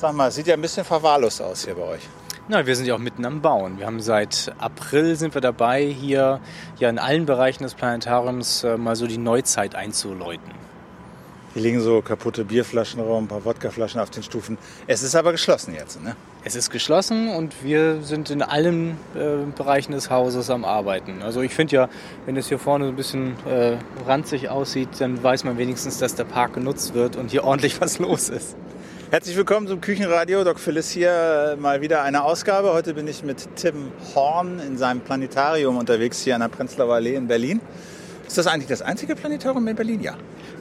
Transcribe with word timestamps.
Sag 0.00 0.14
mal, 0.14 0.30
sieht 0.30 0.46
ja 0.46 0.54
ein 0.54 0.62
bisschen 0.62 0.86
verwahrlost 0.86 1.42
aus 1.42 1.66
hier 1.66 1.74
bei 1.74 1.82
euch. 1.82 2.00
Na, 2.48 2.64
wir 2.64 2.74
sind 2.74 2.86
ja 2.86 2.94
auch 2.94 2.98
mitten 2.98 3.26
am 3.26 3.42
Bauen. 3.42 3.78
Wir 3.78 3.84
haben 3.84 4.00
seit 4.00 4.50
April 4.56 5.14
sind 5.14 5.34
wir 5.34 5.42
dabei, 5.42 5.84
hier 5.84 6.40
ja 6.78 6.88
in 6.88 6.98
allen 6.98 7.26
Bereichen 7.26 7.64
des 7.64 7.74
Planetariums 7.74 8.64
äh, 8.64 8.78
mal 8.78 8.96
so 8.96 9.06
die 9.06 9.18
Neuzeit 9.18 9.74
einzuläuten. 9.74 10.52
Hier 11.52 11.62
liegen 11.62 11.82
so 11.82 12.00
kaputte 12.00 12.46
Bierflaschen 12.46 12.98
rum, 12.98 13.24
ein 13.24 13.28
paar 13.28 13.44
Wodkaflaschen 13.44 14.00
auf 14.00 14.08
den 14.08 14.22
Stufen. 14.22 14.56
Es 14.86 15.02
ist 15.02 15.14
aber 15.14 15.32
geschlossen 15.32 15.74
jetzt, 15.74 16.02
ne? 16.02 16.16
Es 16.44 16.56
ist 16.56 16.70
geschlossen 16.70 17.28
und 17.28 17.62
wir 17.62 18.00
sind 18.00 18.30
in 18.30 18.40
allen 18.40 18.92
äh, 19.14 19.44
Bereichen 19.54 19.92
des 19.92 20.08
Hauses 20.08 20.48
am 20.48 20.64
Arbeiten. 20.64 21.20
Also 21.20 21.42
ich 21.42 21.52
finde 21.52 21.76
ja, 21.76 21.88
wenn 22.24 22.38
es 22.38 22.48
hier 22.48 22.58
vorne 22.58 22.86
so 22.86 22.90
ein 22.90 22.96
bisschen 22.96 23.34
äh, 23.46 23.76
ranzig 24.06 24.48
aussieht, 24.48 24.88
dann 24.98 25.22
weiß 25.22 25.44
man 25.44 25.58
wenigstens, 25.58 25.98
dass 25.98 26.14
der 26.14 26.24
Park 26.24 26.54
genutzt 26.54 26.94
wird 26.94 27.16
und 27.16 27.32
hier 27.32 27.44
ordentlich 27.44 27.82
was 27.82 27.98
los 27.98 28.30
ist. 28.30 28.56
Herzlich 29.10 29.36
willkommen 29.36 29.66
zum 29.66 29.80
Küchenradio. 29.80 30.44
Doc 30.44 30.60
Phyllis 30.60 30.88
hier. 30.88 31.56
Mal 31.58 31.80
wieder 31.80 32.04
eine 32.04 32.22
Ausgabe. 32.22 32.72
Heute 32.72 32.94
bin 32.94 33.08
ich 33.08 33.24
mit 33.24 33.56
Tim 33.56 33.90
Horn 34.14 34.60
in 34.60 34.78
seinem 34.78 35.00
Planetarium 35.00 35.78
unterwegs 35.78 36.22
hier 36.22 36.36
an 36.36 36.42
der 36.42 36.48
Prenzlauer 36.48 36.94
Allee 36.94 37.16
in 37.16 37.26
Berlin. 37.26 37.60
Ist 38.24 38.38
das 38.38 38.46
eigentlich 38.46 38.68
das 38.68 38.82
einzige 38.82 39.16
Planetarium 39.16 39.66
in 39.66 39.74
Berlin? 39.74 40.00
Ja. 40.00 40.16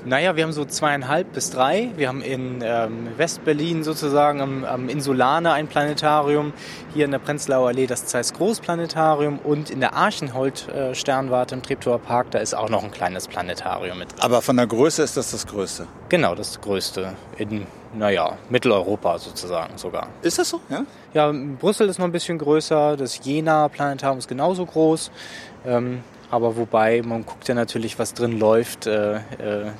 Naja, 0.09 0.35
wir 0.35 0.43
haben 0.43 0.53
so 0.53 0.65
zweieinhalb 0.65 1.33
bis 1.33 1.51
drei. 1.51 1.91
Wir 1.95 2.07
haben 2.07 2.23
in 2.23 2.63
ähm, 2.63 3.09
Westberlin 3.15 3.83
sozusagen 3.83 4.41
am, 4.41 4.65
am 4.65 4.89
Insulaner 4.89 5.53
ein 5.53 5.67
Planetarium, 5.67 6.51
hier 6.95 7.05
in 7.05 7.11
der 7.11 7.19
Prenzlauer 7.19 7.67
Allee 7.67 7.85
das 7.85 8.07
Zeiss 8.07 8.33
Großplanetarium 8.33 9.37
und 9.37 9.69
in 9.69 9.81
der 9.81 9.93
Archenhold-Sternwarte 9.93 11.53
im 11.53 11.61
Treptower 11.61 11.99
Park, 11.99 12.31
da 12.31 12.39
ist 12.39 12.55
auch 12.55 12.69
noch 12.69 12.83
ein 12.83 12.89
kleines 12.89 13.27
Planetarium 13.27 13.99
mit 13.99 14.11
drin. 14.11 14.21
Aber 14.21 14.41
von 14.41 14.57
der 14.57 14.65
Größe 14.65 15.03
ist 15.03 15.15
das 15.15 15.29
das 15.29 15.45
größte? 15.45 15.85
Genau, 16.09 16.33
das 16.33 16.59
größte 16.59 17.13
in, 17.37 17.67
naja, 17.93 18.35
Mitteleuropa 18.49 19.19
sozusagen 19.19 19.77
sogar. 19.77 20.07
Ist 20.23 20.39
das 20.39 20.49
so? 20.49 20.59
Ja. 20.69 20.85
Ja, 21.13 21.31
Brüssel 21.31 21.87
ist 21.87 21.99
noch 21.99 22.05
ein 22.05 22.11
bisschen 22.11 22.39
größer, 22.39 22.97
das 22.97 23.23
Jena-Planetarium 23.23 24.17
ist 24.17 24.27
genauso 24.27 24.65
groß. 24.65 25.11
Ähm, 25.67 26.01
aber 26.31 26.55
wobei, 26.57 27.01
man 27.03 27.25
guckt 27.25 27.47
ja 27.47 27.55
natürlich, 27.55 27.97
was 27.97 28.13
drin 28.13 28.37
läuft. 28.37 28.87
Äh, 28.87 29.15
äh, 29.15 29.21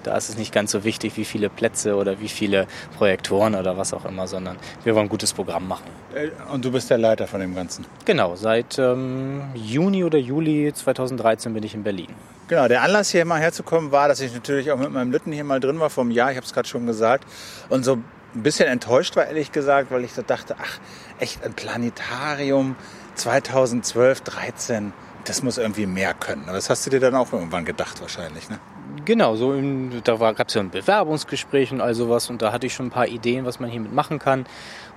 da 0.04 0.18
ist 0.18 0.30
es 0.30 0.38
nicht 0.38 0.54
ganz 0.54 0.72
so 0.72 0.84
wichtig, 0.84 1.16
wie 1.18 1.26
viele 1.26 1.50
Plätze 1.50 1.96
oder 1.96 2.20
wie 2.20 2.28
viele 2.28 2.68
Projektoren 2.98 3.56
oder 3.56 3.78
was 3.78 3.94
auch 3.94 4.06
immer, 4.06 4.28
sondern 4.28 4.58
wir 4.84 4.96
wollen 4.96 5.06
ein 5.06 5.10
gutes 5.10 5.34
Programm 5.34 5.68
machen. 5.68 5.86
Äh, 6.14 6.30
und 6.52 6.66
du 6.66 6.72
bist 6.72 6.90
der 6.90 6.98
Leiter 6.98 7.28
von 7.28 7.40
dem 7.40 7.54
Ganzen? 7.56 7.86
Genau, 8.06 8.36
seit 8.36 8.80
ähm, 8.80 9.44
Juni 9.54 10.04
oder 10.04 10.18
Juli 10.18 10.74
2013 10.74 11.54
bin 11.54 11.64
ich 11.64 11.76
in 11.76 11.84
Berlin. 11.84 12.10
Genau, 12.48 12.68
der 12.68 12.82
Anlass 12.82 13.12
hier 13.12 13.26
mal 13.26 13.40
herzukommen 13.40 13.92
war, 13.92 14.08
dass 14.08 14.20
ich 14.22 14.34
natürlich 14.34 14.72
auch 14.72 14.78
mit 14.78 14.92
meinem 14.92 15.12
Lütten 15.12 15.32
hier 15.32 15.44
mal 15.44 15.60
drin 15.60 15.80
war 15.80 15.92
vom 15.92 16.10
Jahr, 16.10 16.32
ich 16.32 16.38
habe 16.38 16.46
es 16.46 16.54
gerade 16.54 16.68
schon 16.68 16.88
gesagt, 16.88 17.26
und 17.70 17.86
so 17.86 17.98
ein 18.34 18.44
bisschen 18.44 18.68
enttäuscht 18.68 19.16
war, 19.16 19.28
ehrlich 19.28 19.52
gesagt, 19.52 19.92
weil 19.92 20.04
ich 20.04 20.14
so 20.14 20.24
dachte, 20.24 20.56
ach, 20.60 20.80
echt 21.20 21.44
ein 21.44 21.54
Planetarium 21.54 22.76
2012, 23.16 24.22
13 24.22 24.94
das 25.30 25.44
muss 25.44 25.60
irgendwie 25.60 25.86
mehr 25.86 26.16
können. 26.16 26.44
Aber 26.46 26.54
das 26.54 26.70
hast 26.72 26.86
du 26.88 26.90
dir 26.90 27.00
dann 27.00 27.16
auch 27.16 27.32
irgendwann 27.32 27.64
gedacht 27.64 28.02
wahrscheinlich, 28.02 28.50
ne? 28.50 28.60
Genau, 29.06 29.36
so 29.36 29.54
im, 29.54 30.02
da 30.04 30.16
gab 30.16 30.48
es 30.48 30.56
ja 30.56 30.62
ein 30.62 30.72
Bewerbungsgespräch 30.72 31.72
und 31.72 31.82
all 31.82 31.94
sowas 31.94 32.30
und 32.30 32.42
da 32.42 32.52
hatte 32.52 32.66
ich 32.66 32.74
schon 32.74 32.88
ein 32.88 32.92
paar 32.92 33.08
Ideen, 33.08 33.46
was 33.46 33.60
man 33.60 33.70
hiermit 33.70 33.94
machen 33.94 34.18
kann. 34.18 34.46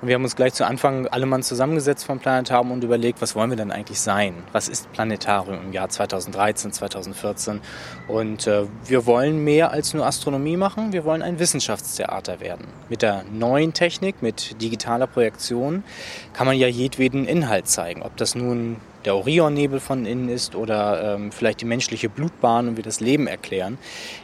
Und 0.01 0.09
wir 0.09 0.15
haben 0.15 0.25
uns 0.25 0.35
gleich 0.35 0.55
zu 0.55 0.67
Anfang 0.67 1.07
alle 1.07 1.27
Mann 1.27 1.43
zusammengesetzt 1.43 2.07
vom 2.07 2.19
Planetarium 2.19 2.73
und 2.73 2.83
überlegt, 2.83 3.21
was 3.21 3.37
wollen 3.37 3.51
wir 3.51 3.57
denn 3.57 3.71
eigentlich 3.71 4.01
sein? 4.01 4.35
Was 4.53 4.69
ist 4.69 4.91
Planetarium 4.93 5.63
im 5.67 5.73
Jahr 5.73 5.89
2013, 5.89 6.73
2014? 6.73 7.61
Und 8.09 8.47
äh, 8.47 8.65
wir 8.87 9.07
wollen 9.07 9.45
mehr 9.45 9.71
als 9.71 9.93
nur 9.93 10.07
Astronomie 10.07 10.57
machen, 10.57 10.93
wir 10.93 11.05
wollen 11.05 11.23
ein 11.23 11.39
Wissenschaftstheater 11.39 12.41
werden. 12.41 12.67
Mit 12.89 13.03
der 13.03 13.25
neuen 13.31 13.75
Technik, 13.75 14.23
mit 14.23 14.61
digitaler 14.61 15.07
Projektion 15.07 15.85
kann 16.33 16.47
man 16.47 16.57
ja 16.57 16.67
jedweden 16.69 17.27
Inhalt 17.27 17.69
zeigen. 17.69 18.03
Ob 18.03 18.17
das 18.17 18.35
nun 18.35 18.79
der 19.05 19.17
Orionnebel 19.17 19.81
von 19.81 20.07
innen 20.07 20.29
ist 20.29 20.55
oder 20.55 21.15
ähm, 21.15 21.33
vielleicht 21.33 21.61
die 21.61 21.65
menschliche 21.65 22.09
Blutbahn 22.09 22.69
und 22.69 22.77
wir 22.77 22.85
das 22.85 23.01
Leben 23.01 23.27
erklären. 23.27 23.79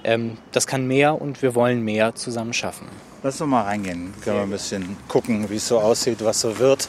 Ähm, 0.04 0.38
das 0.52 0.66
kann 0.66 0.86
mehr 0.86 1.20
und 1.20 1.42
wir 1.42 1.54
wollen 1.54 1.82
mehr 1.82 2.14
zusammen 2.14 2.52
schaffen. 2.52 2.86
Lass 3.22 3.40
uns 3.40 3.50
mal 3.50 3.62
reingehen. 3.62 4.14
Können 4.22 4.36
wir 4.36 4.42
ein 4.44 4.50
bisschen 4.50 4.96
gucken, 5.08 5.50
wie 5.50 5.56
es 5.56 5.66
so 5.66 5.80
aussieht, 5.80 6.24
was 6.24 6.40
so 6.40 6.58
wird. 6.58 6.88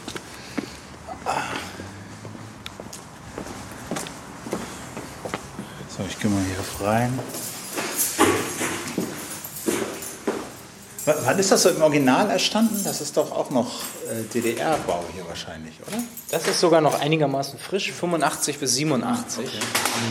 So, 5.98 6.04
ich 6.08 6.20
gehe 6.20 6.30
mal 6.30 6.44
hier 6.44 6.88
rein. 6.88 7.20
W- 11.10 11.14
Wann 11.26 11.40
ist 11.40 11.52
das 11.52 11.64
so 11.64 11.70
im 11.70 11.82
Original 11.82 12.30
entstanden? 12.30 12.80
Das 12.84 13.02
ist 13.02 13.18
doch 13.18 13.32
auch 13.32 13.50
noch 13.50 13.82
äh, 14.12 14.24
DDR-Bau 14.34 15.04
hier 15.14 15.28
wahrscheinlich, 15.28 15.74
oder? 15.88 15.98
Das 16.32 16.48
ist 16.48 16.60
sogar 16.60 16.82
noch 16.82 17.00
einigermaßen 17.00 17.58
frisch, 17.60 17.92
85 17.92 18.60
bis 18.60 18.76
87. 18.76 19.46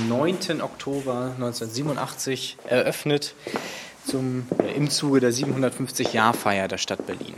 Am 0.00 0.09
9. 0.09 0.60
Oktober 0.60 1.32
1987 1.36 2.56
eröffnet 2.69 3.34
zum, 4.06 4.47
äh, 4.62 4.72
im 4.76 4.91
Zuge 4.91 5.20
der 5.20 5.32
750-Jahr-Feier 5.32 6.69
der 6.69 6.78
Stadt 6.78 7.06
Berlin. 7.06 7.34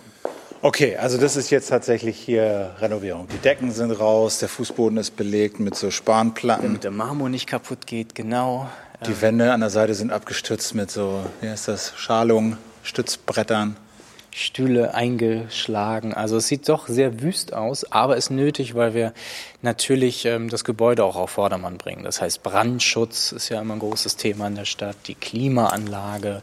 Okay, 0.63 0.97
also 0.97 1.17
das 1.19 1.37
ist 1.37 1.51
jetzt 1.51 1.69
tatsächlich 1.69 2.19
hier 2.19 2.75
Renovierung. 2.81 3.29
Die 3.29 3.39
Decken 3.39 3.73
sind 3.73 3.93
raus, 3.93 4.39
der 4.41 4.49
Fußboden 4.49 4.99
ist 4.99 5.17
belegt 5.17 5.59
mit 5.59 5.75
so 5.75 5.91
Spanplatten. 5.91 6.65
Damit 6.65 6.85
der 6.85 6.91
Marmor 6.91 7.29
nicht 7.31 7.47
kaputt 7.47 7.87
geht, 7.87 8.15
genau. 8.15 8.69
Die 9.07 9.21
Wände 9.23 9.53
an 9.53 9.61
der 9.61 9.71
Seite 9.71 9.95
sind 9.95 10.13
abgestützt 10.13 10.75
mit 10.75 10.91
so, 10.91 11.25
wie 11.41 11.49
heißt 11.49 11.69
das, 11.69 11.95
Schalung, 11.97 12.59
Stützbrettern. 12.83 13.77
Stühle 14.33 14.95
eingeschlagen. 14.95 16.15
Also 16.15 16.37
es 16.37 16.47
sieht 16.47 16.69
doch 16.69 16.87
sehr 16.87 17.21
wüst 17.21 17.53
aus, 17.53 17.91
aber 17.91 18.17
ist 18.17 18.31
nötig, 18.31 18.75
weil 18.75 18.95
wir 18.95 19.13
natürlich 19.63 20.25
ähm, 20.25 20.49
das 20.49 20.65
Gebäude 20.65 21.05
auch 21.05 21.17
auf 21.17 21.31
Vordermann 21.31 21.79
bringen. 21.79 22.05
Das 22.05 22.21
heißt, 22.21 22.43
Brandschutz 22.43 23.33
ist 23.33 23.49
ja 23.49 23.61
immer 23.61 23.75
ein 23.75 23.81
großes 23.81 24.17
Thema 24.17 24.47
in 24.47 24.55
der 24.55 24.65
Stadt, 24.67 24.97
die 25.07 25.17
Klimaanlage, 25.17 26.43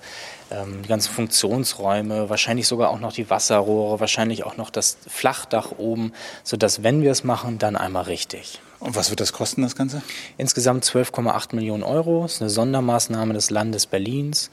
ähm, 0.51 0.81
die 0.83 0.89
ganzen 0.89 1.13
Funktionsräume, 1.13 2.29
wahrscheinlich 2.29 2.67
sogar 2.67 2.89
auch 2.89 2.99
noch 2.99 3.13
die 3.13 3.29
Wasserrohre, 3.29 3.99
wahrscheinlich 3.99 4.43
auch 4.43 4.57
noch 4.57 4.69
das 4.69 4.97
Flachdach 5.07 5.71
oben, 5.77 6.11
sodass, 6.43 6.83
wenn 6.83 7.01
wir 7.01 7.11
es 7.11 7.23
machen, 7.23 7.57
dann 7.57 7.77
einmal 7.77 8.03
richtig. 8.03 8.59
Und 8.79 8.95
was 8.95 9.09
wird 9.09 9.19
das 9.19 9.33
kosten, 9.33 9.63
das 9.63 9.75
Ganze? 9.75 10.03
Insgesamt 10.37 10.85
12,8 10.85 11.55
Millionen 11.55 11.83
Euro. 11.83 12.23
Das 12.23 12.33
ist 12.33 12.41
eine 12.41 12.51
Sondermaßnahme 12.51 13.33
des 13.33 13.49
Landes 13.49 13.87
Berlins. 13.87 14.51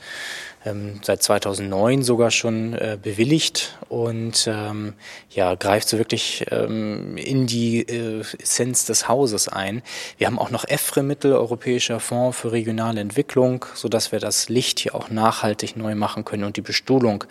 Ähm, 0.65 1.01
seit 1.03 1.23
2009 1.23 2.03
sogar 2.03 2.31
schon 2.31 2.73
äh, 2.73 2.97
bewilligt 3.01 3.79
und 3.91 4.47
ähm, 4.51 4.95
ja, 5.29 5.55
greift 5.57 5.89
so 5.89 5.99
wirklich 5.99 6.47
ähm, 6.51 7.19
in 7.19 7.47
die 7.47 7.83
äh, 7.83 8.25
Essenz 8.39 8.87
des 8.87 9.07
Hauses 9.07 9.49
ein. 9.49 9.83
Wir 10.17 10.27
haben 10.27 10.39
auch 10.39 10.51
noch 10.51 10.67
EFRE-Mittel, 10.67 11.35
Europäischer 11.35 12.01
Fonds 12.01 12.39
für 12.39 12.51
regionale 12.51 13.03
Entwicklung, 13.03 13.67
sodass 13.75 14.11
wir 14.11 14.21
das 14.21 14.49
Licht 14.49 14.79
hier 14.79 14.95
auch 14.95 15.11
nachhaltig 15.11 15.77
neu 15.77 15.95
machen 15.95 16.25
können 16.25 16.45
und 16.45 16.57
die 16.57 16.63
Bestuhlung 16.63 17.25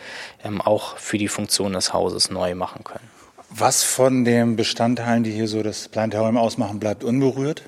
ähm, 0.43 0.61
auch 0.61 0.97
für 0.97 1.17
die 1.17 1.27
Funktion 1.27 1.73
des 1.73 1.91
Hauses 1.91 2.29
neu 2.29 2.53
machen 2.53 2.83
können. 2.83 3.12
Was 3.55 3.83
von 3.83 4.25
den 4.25 4.55
Bestandteilen, 4.55 5.23
die 5.23 5.31
hier 5.31 5.47
so 5.47 5.61
das 5.61 5.87
Planetarium 5.87 6.37
ausmachen, 6.37 6.79
bleibt 6.79 7.03
unberührt? 7.03 7.61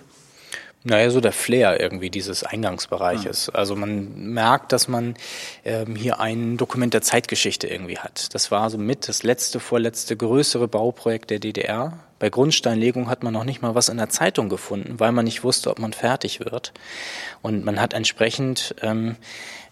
Naja, 0.83 1.11
so 1.11 1.21
der 1.21 1.31
Flair 1.31 1.79
irgendwie 1.79 2.09
dieses 2.09 2.43
Eingangsbereiches. 2.43 3.49
Also 3.49 3.75
man 3.75 4.33
merkt, 4.33 4.71
dass 4.71 4.87
man 4.87 5.15
ähm, 5.63 5.95
hier 5.95 6.19
ein 6.19 6.57
Dokument 6.57 6.93
der 6.95 7.03
Zeitgeschichte 7.03 7.67
irgendwie 7.67 7.99
hat. 7.99 8.33
Das 8.33 8.49
war 8.49 8.69
so 8.71 8.79
mit 8.79 9.07
das 9.07 9.21
letzte, 9.21 9.59
vorletzte 9.59 10.17
größere 10.17 10.67
Bauprojekt 10.67 11.29
der 11.29 11.39
DDR. 11.39 11.99
Bei 12.19 12.29
Grundsteinlegung 12.29 13.09
hat 13.09 13.23
man 13.23 13.33
noch 13.33 13.43
nicht 13.43 13.61
mal 13.61 13.75
was 13.75 13.89
in 13.89 13.97
der 13.97 14.09
Zeitung 14.09 14.47
gefunden, 14.49 14.99
weil 14.99 15.11
man 15.11 15.25
nicht 15.25 15.43
wusste, 15.43 15.69
ob 15.69 15.79
man 15.79 15.91
fertig 15.93 16.39
wird. 16.39 16.73
Und 17.41 17.65
man 17.65 17.79
hat 17.81 17.93
entsprechend 17.93 18.73
ähm, 18.81 19.17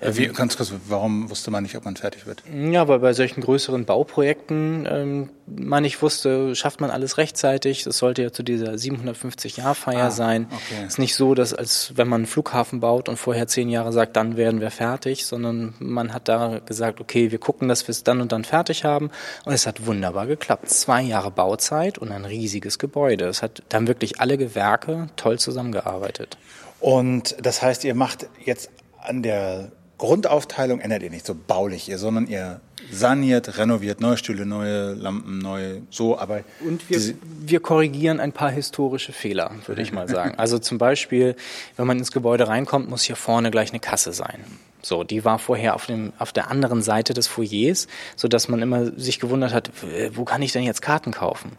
Wie, 0.01 0.27
ganz 0.27 0.57
kurz, 0.57 0.73
warum 0.87 1.29
wusste 1.29 1.51
man 1.51 1.63
nicht, 1.63 1.75
ob 1.77 1.85
man 1.85 1.95
fertig 1.95 2.25
wird? 2.25 2.43
Ja, 2.53 2.87
weil 2.89 2.99
bei 2.99 3.13
solchen 3.13 3.41
größeren 3.41 3.85
Bauprojekten 3.85 4.85
ähm, 4.91 5.29
man 5.47 5.83
nicht 5.83 6.01
wusste, 6.01 6.55
schafft 6.55 6.81
man 6.81 6.89
alles 6.89 7.17
rechtzeitig. 7.17 7.83
Das 7.83 7.97
sollte 7.97 8.21
ja 8.23 8.31
zu 8.33 8.43
dieser 8.43 8.73
750-Jahr-Feier 8.73 10.05
Ah, 10.05 10.11
sein. 10.11 10.47
okay. 10.51 10.83
Es 10.85 10.93
ist 10.93 10.99
nicht 10.99 11.15
so, 11.15 11.33
dass 11.35 11.53
als 11.53 11.93
wenn 11.95 12.07
man 12.07 12.21
einen 12.21 12.25
Flughafen 12.27 12.79
baut 12.79 13.09
und 13.09 13.17
vorher 13.17 13.47
zehn 13.47 13.69
Jahre 13.69 13.91
sagt, 13.93 14.15
dann 14.15 14.37
werden 14.37 14.61
wir 14.61 14.71
fertig, 14.71 15.25
sondern 15.25 15.73
man 15.79 16.13
hat 16.13 16.27
da 16.27 16.59
gesagt, 16.59 16.99
okay, 17.01 17.31
wir 17.31 17.39
gucken, 17.39 17.67
dass 17.69 17.87
wir 17.87 17.91
es 17.91 18.03
dann 18.03 18.21
und 18.21 18.31
dann 18.31 18.43
fertig 18.43 18.83
haben. 18.83 19.11
Und 19.45 19.53
es 19.53 19.65
hat 19.67 19.85
wunderbar 19.85 20.27
geklappt. 20.27 20.69
Zwei 20.69 21.01
Jahre 21.01 21.31
Bauzeit 21.31 21.97
und 21.97 22.11
ein 22.11 22.25
riesiges 22.33 22.79
Gebäude. 22.79 23.25
Es 23.25 23.41
hat 23.41 23.63
dann 23.69 23.87
wirklich 23.87 24.19
alle 24.19 24.37
Gewerke 24.37 25.07
toll 25.15 25.39
zusammengearbeitet. 25.39 26.37
Und 26.79 27.37
das 27.41 27.61
heißt, 27.61 27.83
ihr 27.85 27.95
macht 27.95 28.27
jetzt 28.43 28.69
an 29.01 29.23
der 29.23 29.71
Grundaufteilung, 29.97 30.81
ändert 30.81 31.03
ihr 31.03 31.09
nicht 31.09 31.25
so 31.25 31.33
baulich 31.35 31.87
ihr, 31.87 31.97
sondern 31.97 32.27
ihr 32.27 32.59
saniert, 32.91 33.57
renoviert, 33.57 34.01
neue 34.01 34.17
Stühle, 34.17 34.45
neue 34.45 34.93
Lampen, 34.93 35.37
neue, 35.37 35.83
so, 35.89 36.17
aber 36.17 36.41
Und 36.59 36.89
wir, 36.89 36.99
wir 37.39 37.59
korrigieren 37.61 38.19
ein 38.19 38.33
paar 38.33 38.51
historische 38.51 39.13
Fehler, 39.13 39.51
würde 39.65 39.81
ich 39.81 39.93
mal 39.93 40.09
sagen. 40.09 40.35
Also 40.37 40.59
zum 40.59 40.77
Beispiel, 40.77 41.35
wenn 41.77 41.87
man 41.87 41.99
ins 41.99 42.11
Gebäude 42.11 42.49
reinkommt, 42.49 42.89
muss 42.89 43.03
hier 43.03 43.15
vorne 43.15 43.49
gleich 43.49 43.69
eine 43.69 43.79
Kasse 43.79 44.11
sein. 44.11 44.43
So, 44.81 45.05
die 45.05 45.23
war 45.23 45.39
vorher 45.39 45.75
auf, 45.75 45.85
dem, 45.85 46.11
auf 46.19 46.33
der 46.33 46.51
anderen 46.51 46.81
Seite 46.81 47.13
des 47.13 47.27
Foyers, 47.27 47.87
so 48.17 48.27
dass 48.27 48.49
man 48.49 48.61
immer 48.61 48.91
sich 48.99 49.21
gewundert 49.21 49.53
hat, 49.53 49.71
wo 50.11 50.25
kann 50.25 50.41
ich 50.41 50.51
denn 50.51 50.63
jetzt 50.63 50.81
Karten 50.81 51.11
kaufen? 51.11 51.53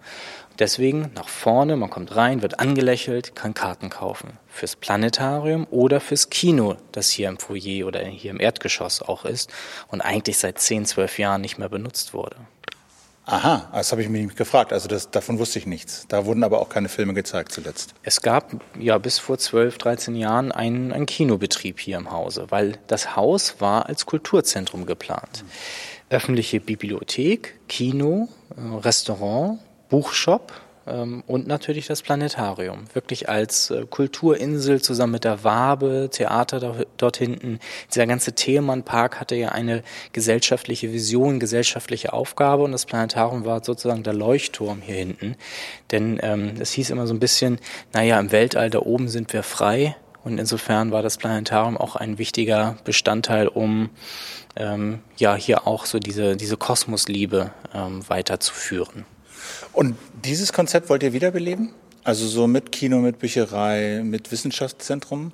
Deswegen 0.59 1.11
nach 1.15 1.29
vorne, 1.29 1.77
man 1.77 1.91
kommt 1.91 2.15
rein, 2.15 2.43
wird 2.43 2.61
angelächelt, 2.61 3.35
kann 3.35 3.55
Karten 3.55 3.91
kaufen. 3.91 4.39
Fürs 4.49 4.77
Planetarium 4.77 5.67
oder 5.71 6.01
fürs 6.01 6.31
Kino, 6.31 6.77
das 6.93 7.11
hier 7.11 7.29
im 7.29 7.39
Foyer 7.39 7.87
oder 7.87 8.05
hier 8.05 8.31
im 8.31 8.41
Erdgeschoss 8.41 9.03
auch 9.03 9.25
ist 9.25 9.53
und 9.89 10.01
eigentlich 10.01 10.39
seit 10.39 10.61
10, 10.61 10.87
12 10.87 11.19
Jahren 11.19 11.41
nicht 11.41 11.59
mehr 11.59 11.69
benutzt 11.69 12.15
wurde. 12.15 12.37
Aha, 13.27 13.71
das 13.73 13.91
habe 13.91 14.03
ich 14.03 14.09
mich 14.11 14.37
gefragt. 14.37 14.73
Also 14.73 14.87
das, 14.87 15.11
davon 15.11 15.39
wusste 15.39 15.59
ich 15.59 15.67
nichts. 15.67 16.05
Da 16.09 16.27
wurden 16.27 16.45
aber 16.45 16.61
auch 16.61 16.69
keine 16.69 16.91
Filme 16.91 17.15
gezeigt 17.15 17.53
zuletzt. 17.53 17.95
Es 18.03 18.21
gab 18.21 18.55
ja 18.79 18.99
bis 18.99 19.19
vor 19.19 19.39
12, 19.39 19.79
13 19.79 20.15
Jahren 20.15 20.53
einen, 20.53 20.93
einen 20.93 21.07
Kinobetrieb 21.07 21.81
hier 21.81 21.97
im 21.97 22.13
Hause, 22.13 22.47
weil 22.51 22.79
das 22.87 23.17
Haus 23.17 23.57
war 23.61 23.87
als 23.87 24.05
Kulturzentrum 24.05 24.85
geplant. 24.85 25.43
Mhm. 25.43 25.51
Öffentliche 26.11 26.61
Bibliothek, 26.61 27.59
Kino, 27.67 28.29
äh, 28.57 28.77
Restaurant, 28.77 29.59
Buchshop 29.95 30.53
ähm, 30.89 31.23
und 31.29 31.47
natürlich 31.47 31.87
das 31.87 32.03
Planetarium. 32.03 32.87
Wirklich 32.95 33.29
als 33.29 33.71
äh, 33.71 33.87
Kulturinsel 33.89 34.83
zusammen 34.83 35.13
mit 35.13 35.23
der 35.23 35.45
Wabe, 35.45 36.09
Theater 36.11 36.59
da, 36.59 36.75
dort 36.97 37.17
hinten. 37.17 37.61
Dieser 37.93 38.09
ganze 38.09 38.33
Thälmann-Park 38.33 39.21
hatte 39.21 39.37
ja 39.37 39.51
eine 39.51 39.85
gesellschaftliche 40.13 40.93
Vision, 40.93 41.39
gesellschaftliche 41.39 42.13
Aufgabe 42.13 42.65
und 42.65 42.73
das 42.73 42.87
Planetarium 42.87 43.45
war 43.45 43.63
sozusagen 43.63 44.03
der 44.03 44.15
Leuchtturm 44.15 44.83
hier 44.83 44.97
hinten. 44.97 45.37
Denn 45.93 46.19
ähm, 46.25 46.55
es 46.59 46.73
hieß 46.73 46.91
immer 46.91 47.07
so 47.07 47.15
ein 47.15 47.21
bisschen, 47.21 47.61
naja, 47.93 48.19
im 48.19 48.33
Weltall 48.33 48.69
da 48.69 48.81
oben 48.81 49.07
sind 49.07 49.33
wir 49.33 49.45
frei. 49.45 49.95
Und 50.25 50.39
insofern 50.39 50.91
war 50.91 51.03
das 51.03 51.19
Planetarium 51.19 51.77
auch 51.77 51.95
ein 51.95 52.19
wichtiger 52.19 52.79
Bestandteil, 52.83 53.47
um 53.47 53.91
ähm, 54.57 55.03
ja 55.19 55.37
hier 55.37 55.69
auch 55.69 55.87
so 55.87 56.01
diese, 56.01 56.35
diese 56.35 56.57
Kosmosliebe 56.57 57.53
ähm, 57.73 58.03
weiterzuführen. 58.09 59.07
Und 59.73 59.97
dieses 60.25 60.53
Konzept 60.53 60.89
wollt 60.89 61.03
ihr 61.03 61.13
wiederbeleben? 61.13 61.71
Also 62.05 62.27
so 62.27 62.47
mit 62.47 62.71
Kino, 62.71 62.99
mit 62.99 63.19
Bücherei, 63.19 64.03
mit 64.05 64.31
Wissenschaftszentrum? 64.31 65.33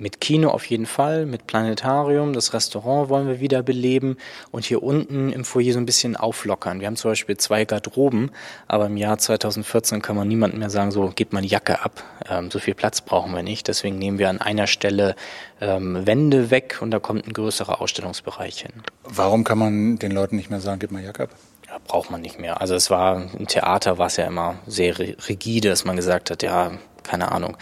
Mit 0.00 0.18
Kino 0.18 0.48
auf 0.48 0.64
jeden 0.64 0.86
Fall, 0.86 1.26
mit 1.26 1.46
Planetarium, 1.46 2.32
das 2.32 2.54
Restaurant 2.54 3.10
wollen 3.10 3.28
wir 3.28 3.38
wiederbeleben 3.40 4.16
und 4.50 4.64
hier 4.64 4.82
unten 4.82 5.30
im 5.30 5.44
Foyer 5.44 5.74
so 5.74 5.78
ein 5.78 5.84
bisschen 5.84 6.16
auflockern. 6.16 6.80
Wir 6.80 6.86
haben 6.86 6.96
zum 6.96 7.10
Beispiel 7.10 7.36
zwei 7.36 7.66
Garderoben, 7.66 8.30
aber 8.66 8.86
im 8.86 8.96
Jahr 8.96 9.18
2014 9.18 10.00
kann 10.00 10.16
man 10.16 10.26
niemandem 10.26 10.60
mehr 10.60 10.70
sagen, 10.70 10.90
so 10.90 11.12
gebt 11.14 11.34
mal 11.34 11.42
die 11.42 11.48
Jacke 11.48 11.84
ab. 11.84 12.02
Ähm, 12.30 12.50
so 12.50 12.58
viel 12.58 12.74
Platz 12.74 13.02
brauchen 13.02 13.34
wir 13.34 13.42
nicht. 13.42 13.68
Deswegen 13.68 13.98
nehmen 13.98 14.18
wir 14.18 14.30
an 14.30 14.40
einer 14.40 14.66
Stelle 14.66 15.16
ähm, 15.60 16.06
Wände 16.06 16.50
weg 16.50 16.78
und 16.80 16.92
da 16.92 16.98
kommt 16.98 17.26
ein 17.28 17.34
größerer 17.34 17.82
Ausstellungsbereich 17.82 18.62
hin. 18.62 18.72
Warum 19.04 19.44
kann 19.44 19.58
man 19.58 19.98
den 19.98 20.12
Leuten 20.12 20.36
nicht 20.36 20.48
mehr 20.48 20.60
sagen, 20.60 20.78
gebt 20.78 20.92
mal 20.92 21.02
Jacke 21.02 21.24
ab? 21.24 21.30
Ja, 21.70 21.78
braucht 21.86 22.10
man 22.10 22.20
nicht 22.20 22.38
mehr. 22.38 22.60
Also 22.60 22.74
es 22.74 22.90
war 22.90 23.30
im 23.38 23.46
Theater 23.46 23.98
war 23.98 24.08
es 24.08 24.16
ja 24.16 24.26
immer 24.26 24.56
sehr 24.66 24.98
rigide, 24.98 25.68
dass 25.68 25.84
man 25.84 25.96
gesagt 25.96 26.30
hat, 26.30 26.42
ja, 26.42 26.72
keine 27.04 27.32
Ahnung, 27.32 27.56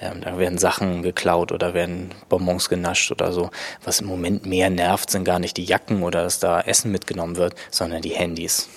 ähm, 0.00 0.20
da 0.20 0.38
werden 0.38 0.58
Sachen 0.58 1.02
geklaut 1.02 1.50
oder 1.50 1.74
werden 1.74 2.14
Bonbons 2.28 2.68
genascht 2.68 3.10
oder 3.10 3.32
so. 3.32 3.50
Was 3.82 4.00
im 4.00 4.06
Moment 4.06 4.46
mehr 4.46 4.70
nervt, 4.70 5.10
sind 5.10 5.24
gar 5.24 5.38
nicht 5.38 5.56
die 5.56 5.64
Jacken 5.64 6.02
oder 6.02 6.22
dass 6.22 6.38
da 6.38 6.60
Essen 6.60 6.92
mitgenommen 6.92 7.36
wird, 7.36 7.54
sondern 7.70 8.02
die 8.02 8.10
Handys. 8.10 8.68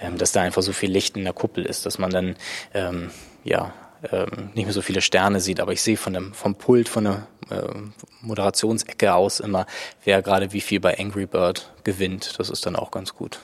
Ähm, 0.00 0.18
dass 0.18 0.32
da 0.32 0.42
einfach 0.42 0.62
so 0.62 0.72
viel 0.72 0.90
Licht 0.90 1.16
in 1.16 1.24
der 1.24 1.32
Kuppel 1.32 1.64
ist, 1.64 1.86
dass 1.86 1.98
man 1.98 2.10
dann 2.10 2.36
ähm, 2.74 3.10
ja 3.44 3.72
ähm, 4.12 4.50
nicht 4.54 4.66
mehr 4.66 4.74
so 4.74 4.82
viele 4.82 5.00
Sterne 5.00 5.40
sieht, 5.40 5.60
aber 5.60 5.72
ich 5.72 5.80
sehe 5.80 5.96
von 5.96 6.12
dem, 6.12 6.34
vom 6.34 6.56
Pult, 6.56 6.88
von 6.88 7.04
der 7.04 7.26
äh, 7.50 7.62
Moderationsecke 8.20 9.14
aus 9.14 9.40
immer, 9.40 9.66
wer 10.04 10.22
gerade 10.22 10.52
wie 10.52 10.60
viel 10.60 10.80
bei 10.80 10.98
Angry 10.98 11.26
Bird 11.26 11.72
gewinnt. 11.84 12.38
Das 12.38 12.50
ist 12.50 12.66
dann 12.66 12.76
auch 12.76 12.90
ganz 12.90 13.14
gut. 13.14 13.40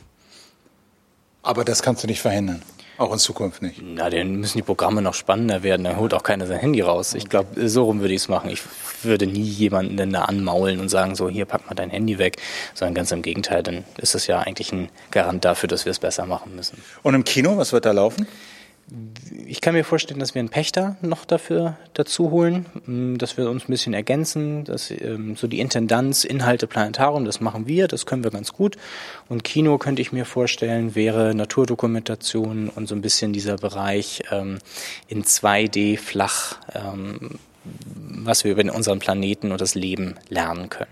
Aber 1.42 1.64
das 1.64 1.82
kannst 1.82 2.02
du 2.02 2.06
nicht 2.06 2.20
verhindern. 2.20 2.62
Auch 3.00 3.14
in 3.14 3.18
Zukunft 3.18 3.62
nicht. 3.62 3.80
Na, 3.82 4.10
dann 4.10 4.36
müssen 4.36 4.58
die 4.58 4.62
Programme 4.62 5.00
noch 5.00 5.14
spannender 5.14 5.62
werden. 5.62 5.84
Dann 5.84 5.96
holt 5.96 6.12
auch 6.12 6.22
keiner 6.22 6.46
sein 6.46 6.58
Handy 6.58 6.82
raus. 6.82 7.14
Ich 7.14 7.30
glaube, 7.30 7.66
so 7.66 7.84
rum 7.84 8.00
würde 8.00 8.12
ich 8.12 8.20
es 8.20 8.28
machen. 8.28 8.50
Ich 8.50 8.60
würde 9.02 9.26
nie 9.26 9.40
jemanden 9.40 9.96
denn 9.96 10.12
da 10.12 10.24
anmaulen 10.24 10.80
und 10.80 10.90
sagen, 10.90 11.14
so, 11.14 11.30
hier, 11.30 11.46
pack 11.46 11.66
mal 11.66 11.74
dein 11.74 11.88
Handy 11.88 12.18
weg. 12.18 12.36
Sondern 12.74 12.94
ganz 12.94 13.10
im 13.10 13.22
Gegenteil, 13.22 13.62
dann 13.62 13.84
ist 13.96 14.14
es 14.14 14.26
ja 14.26 14.40
eigentlich 14.40 14.70
ein 14.72 14.90
Garant 15.12 15.46
dafür, 15.46 15.66
dass 15.66 15.86
wir 15.86 15.92
es 15.92 15.98
besser 15.98 16.26
machen 16.26 16.54
müssen. 16.54 16.82
Und 17.02 17.14
im 17.14 17.24
Kino, 17.24 17.56
was 17.56 17.72
wird 17.72 17.86
da 17.86 17.92
laufen? 17.92 18.26
Ich 19.46 19.60
kann 19.60 19.74
mir 19.74 19.84
vorstellen, 19.84 20.18
dass 20.18 20.34
wir 20.34 20.40
einen 20.40 20.48
Pächter 20.48 20.96
noch 21.00 21.24
dafür 21.24 21.76
dazu 21.94 22.30
holen, 22.30 22.66
mm, 22.86 23.18
dass 23.18 23.36
wir 23.36 23.48
uns 23.48 23.64
ein 23.64 23.70
bisschen 23.70 23.94
ergänzen, 23.94 24.64
dass 24.64 24.90
ähm, 24.90 25.36
so 25.36 25.46
die 25.46 25.60
Intendanz, 25.60 26.24
Inhalte, 26.24 26.66
Planetarium, 26.66 27.24
das 27.24 27.40
machen 27.40 27.68
wir, 27.68 27.86
das 27.86 28.06
können 28.06 28.24
wir 28.24 28.30
ganz 28.30 28.52
gut. 28.52 28.76
Und 29.28 29.44
Kino 29.44 29.78
könnte 29.78 30.02
ich 30.02 30.12
mir 30.12 30.24
vorstellen, 30.24 30.94
wäre 30.94 31.34
Naturdokumentation 31.34 32.68
und 32.68 32.88
so 32.88 32.94
ein 32.94 33.00
bisschen 33.00 33.32
dieser 33.32 33.56
Bereich 33.56 34.22
ähm, 34.30 34.58
in 35.06 35.24
2D 35.24 35.98
flach, 35.98 36.58
ähm, 36.74 37.38
was 37.64 38.44
wir 38.44 38.52
über 38.52 38.74
unseren 38.74 38.98
Planeten 38.98 39.52
und 39.52 39.60
das 39.60 39.74
Leben 39.74 40.16
lernen 40.28 40.68
können. 40.68 40.90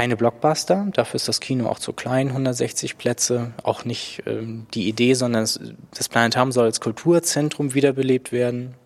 Keine 0.00 0.16
Blockbuster, 0.16 0.86
dafür 0.94 1.16
ist 1.16 1.28
das 1.28 1.40
Kino 1.40 1.68
auch 1.68 1.78
zu 1.78 1.92
klein, 1.92 2.28
160 2.28 2.96
Plätze. 2.96 3.52
Auch 3.64 3.84
nicht 3.84 4.22
ähm, 4.24 4.66
die 4.72 4.88
Idee, 4.88 5.12
sondern 5.12 5.42
es, 5.42 5.60
das 5.94 6.08
Planetarium 6.08 6.52
soll 6.52 6.64
als 6.64 6.80
Kulturzentrum 6.80 7.74
wiederbelebt 7.74 8.32
werden. 8.32 8.76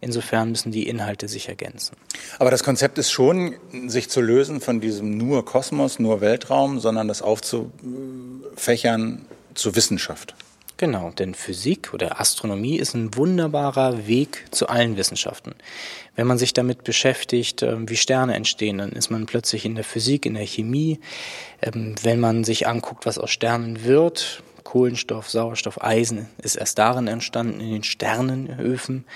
Insofern 0.00 0.50
müssen 0.50 0.72
die 0.72 0.88
Inhalte 0.88 1.28
sich 1.28 1.48
ergänzen. 1.48 1.96
Aber 2.40 2.50
das 2.50 2.64
Konzept 2.64 2.98
ist 2.98 3.12
schon, 3.12 3.54
sich 3.86 4.10
zu 4.10 4.20
lösen 4.20 4.60
von 4.60 4.80
diesem 4.80 5.16
nur 5.16 5.44
Kosmos, 5.44 6.00
nur 6.00 6.20
Weltraum, 6.20 6.80
sondern 6.80 7.06
das 7.06 7.22
aufzufächern 7.22 9.24
zur 9.54 9.76
Wissenschaft. 9.76 10.34
Genau, 10.78 11.10
denn 11.10 11.34
Physik 11.34 11.94
oder 11.94 12.20
Astronomie 12.20 12.76
ist 12.76 12.94
ein 12.94 13.16
wunderbarer 13.16 14.06
Weg 14.06 14.44
zu 14.50 14.68
allen 14.68 14.98
Wissenschaften. 14.98 15.54
Wenn 16.16 16.26
man 16.26 16.36
sich 16.36 16.52
damit 16.52 16.84
beschäftigt, 16.84 17.62
ähm, 17.62 17.88
wie 17.88 17.96
Sterne 17.96 18.34
entstehen, 18.34 18.78
dann 18.78 18.92
ist 18.92 19.08
man 19.08 19.24
plötzlich 19.24 19.64
in 19.64 19.74
der 19.74 19.84
Physik, 19.84 20.26
in 20.26 20.34
der 20.34 20.46
Chemie. 20.46 21.00
Ähm, 21.62 21.94
wenn 22.02 22.20
man 22.20 22.44
sich 22.44 22.66
anguckt, 22.66 23.06
was 23.06 23.18
aus 23.18 23.30
Sternen 23.30 23.84
wird, 23.84 24.42
Kohlenstoff, 24.64 25.30
Sauerstoff, 25.30 25.82
Eisen 25.82 26.28
ist 26.42 26.56
erst 26.56 26.78
darin 26.78 27.06
entstanden, 27.06 27.60
in 27.60 27.70
den 27.70 27.84
Sternenöfen. 27.84 29.06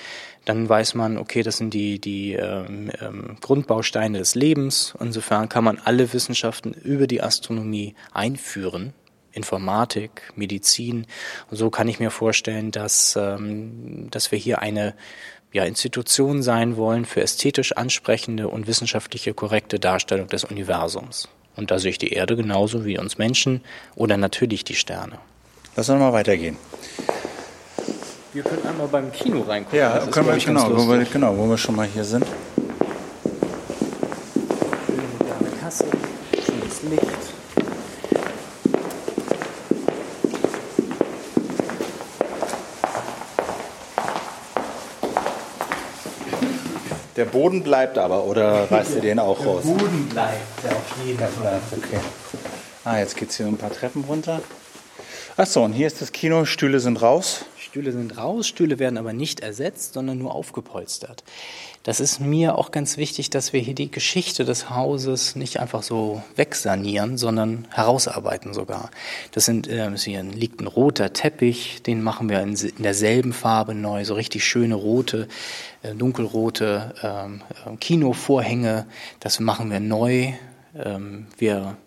Dann 0.45 0.67
weiß 0.67 0.95
man, 0.95 1.19
okay, 1.19 1.43
das 1.43 1.57
sind 1.57 1.75
die, 1.75 1.99
die 1.99 2.33
ähm, 2.33 2.89
ähm, 2.99 3.37
Grundbausteine 3.39 4.17
des 4.17 4.33
Lebens. 4.33 4.95
Insofern 4.99 5.47
kann 5.47 5.63
man 5.63 5.77
alle 5.77 6.11
Wissenschaften 6.11 6.73
über 6.73 7.05
die 7.05 7.21
Astronomie 7.21 7.93
einführen 8.13 8.93
Informatik, 9.33 10.31
Medizin. 10.35 11.07
Und 11.49 11.57
so 11.57 11.69
kann 11.69 11.87
ich 11.87 11.99
mir 11.99 12.11
vorstellen, 12.11 12.71
dass, 12.71 13.15
ähm, 13.15 14.07
dass 14.11 14.31
wir 14.31 14.39
hier 14.39 14.61
eine 14.61 14.93
ja, 15.53 15.63
Institution 15.63 16.43
sein 16.43 16.77
wollen 16.77 17.05
für 17.05 17.21
ästhetisch 17.21 17.75
ansprechende 17.75 18.47
und 18.47 18.67
wissenschaftliche 18.67 19.33
korrekte 19.33 19.79
Darstellung 19.79 20.27
des 20.27 20.43
Universums. 20.43 21.29
Und 21.55 21.71
da 21.71 21.79
sehe 21.79 21.91
ich 21.91 21.97
die 21.97 22.13
Erde 22.13 22.35
genauso 22.35 22.85
wie 22.85 22.97
uns 22.97 23.17
Menschen 23.17 23.61
oder 23.95 24.17
natürlich 24.17 24.63
die 24.63 24.75
Sterne. 24.75 25.19
Lass 25.75 25.89
uns 25.89 25.99
mal 25.99 26.13
weitergehen. 26.13 26.57
Wir 28.33 28.43
können 28.43 28.65
einmal 28.65 28.87
beim 28.87 29.11
Kino 29.11 29.41
reingucken. 29.41 29.77
Ja, 29.77 29.99
das 29.99 30.11
können 30.11 30.27
wir, 30.27 30.37
genau, 30.37 30.69
wo 30.71 30.87
wir, 30.87 31.03
genau, 31.03 31.37
wo 31.37 31.49
wir 31.49 31.57
schon 31.57 31.75
mal 31.75 31.87
hier 31.87 32.05
sind. 32.05 32.25
Schöne 34.85 35.51
Kasse, 35.59 35.85
schönes 36.33 36.83
Licht. 36.83 37.30
Der 47.15 47.25
Boden 47.25 47.63
bleibt 47.63 47.97
aber, 47.97 48.23
oder 48.23 48.71
reißt 48.71 48.95
ihr 48.95 49.01
den 49.01 49.19
auch 49.19 49.45
raus? 49.45 49.63
Der 49.65 49.73
Boden 49.73 50.07
bleibt, 50.09 50.63
der 50.63 50.71
auf 50.71 50.95
jeden 51.05 51.19
Fall. 51.19 51.59
Okay. 51.75 51.99
Ah, 52.85 52.97
jetzt 52.99 53.17
geht 53.17 53.29
es 53.29 53.37
hier 53.37 53.47
ein 53.47 53.57
paar 53.57 53.71
Treppen 53.71 54.03
runter. 54.05 54.41
Achso, 55.37 55.63
und 55.63 55.73
hier 55.73 55.87
ist 55.87 56.01
das 56.01 56.11
Kino, 56.11 56.45
Stühle 56.45 56.79
sind 56.79 57.01
raus. 57.01 57.45
Stühle 57.57 57.91
sind 57.91 58.17
raus, 58.17 58.47
Stühle 58.47 58.79
werden 58.79 58.97
aber 58.97 59.13
nicht 59.13 59.39
ersetzt, 59.39 59.93
sondern 59.93 60.17
nur 60.17 60.35
aufgepolstert. 60.35 61.23
Das 61.83 61.99
ist 61.99 62.19
mir 62.19 62.59
auch 62.59 62.69
ganz 62.69 62.97
wichtig, 62.97 63.31
dass 63.31 63.53
wir 63.53 63.59
hier 63.59 63.73
die 63.73 63.89
Geschichte 63.89 64.45
des 64.45 64.69
Hauses 64.69 65.35
nicht 65.35 65.59
einfach 65.59 65.81
so 65.81 66.21
wegsanieren, 66.35 67.17
sondern 67.17 67.67
herausarbeiten 67.71 68.53
sogar. 68.53 68.91
Das 69.31 69.45
sind, 69.45 69.67
äh, 69.67 69.89
hier 69.97 70.21
liegt 70.21 70.61
ein 70.61 70.67
roter 70.67 71.11
Teppich, 71.11 71.81
den 71.81 72.03
machen 72.03 72.29
wir 72.29 72.41
in, 72.41 72.55
in 72.55 72.83
derselben 72.83 73.33
Farbe 73.33 73.73
neu, 73.73 74.05
so 74.05 74.13
richtig 74.13 74.45
schöne 74.45 74.75
rote, 74.75 75.27
äh, 75.81 75.95
dunkelrote 75.95 76.93
ähm, 77.01 77.41
äh, 77.65 77.75
Kinovorhänge. 77.77 78.85
Das 79.19 79.39
machen 79.39 79.71
wir 79.71 79.79
neu. 79.79 80.33
Ähm, 80.75 81.25
wir 81.39 81.77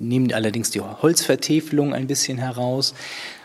nehmen 0.00 0.32
allerdings 0.32 0.72
die 0.72 0.80
Holzvertäfelung 0.80 1.94
ein 1.94 2.08
bisschen 2.08 2.38
heraus 2.38 2.92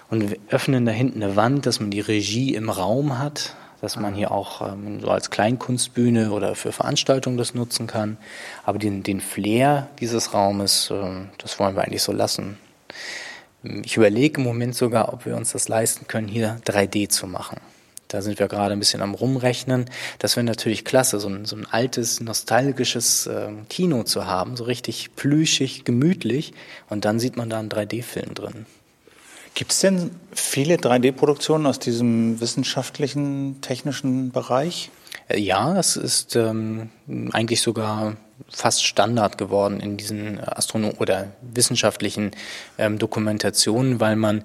und 0.09 0.37
öffnen 0.49 0.87
da 0.87 0.91
hinten 0.91 1.21
eine 1.21 1.35
Wand, 1.35 1.67
dass 1.67 1.79
man 1.79 1.91
die 1.91 1.99
Regie 1.99 2.55
im 2.55 2.69
Raum 2.69 3.19
hat, 3.19 3.55
dass 3.83 3.97
man 3.97 4.15
hier 4.15 4.31
auch 4.31 4.61
ähm, 4.61 5.01
so 5.01 5.09
als 5.09 5.29
Kleinkunstbühne 5.29 6.31
oder 6.31 6.55
für 6.55 6.71
Veranstaltungen 6.71 7.35
das 7.35 7.53
nutzen 7.53 7.85
kann. 7.85 8.15
Aber 8.63 8.79
den, 8.79 9.03
den 9.03 9.19
Flair 9.19 9.89
dieses 9.99 10.33
Raumes, 10.33 10.89
äh, 10.89 11.25
das 11.37 11.59
wollen 11.59 11.75
wir 11.75 11.83
eigentlich 11.83 12.01
so 12.01 12.13
lassen. 12.13 12.57
Ich 13.61 13.97
überlege 13.97 14.39
im 14.39 14.47
Moment 14.47 14.73
sogar, 14.73 15.11
ob 15.11 15.25
wir 15.25 15.35
uns 15.35 15.51
das 15.51 15.67
leisten 15.67 16.07
können, 16.07 16.29
hier 16.29 16.61
3D 16.65 17.09
zu 17.09 17.27
machen. 17.27 17.57
Da 18.07 18.21
sind 18.21 18.39
wir 18.39 18.47
gerade 18.47 18.71
ein 18.71 18.79
bisschen 18.79 19.01
am 19.01 19.15
Rumrechnen. 19.15 19.89
Das 20.17 20.37
wäre 20.37 20.45
natürlich 20.45 20.85
klasse, 20.85 21.19
so 21.19 21.27
ein, 21.27 21.43
so 21.43 21.57
ein 21.57 21.65
altes, 21.69 22.21
nostalgisches 22.21 23.27
äh, 23.27 23.49
Kino 23.69 24.03
zu 24.03 24.27
haben, 24.27 24.55
so 24.55 24.63
richtig 24.63 25.13
plüschig, 25.17 25.83
gemütlich. 25.83 26.53
Und 26.89 27.03
dann 27.03 27.19
sieht 27.19 27.35
man 27.35 27.49
da 27.49 27.59
einen 27.59 27.69
3D-Film 27.69 28.33
drin. 28.33 28.65
Gibt 29.55 29.71
es 29.71 29.79
denn 29.81 30.11
viele 30.31 30.75
3D-Produktionen 30.75 31.67
aus 31.67 31.77
diesem 31.77 32.41
wissenschaftlichen, 32.41 33.61
technischen 33.61 34.31
Bereich? 34.31 34.89
Äh, 35.27 35.39
ja, 35.39 35.77
es 35.77 35.95
ist 35.95 36.35
ähm, 36.35 36.89
eigentlich 37.31 37.61
sogar 37.61 38.17
fast 38.49 38.83
Standard 38.83 39.37
geworden 39.37 39.79
in 39.79 39.97
diesen 39.97 40.39
Astronom 40.39 40.95
oder 40.99 41.31
wissenschaftlichen 41.41 42.31
ähm, 42.77 42.97
Dokumentationen, 42.97 43.99
weil 43.99 44.15
man 44.15 44.43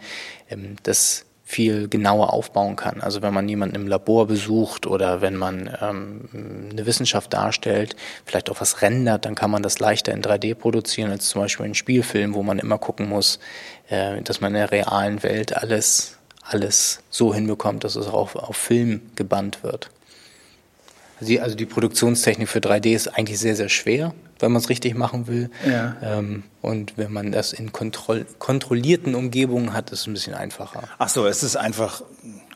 ähm, 0.50 0.76
das 0.82 1.24
viel 1.48 1.88
genauer 1.88 2.34
aufbauen 2.34 2.76
kann. 2.76 3.00
Also 3.00 3.22
wenn 3.22 3.32
man 3.32 3.48
jemanden 3.48 3.74
im 3.74 3.86
Labor 3.86 4.26
besucht 4.26 4.86
oder 4.86 5.22
wenn 5.22 5.34
man 5.34 5.74
ähm, 5.80 6.68
eine 6.70 6.84
Wissenschaft 6.84 7.32
darstellt, 7.32 7.96
vielleicht 8.26 8.50
auch 8.50 8.60
was 8.60 8.82
rendert, 8.82 9.24
dann 9.24 9.34
kann 9.34 9.50
man 9.50 9.62
das 9.62 9.78
leichter 9.78 10.12
in 10.12 10.20
3D 10.20 10.54
produzieren 10.54 11.10
als 11.10 11.30
zum 11.30 11.40
Beispiel 11.40 11.64
in 11.64 11.74
Spielfilmen, 11.74 12.34
wo 12.34 12.42
man 12.42 12.58
immer 12.58 12.76
gucken 12.76 13.08
muss, 13.08 13.38
dass 13.88 14.40
man 14.40 14.54
in 14.54 14.61
der 14.61 14.71
realen 14.71 15.23
Welt 15.23 15.57
alles, 15.57 16.16
alles 16.42 17.00
so 17.11 17.35
hinbekommt, 17.35 17.85
dass 17.85 17.97
es 17.97 18.07
auch 18.07 18.35
auf 18.35 18.57
Film 18.57 19.02
gebannt 19.16 19.62
wird. 19.62 19.90
Also 21.21 21.57
die 21.57 21.66
Produktionstechnik 21.66 22.49
für 22.49 22.61
3D 22.61 22.95
ist 22.95 23.09
eigentlich 23.09 23.40
sehr, 23.40 23.57
sehr 23.57 23.68
schwer, 23.68 24.14
wenn 24.38 24.52
man 24.52 24.62
es 24.62 24.68
richtig 24.68 24.95
machen 24.95 25.26
will. 25.26 25.50
Ja. 25.66 25.97
Ähm, 26.00 26.45
und 26.62 26.97
wenn 26.97 27.12
man 27.12 27.33
das 27.33 27.52
in 27.52 27.73
kontroll 27.73 28.25
kontrollierten 28.38 29.16
Umgebungen 29.16 29.73
hat, 29.73 29.90
ist 29.90 30.00
es 30.00 30.07
ein 30.07 30.12
bisschen 30.12 30.35
einfacher. 30.35 30.85
Ach 30.99 31.09
so, 31.09 31.26
es 31.26 31.42
ist 31.42 31.57
einfach, 31.57 32.02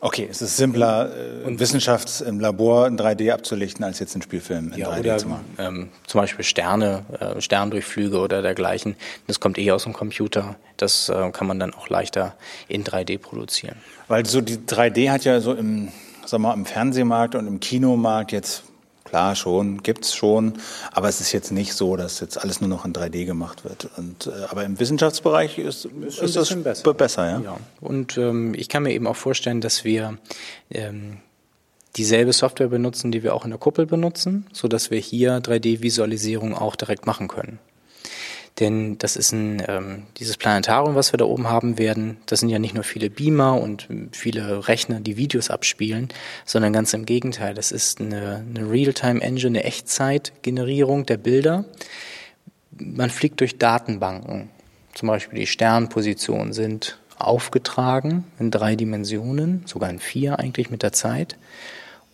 okay, 0.02 0.28
es 0.30 0.42
ist 0.42 0.56
simpler, 0.56 1.10
äh, 1.16 1.46
und 1.46 1.60
Wissenschafts 1.60 2.20
im 2.20 2.40
Labor 2.40 2.86
in 2.86 2.98
3D 2.98 3.32
abzulichten, 3.32 3.84
als 3.84 4.00
jetzt 4.00 4.14
in 4.14 4.20
Spielfilmen 4.20 4.72
in 4.72 4.80
ja, 4.80 4.90
3D 4.90 5.00
oder, 5.00 5.18
zu 5.18 5.28
machen. 5.28 5.44
Ähm, 5.58 5.88
zum 6.06 6.20
Beispiel 6.20 6.44
Sterne, 6.44 7.04
äh, 7.18 7.40
Sterndurchflüge 7.40 8.18
oder 8.18 8.42
dergleichen. 8.42 8.96
Das 9.28 9.40
kommt 9.40 9.58
eh 9.58 9.70
aus 9.70 9.84
dem 9.84 9.92
Computer. 9.94 10.56
Das 10.76 11.08
äh, 11.08 11.30
kann 11.30 11.46
man 11.46 11.58
dann 11.58 11.72
auch 11.72 11.88
leichter 11.88 12.34
in 12.68 12.84
3D 12.84 13.18
produzieren. 13.18 13.76
Weil 14.08 14.26
so 14.26 14.40
die 14.40 14.58
3D 14.58 15.10
hat 15.10 15.24
ja 15.24 15.40
so 15.40 15.54
im 15.54 15.88
sag 16.26 16.40
mal, 16.40 16.54
im 16.54 16.66
Fernsehmarkt 16.66 17.34
und 17.34 17.46
im 17.46 17.60
Kinomarkt 17.60 18.32
jetzt 18.32 18.64
klar 19.12 19.36
schon, 19.36 19.82
gibt's 19.82 20.14
schon, 20.14 20.54
aber 20.90 21.06
es 21.06 21.20
ist 21.20 21.32
jetzt 21.32 21.52
nicht 21.52 21.74
so, 21.74 21.96
dass 21.96 22.20
jetzt 22.20 22.40
alles 22.40 22.62
nur 22.62 22.70
noch 22.70 22.86
in 22.86 22.94
3D 22.94 23.26
gemacht 23.26 23.62
wird. 23.62 23.90
Und, 23.98 24.26
äh, 24.26 24.46
aber 24.48 24.64
im 24.64 24.80
Wissenschaftsbereich 24.80 25.58
ist, 25.58 25.84
ist, 25.84 26.22
ist 26.22 26.34
das 26.34 26.62
besser. 26.62 26.94
besser 26.94 27.26
ja? 27.28 27.40
ja. 27.40 27.56
Und 27.82 28.16
ähm, 28.16 28.54
ich 28.54 28.70
kann 28.70 28.84
mir 28.84 28.94
eben 28.94 29.06
auch 29.06 29.16
vorstellen, 29.16 29.60
dass 29.60 29.84
wir 29.84 30.16
ähm, 30.70 31.18
dieselbe 31.96 32.32
Software 32.32 32.68
benutzen, 32.68 33.12
die 33.12 33.22
wir 33.22 33.34
auch 33.34 33.44
in 33.44 33.50
der 33.50 33.58
Kuppel 33.58 33.84
benutzen, 33.84 34.46
so 34.50 34.66
dass 34.66 34.90
wir 34.90 34.98
hier 34.98 35.40
3D-Visualisierung 35.40 36.54
auch 36.54 36.74
direkt 36.74 37.04
machen 37.04 37.28
können. 37.28 37.58
Denn 38.60 38.98
das 38.98 39.16
ist 39.16 39.32
ein, 39.32 39.62
ähm, 39.66 40.02
dieses 40.18 40.36
Planetarium, 40.36 40.94
was 40.94 41.12
wir 41.12 41.16
da 41.16 41.24
oben 41.24 41.48
haben 41.48 41.78
werden, 41.78 42.18
das 42.26 42.40
sind 42.40 42.50
ja 42.50 42.58
nicht 42.58 42.74
nur 42.74 42.84
viele 42.84 43.08
Beamer 43.08 43.58
und 43.58 43.88
viele 44.12 44.68
Rechner, 44.68 45.00
die 45.00 45.16
Videos 45.16 45.48
abspielen, 45.48 46.08
sondern 46.44 46.72
ganz 46.72 46.92
im 46.92 47.06
Gegenteil. 47.06 47.54
Das 47.54 47.72
ist 47.72 48.00
eine, 48.00 48.44
eine 48.48 48.70
Real-Time-Engine, 48.70 49.58
eine 49.58 49.64
Echtzeitgenerierung 49.64 51.06
der 51.06 51.16
Bilder. 51.16 51.64
Man 52.78 53.10
fliegt 53.10 53.40
durch 53.40 53.56
Datenbanken. 53.56 54.50
Zum 54.94 55.08
Beispiel 55.08 55.38
die 55.38 55.46
Sternpositionen 55.46 56.52
sind 56.52 56.98
aufgetragen 57.16 58.24
in 58.38 58.50
drei 58.50 58.76
Dimensionen, 58.76 59.62
sogar 59.64 59.88
in 59.88 59.98
vier 59.98 60.38
eigentlich 60.38 60.70
mit 60.70 60.82
der 60.82 60.92
Zeit. 60.92 61.38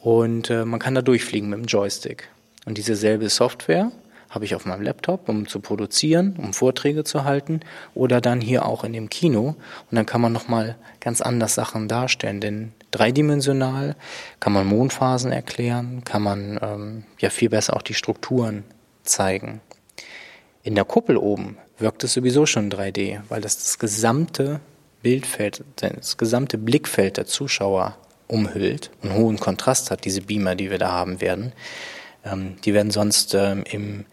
Und 0.01 0.51
äh, 0.51 0.65
man 0.65 0.79
kann 0.79 0.95
da 0.95 1.03
durchfliegen 1.03 1.49
mit 1.49 1.59
dem 1.59 1.67
Joystick. 1.67 2.29
Und 2.65 2.79
diese 2.79 2.95
selbe 2.95 3.29
Software 3.29 3.91
habe 4.31 4.45
ich 4.45 4.55
auf 4.55 4.67
meinem 4.67 4.83
Laptop, 4.83 5.29
um 5.29 5.47
zu 5.47 5.61
produzieren, 5.61 6.37
um 6.37 6.53
Vorträge 6.53 7.05
zu 7.05 7.25
halten 7.25 7.61
oder 7.95 8.21
dann 8.21 8.41
hier 8.41 8.67
auch 8.67 8.85
in 8.85 8.93
dem 8.93 9.09
Kino 9.09 9.57
und 9.91 9.97
dann 9.97 10.07
kann 10.07 10.21
man 10.21 10.33
nochmal 10.33 10.77
ganz 11.01 11.21
anders 11.21 11.55
Sachen 11.55 11.89
darstellen, 11.89 12.41
denn 12.41 12.73
dreidimensional 12.91 13.97
kann 14.41 14.53
man 14.53 14.67
Mondphasen 14.67 15.33
erklären, 15.33 16.03
kann 16.05 16.23
man 16.23 16.59
ähm, 16.63 17.05
ja 17.19 17.31
viel 17.31 17.51
besser 17.51 17.77
auch 17.77 17.83
die 17.83 17.95
Strukturen 17.95 18.65
zeigen. 19.03 19.61
In 20.63 20.75
der 20.75 20.85
Kuppel 20.85 21.17
oben 21.17 21.57
wirkt 21.79 22.05
es 22.05 22.13
sowieso 22.13 22.45
schon 22.45 22.71
3D, 22.71 23.21
weil 23.29 23.41
das 23.41 23.57
das 23.59 23.79
gesamte 23.79 24.61
Bildfeld, 25.03 25.65
das 25.77 26.17
gesamte 26.17 26.59
Blickfeld 26.59 27.17
der 27.17 27.27
Zuschauer 27.27 27.97
umhüllt 28.27 28.91
und 29.03 29.15
hohen 29.15 29.39
Kontrast 29.39 29.91
hat, 29.91 30.05
diese 30.05 30.23
Beamer, 30.23 30.55
die 30.55 30.71
wir 30.71 30.79
da 30.79 30.91
haben 30.91 31.21
werden. 31.21 31.53
Ähm, 32.25 32.57
die 32.65 32.75
werden 32.75 32.91
sonst 32.91 33.35
ähm, 33.35 33.65
im 33.71 34.05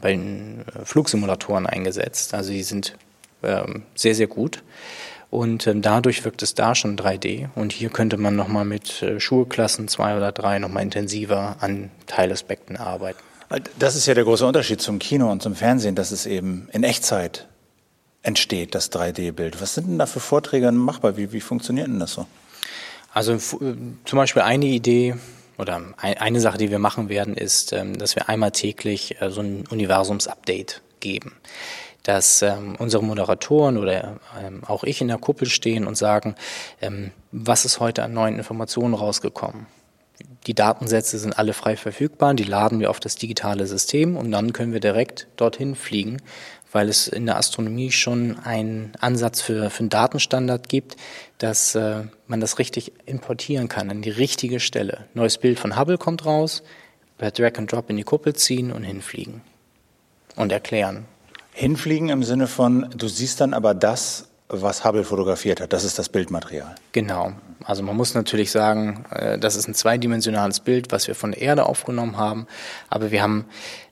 bei 0.00 0.12
den 0.12 0.64
äh, 0.66 0.84
Flugsimulatoren 0.84 1.66
eingesetzt. 1.66 2.34
Also 2.34 2.52
die 2.52 2.62
sind 2.62 2.96
ähm, 3.42 3.82
sehr, 3.94 4.14
sehr 4.14 4.26
gut. 4.26 4.62
Und 5.30 5.66
ähm, 5.66 5.82
dadurch 5.82 6.24
wirkt 6.24 6.42
es 6.42 6.54
da 6.54 6.74
schon 6.74 6.96
3D. 6.96 7.48
Und 7.54 7.72
hier 7.72 7.90
könnte 7.90 8.16
man 8.16 8.36
nochmal 8.36 8.64
mit 8.64 9.02
äh, 9.02 9.20
Schulklassen 9.20 9.88
zwei 9.88 10.16
oder 10.16 10.32
drei 10.32 10.58
nochmal 10.58 10.82
intensiver 10.82 11.56
an 11.60 11.90
Teilaspekten 12.06 12.76
arbeiten. 12.76 13.18
Das 13.78 13.94
ist 13.94 14.06
ja 14.06 14.14
der 14.14 14.24
große 14.24 14.46
Unterschied 14.46 14.80
zum 14.80 14.98
Kino 14.98 15.30
und 15.30 15.42
zum 15.42 15.54
Fernsehen, 15.54 15.94
dass 15.94 16.10
es 16.10 16.26
eben 16.26 16.68
in 16.72 16.82
Echtzeit 16.82 17.46
entsteht, 18.22 18.74
das 18.74 18.90
3D-Bild. 18.90 19.60
Was 19.60 19.74
sind 19.74 19.88
denn 19.88 19.98
da 19.98 20.06
für 20.06 20.18
Vorträge 20.18 20.72
machbar? 20.72 21.16
Wie, 21.16 21.32
wie 21.32 21.40
funktioniert 21.40 21.86
denn 21.86 22.00
das 22.00 22.12
so? 22.12 22.26
Also 23.12 23.36
zum 23.38 23.96
Beispiel 24.12 24.42
eine 24.42 24.66
Idee, 24.66 25.14
oder 25.58 25.80
eine 25.98 26.40
Sache, 26.40 26.58
die 26.58 26.70
wir 26.70 26.78
machen 26.78 27.08
werden, 27.08 27.34
ist, 27.34 27.72
ähm, 27.72 27.98
dass 27.98 28.16
wir 28.16 28.28
einmal 28.28 28.50
täglich 28.50 29.20
äh, 29.20 29.30
so 29.30 29.40
ein 29.40 29.64
Universums-Update 29.68 30.82
geben. 31.00 31.36
Dass 32.02 32.42
ähm, 32.42 32.76
unsere 32.78 33.02
Moderatoren 33.02 33.78
oder 33.78 34.20
ähm, 34.40 34.62
auch 34.66 34.84
ich 34.84 35.00
in 35.00 35.08
der 35.08 35.18
Kuppel 35.18 35.48
stehen 35.48 35.86
und 35.86 35.96
sagen, 35.96 36.36
was 37.32 37.64
ist 37.64 37.80
heute 37.80 38.04
an 38.04 38.12
neuen 38.12 38.36
Informationen 38.36 38.94
rausgekommen? 38.94 39.66
Die 40.46 40.54
Datensätze 40.54 41.18
sind 41.18 41.38
alle 41.38 41.52
frei 41.52 41.76
verfügbar, 41.76 42.34
die 42.34 42.44
laden 42.44 42.80
wir 42.80 42.90
auf 42.90 43.00
das 43.00 43.16
digitale 43.16 43.66
System 43.66 44.16
und 44.16 44.30
dann 44.30 44.52
können 44.52 44.72
wir 44.72 44.80
direkt 44.80 45.26
dorthin 45.36 45.74
fliegen 45.74 46.22
weil 46.76 46.90
es 46.90 47.08
in 47.08 47.24
der 47.24 47.38
Astronomie 47.38 47.90
schon 47.90 48.38
einen 48.40 48.92
Ansatz 49.00 49.40
für, 49.40 49.70
für 49.70 49.80
einen 49.80 49.88
Datenstandard 49.88 50.68
gibt, 50.68 50.96
dass 51.38 51.74
äh, 51.74 52.02
man 52.26 52.40
das 52.40 52.58
richtig 52.58 52.92
importieren 53.06 53.68
kann 53.68 53.88
an 53.88 54.02
die 54.02 54.10
richtige 54.10 54.60
Stelle. 54.60 55.06
Neues 55.14 55.38
Bild 55.38 55.58
von 55.58 55.78
Hubble 55.78 55.96
kommt 55.96 56.26
raus, 56.26 56.62
per 57.16 57.30
Drag 57.30 57.56
and 57.56 57.72
Drop 57.72 57.88
in 57.88 57.96
die 57.96 58.02
Kuppel 58.02 58.34
ziehen 58.34 58.72
und 58.72 58.84
hinfliegen 58.84 59.40
und 60.34 60.52
erklären. 60.52 61.06
Hinfliegen 61.52 62.10
im 62.10 62.22
Sinne 62.22 62.46
von, 62.46 62.90
du 62.94 63.08
siehst 63.08 63.40
dann 63.40 63.54
aber 63.54 63.72
das, 63.72 64.28
was 64.48 64.84
Hubble 64.84 65.04
fotografiert 65.04 65.62
hat. 65.62 65.72
Das 65.72 65.82
ist 65.82 65.98
das 65.98 66.10
Bildmaterial. 66.10 66.74
Genau. 66.92 67.32
Also 67.66 67.82
man 67.82 67.96
muss 67.96 68.14
natürlich 68.14 68.52
sagen, 68.52 69.04
äh, 69.10 69.38
das 69.38 69.56
ist 69.56 69.66
ein 69.66 69.74
zweidimensionales 69.74 70.60
Bild, 70.60 70.92
was 70.92 71.08
wir 71.08 71.16
von 71.16 71.32
der 71.32 71.42
Erde 71.42 71.66
aufgenommen 71.66 72.16
haben. 72.16 72.46
Aber 72.88 73.10
wir 73.10 73.22
haben 73.22 73.44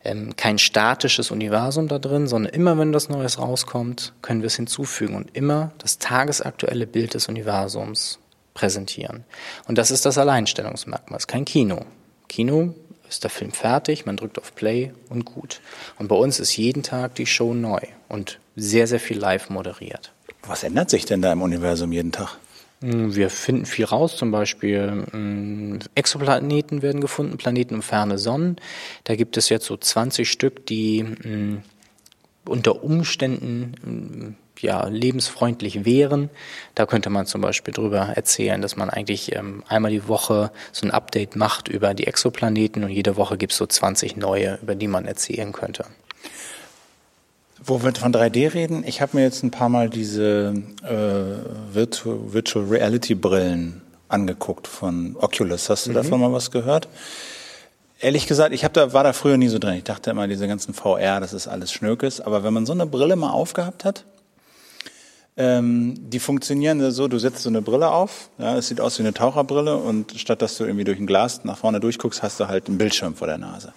ähm, 0.05 0.37
kein 0.37 0.59
statisches 0.59 1.33
Universum 1.33 1.89
da 1.89 1.99
drin, 1.99 2.29
sondern 2.29 2.53
immer 2.53 2.79
wenn 2.79 2.93
das 2.93 3.09
Neues 3.09 3.39
rauskommt, 3.41 4.13
können 4.23 4.43
wir 4.43 4.47
es 4.47 4.55
hinzufügen 4.55 5.17
und 5.17 5.37
immer 5.37 5.73
das 5.79 5.99
tagesaktuelle 5.99 6.87
Bild 6.87 7.15
des 7.15 7.29
Universums 7.29 8.21
präsentieren. 8.55 9.25
Und 9.67 9.77
das 9.77 9.91
ist 9.91 10.07
das 10.07 10.19
Alleinstellungsmerkmal. 10.19 11.17
Es 11.17 11.25
ist 11.25 11.29
kein 11.29 11.45
Kino. 11.45 11.85
Kino 12.29 12.75
ist 13.09 13.25
der 13.25 13.31
Film 13.31 13.51
fertig, 13.51 14.07
man 14.07 14.17
drückt 14.17 14.39
auf 14.39 14.55
Play 14.55 14.93
und 15.09 15.25
gut. 15.25 15.61
Und 15.99 16.07
bei 16.07 16.17
uns 16.17 16.39
ist 16.39 16.57
jeden 16.57 16.85
Tag 16.85 17.17
die 17.17 17.27
Show 17.27 17.55
neu 17.55 17.81
und 18.09 18.39
sehr, 18.55 18.87
sehr 18.87 19.01
viel 19.01 19.19
live 19.19 19.51
moderiert. 19.51 20.13
Was 20.47 20.63
ändert 20.63 20.91
sich 20.91 21.07
denn 21.07 21.23
da 21.23 21.33
im 21.33 21.43
Universum 21.43 21.91
jeden 21.91 22.13
Tag? 22.13 22.39
Hm, 22.85 23.15
wir 23.15 23.31
finden 23.31 23.65
viel 23.65 23.87
raus, 23.87 24.17
zum 24.17 24.31
Beispiel 24.31 25.07
hm, 25.11 25.79
Exoplaneten 25.95 26.83
werden 26.83 27.01
gefunden, 27.01 27.39
Planeten 27.39 27.77
um 27.77 27.83
ferne 27.83 28.19
Sonnen. 28.19 28.57
Da 29.05 29.17
gibt 29.17 29.39
es 29.39 29.49
jetzt 29.49 29.65
so 29.65 29.77
20 29.77 30.31
Stück, 30.31 30.67
die 30.67 31.01
hm, 31.23 31.63
unter 32.47 32.85
Umständen 32.85 34.37
ja, 34.61 34.87
lebensfreundlich 34.87 35.87
wären. 35.87 36.29
Da 36.75 36.85
könnte 36.85 37.09
man 37.09 37.25
zum 37.25 37.41
Beispiel 37.41 37.73
drüber 37.73 38.01
erzählen, 38.15 38.61
dass 38.61 38.77
man 38.77 38.91
eigentlich 38.91 39.35
ähm, 39.35 39.65
einmal 39.67 39.91
die 39.91 40.07
Woche 40.07 40.53
so 40.71 40.87
ein 40.87 40.91
Update 40.91 41.37
macht 41.37 41.69
über 41.69 41.95
die 41.95 42.07
Exoplaneten 42.07 42.85
und 42.85 42.91
jede 42.91 43.17
Woche 43.17 43.39
gibt 43.39 43.53
es 43.53 43.59
so 43.59 43.67
20 43.67 44.19
neue, 44.19 44.59
über 44.61 44.75
die 44.75 44.89
man 44.89 45.07
erzählen 45.07 45.53
könnte. 45.53 45.87
Wo 47.67 47.83
wir 47.83 47.95
von 47.95 48.13
3D 48.13 48.53
reden, 48.53 48.85
ich 48.87 49.01
habe 49.01 49.17
mir 49.17 49.23
jetzt 49.23 49.43
ein 49.43 49.51
paar 49.51 49.71
Mal 49.71 49.89
diese 49.89 50.55
äh, 50.83 51.75
Virtual, 51.75 52.19
Virtual 52.33 52.67
Reality 52.67 53.15
Brillen 53.15 53.81
angeguckt 54.09 54.67
von 54.67 55.17
Oculus. 55.19 55.71
Hast 55.71 55.87
du 55.87 55.91
mhm. 55.91 55.95
davon 55.95 56.21
mal 56.21 56.33
was 56.33 56.51
gehört? 56.51 56.89
Ehrlich 58.01 58.27
gesagt, 58.27 58.53
ich 58.53 58.65
hab 58.65 58.75
da, 58.75 58.93
war 58.93 59.03
da 59.03 59.15
früher 59.15 59.39
nie 59.39 59.49
so 59.49 59.59
drin. 59.59 59.75
Ich 59.75 59.85
dachte 59.85 60.11
immer, 60.11 60.29
diese 60.29 60.47
ganzen 60.47 60.75
VR, 60.75 61.21
das 61.21 61.33
ist 61.33 61.49
alles 61.49 61.73
Schnökes. 61.73 62.21
Aber 62.21 62.45
wenn 62.45 62.53
man 62.53 62.67
so 62.67 62.75
eine 62.75 62.85
Brille 62.85 63.17
mal 63.17 63.31
aufgehabt 63.31 63.87
hat, 63.87 64.05
ähm, 65.39 65.95
die 66.11 66.21
funktionieren 66.21 66.91
so, 66.91 67.09
du 67.09 67.19
setzt 67.19 67.43
so 67.43 67.49
eine 67.49 67.63
Brille 67.63 67.91
auf, 67.91 68.29
ja, 68.39 68.57
es 68.57 68.69
sieht 68.69 68.81
aus 68.81 68.99
wie 68.99 69.03
eine 69.03 69.15
Taucherbrille 69.15 69.77
und 69.77 70.13
statt 70.21 70.43
dass 70.43 70.57
du 70.59 70.65
irgendwie 70.65 70.85
durch 70.85 71.01
ein 71.01 71.07
Glas 71.07 71.45
nach 71.45 71.59
vorne 71.59 71.81
durchguckst, 71.81 72.23
hast 72.23 72.39
du 72.39 72.47
halt 72.47 72.69
einen 72.69 72.79
Bildschirm 72.79 73.17
vor 73.17 73.27
der 73.27 73.39
Nase. 73.39 73.73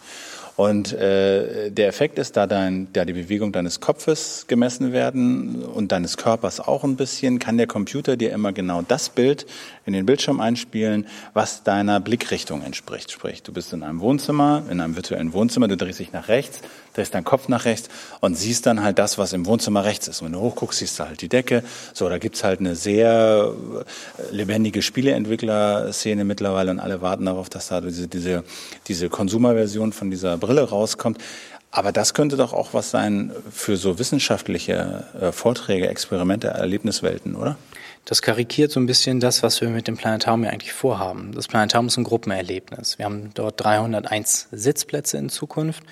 Und 0.58 0.92
äh, 0.92 1.70
der 1.70 1.88
Effekt 1.88 2.18
ist, 2.18 2.36
da, 2.36 2.48
dein, 2.48 2.88
da 2.92 3.06
die 3.06 3.14
Bewegung 3.14 3.52
deines 3.52 3.80
Kopfes 3.80 4.46
gemessen 4.48 4.92
werden 4.92 5.64
und 5.64 5.92
deines 5.92 6.18
Körpers 6.18 6.60
auch 6.60 6.84
ein 6.84 6.96
bisschen, 6.96 7.38
kann 7.38 7.58
der 7.58 7.68
Computer 7.68 8.18
dir 8.18 8.32
immer 8.32 8.54
genau 8.54 8.82
das 8.82 9.10
Bild 9.10 9.46
in 9.86 9.94
den 9.94 10.08
Bildschirm 10.08 10.40
einspielen, 10.42 11.06
was 11.36 11.62
deiner 11.62 12.00
Blickrichtung 12.00 12.64
entspricht. 12.64 13.12
Sprich, 13.12 13.44
du 13.44 13.54
bist 13.54 13.72
in 13.72 13.84
einem 13.84 14.00
Wohnzimmer, 14.00 14.64
in 14.72 14.82
einem 14.82 14.96
virtuellen 14.96 15.32
Wohnzimmer, 15.32 15.68
du 15.68 15.78
drehst 15.78 16.00
dich 16.00 16.12
nach 16.12 16.28
rechts, 16.28 16.62
drehst 16.96 17.14
deinen 17.14 17.24
Kopf 17.24 17.48
nach 17.48 17.66
rechts 17.66 17.90
und 18.20 18.36
siehst 18.36 18.66
dann 18.66 18.84
halt 18.84 18.98
das, 18.98 19.20
was 19.20 19.34
im 19.34 19.46
Wohnzimmer 19.46 19.86
rechts 19.86 20.08
ist. 20.08 20.22
Und 20.22 20.26
wenn 20.26 20.34
du 20.34 20.40
hochguckst, 20.40 20.80
siehst 20.80 21.00
du 21.00 21.06
halt 21.06 21.22
die 21.22 21.30
Decke. 21.30 21.64
So, 21.94 22.10
da 22.10 22.18
gibt's 22.18 22.44
halt 22.44 22.60
eine 22.60 22.76
sehr 22.76 23.54
lebendige 24.32 24.82
Spieleentwickler-Szene 24.82 26.26
mittlerweile 26.26 26.72
und 26.72 26.80
alle 26.80 27.02
warten 27.02 27.26
darauf, 27.26 27.48
dass 27.48 27.68
da 27.68 27.80
diese, 27.80 28.08
diese, 28.08 28.44
diese 28.88 29.10
Konsumerversion 29.10 29.94
von 29.94 30.10
dieser 30.10 30.38
Brille 30.48 30.70
rauskommt. 30.70 31.20
Aber 31.70 31.92
das 31.92 32.14
könnte 32.14 32.38
doch 32.38 32.54
auch 32.54 32.74
was 32.74 32.92
sein 32.92 33.32
für 33.52 33.76
so 33.76 34.00
wissenschaftliche 34.00 35.04
äh, 35.20 35.32
Vorträge, 35.32 35.90
Experimente, 35.90 36.48
Erlebniswelten, 36.48 37.36
oder? 37.36 37.58
Das 38.06 38.22
karikiert 38.22 38.72
so 38.72 38.80
ein 38.80 38.86
bisschen 38.86 39.20
das, 39.20 39.44
was 39.44 39.60
wir 39.60 39.68
mit 39.68 39.88
dem 39.88 39.98
Planetarium 39.98 40.46
ja 40.46 40.52
eigentlich 40.52 40.72
vorhaben. 40.72 41.34
Das 41.34 41.48
Planetarium 41.48 41.88
ist 41.88 41.98
ein 41.98 42.06
Gruppenerlebnis. 42.06 42.98
Wir 42.98 43.06
haben 43.06 43.32
dort 43.34 43.62
301 43.62 44.48
Sitzplätze 44.54 45.18
in 45.18 45.28
Zukunft 45.28 45.84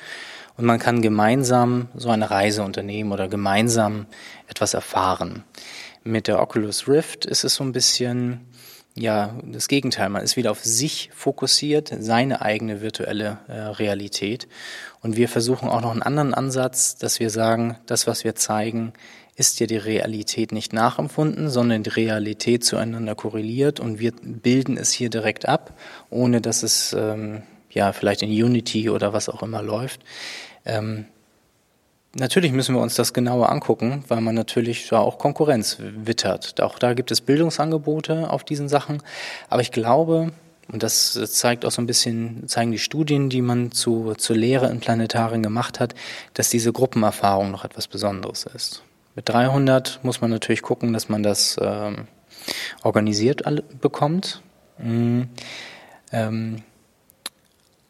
und 0.55 0.65
man 0.65 0.79
kann 0.79 1.01
gemeinsam 1.01 1.89
so 1.93 2.09
eine 2.09 2.31
Reise 2.31 2.63
unternehmen 2.63 3.11
oder 3.11 3.27
gemeinsam 3.27 4.05
etwas 4.47 4.73
erfahren. 4.73 5.43
Mit 6.05 6.27
der 6.27 6.41
Oculus 6.41 6.87
Rift 6.87 7.25
ist 7.25 7.43
es 7.43 7.55
so 7.55 7.65
ein 7.65 7.73
bisschen 7.73 8.39
ja, 8.97 9.35
das 9.43 9.67
Gegenteil. 9.67 10.09
Man 10.09 10.23
ist 10.23 10.37
wieder 10.37 10.51
auf 10.51 10.63
sich 10.63 11.09
fokussiert, 11.13 11.93
seine 11.99 12.41
eigene 12.41 12.81
virtuelle 12.81 13.39
äh, 13.47 13.53
Realität. 13.53 14.47
Und 15.01 15.17
wir 15.17 15.27
versuchen 15.27 15.67
auch 15.67 15.81
noch 15.81 15.91
einen 15.91 16.01
anderen 16.01 16.33
Ansatz, 16.33 16.95
dass 16.95 17.19
wir 17.19 17.29
sagen, 17.29 17.77
das, 17.87 18.07
was 18.07 18.23
wir 18.23 18.35
zeigen, 18.35 18.93
ist 19.35 19.59
ja 19.59 19.67
die 19.67 19.75
Realität 19.77 20.53
nicht 20.53 20.71
nachempfunden, 20.71 21.49
sondern 21.49 21.83
die 21.83 21.89
Realität 21.89 22.63
zueinander 22.63 23.15
korreliert 23.15 23.81
und 23.81 23.99
wir 23.99 24.13
bilden 24.21 24.77
es 24.77 24.93
hier 24.93 25.09
direkt 25.09 25.45
ab, 25.45 25.77
ohne 26.09 26.39
dass 26.39 26.63
es 26.63 26.93
ähm, 26.93 27.43
ja 27.69 27.91
vielleicht 27.91 28.21
in 28.21 28.29
Unity 28.29 28.89
oder 28.89 29.11
was 29.11 29.27
auch 29.27 29.43
immer 29.43 29.61
läuft. 29.61 29.99
Ähm, 30.63 31.05
Natürlich 32.17 32.53
müssen 32.53 32.73
wir 32.73 32.81
uns 32.81 32.95
das 32.95 33.11
genauer 33.11 33.49
angucken, 33.49 34.05
weil 34.07 34.21
man 34.21 34.35
natürlich 34.35 34.87
da 34.87 34.99
auch 34.99 35.17
Konkurrenz 35.17 35.77
wittert. 35.79 36.61
Auch 36.61 36.79
da 36.79 36.93
gibt 36.93 37.11
es 37.11 37.19
Bildungsangebote 37.19 38.29
auf 38.29 38.45
diesen 38.45 38.69
Sachen. 38.69 39.03
Aber 39.49 39.61
ich 39.61 39.73
glaube, 39.73 40.31
und 40.71 40.81
das 40.81 41.11
zeigt 41.33 41.65
auch 41.65 41.71
so 41.71 41.81
ein 41.81 41.87
bisschen, 41.87 42.47
zeigen 42.47 42.71
die 42.71 42.79
Studien, 42.79 43.29
die 43.29 43.41
man 43.41 43.73
zu, 43.73 44.13
zur 44.17 44.37
Lehre 44.37 44.69
in 44.71 44.79
Planetarien 44.79 45.43
gemacht 45.43 45.81
hat, 45.81 45.93
dass 46.33 46.49
diese 46.49 46.71
Gruppenerfahrung 46.71 47.51
noch 47.51 47.65
etwas 47.65 47.89
Besonderes 47.89 48.45
ist. 48.45 48.81
Mit 49.15 49.27
300 49.27 49.99
muss 50.03 50.21
man 50.21 50.31
natürlich 50.31 50.61
gucken, 50.61 50.93
dass 50.93 51.09
man 51.09 51.21
das 51.21 51.57
ähm, 51.61 52.07
organisiert 52.81 53.43
bekommt. 53.81 54.41
Mhm. 54.77 55.27
Ähm, 56.13 56.63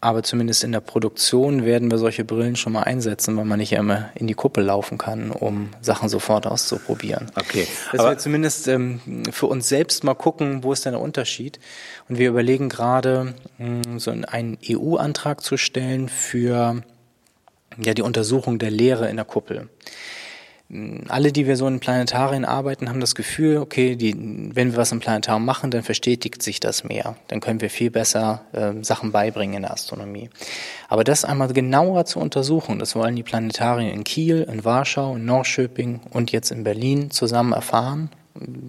aber 0.02 0.24
zumindest 0.24 0.64
in 0.64 0.72
der 0.72 0.82
Produktion 0.82 1.66
werden 1.66 1.90
wir 1.90 1.98
solche 1.98 2.24
Brillen 2.24 2.56
schon 2.56 2.74
mal 2.74 2.84
einsetzen, 2.84 3.36
weil 3.38 3.46
man 3.46 3.60
nicht 3.60 3.72
immer 3.72 4.10
in 4.16 4.28
die 4.28 4.34
Kuppel 4.34 4.64
laufen 4.64 4.98
kann, 4.98 5.32
um 5.32 5.70
Sachen 5.82 6.10
sofort 6.10 6.46
auszuprobieren. 6.46 7.32
Okay. 7.36 7.68
Dass 7.92 8.02
aber 8.02 8.12
wir 8.12 8.18
zumindest 8.18 8.68
ähm, 8.68 9.00
für 9.32 9.48
uns 9.48 9.68
selbst 9.68 10.04
mal 10.04 10.14
gucken, 10.14 10.64
wo 10.64 10.74
ist 10.74 10.86
denn 10.86 10.94
der 10.94 11.02
Unterschied. 11.02 11.60
Und 12.08 12.20
wir 12.20 12.30
überlegen 12.30 12.70
gerade, 12.70 13.34
mh, 13.58 14.00
so 14.00 14.12
einen 14.12 14.58
EU-Antrag 14.70 15.42
zu 15.42 15.58
stellen 15.58 16.10
für 16.10 16.84
ja, 17.78 17.94
die 17.94 18.04
Untersuchung 18.04 18.60
der 18.60 18.72
Lehre 18.72 19.10
in 19.10 19.16
der 19.16 19.26
Kuppel 19.26 19.70
alle, 21.08 21.32
die 21.32 21.46
wir 21.46 21.58
so 21.58 21.68
in 21.68 21.80
Planetarien 21.80 22.44
arbeiten, 22.44 22.90
haben 22.90 23.00
das 23.00 23.14
Gefühl, 23.14 23.58
okay, 23.58 23.96
die, 23.96 24.16
wenn 24.54 24.72
wir 24.72 24.78
was 24.78 24.92
im 24.92 25.00
Planetarium 25.00 25.46
machen, 25.46 25.70
dann 25.70 25.84
verstetigt 25.84 26.42
sich 26.42 26.60
das 26.60 26.84
mehr. 26.84 27.16
Dann 27.28 27.40
können 27.40 27.62
wir 27.62 27.70
viel 27.70 27.92
besser 27.92 28.42
äh, 28.52 28.84
Sachen 28.84 29.12
beibringen 29.12 29.58
in 29.58 29.62
der 29.62 29.72
Astronomie. 29.72 30.30
Aber 30.88 31.04
das 31.04 31.24
einmal 31.24 31.54
genauer 31.54 32.06
zu 32.06 32.20
untersuchen, 32.20 32.80
das 32.80 32.96
wollen 32.96 33.16
die 33.16 33.24
Planetarien 33.24 33.94
in 33.94 34.04
Kiel, 34.04 34.42
in 34.52 34.66
Warschau, 34.66 35.16
in 35.16 35.26
Norrköping 35.26 36.02
und 36.10 36.32
jetzt 36.32 36.50
in 36.50 36.64
Berlin 36.64 37.12
zusammen 37.12 37.54
erfahren, 37.54 38.10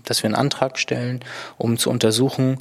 dass 0.04 0.22
wir 0.22 0.28
einen 0.28 0.36
Antrag 0.36 0.78
stellen, 0.78 1.20
um 1.56 1.78
zu 1.78 1.88
untersuchen, 1.88 2.58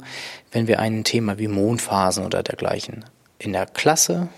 wenn 0.50 0.66
wir 0.66 0.80
ein 0.80 1.04
Thema 1.04 1.38
wie 1.38 1.48
Mondphasen 1.48 2.24
oder 2.24 2.42
dergleichen 2.42 3.04
in 3.38 3.52
der 3.52 3.66
Klasse 3.66 4.28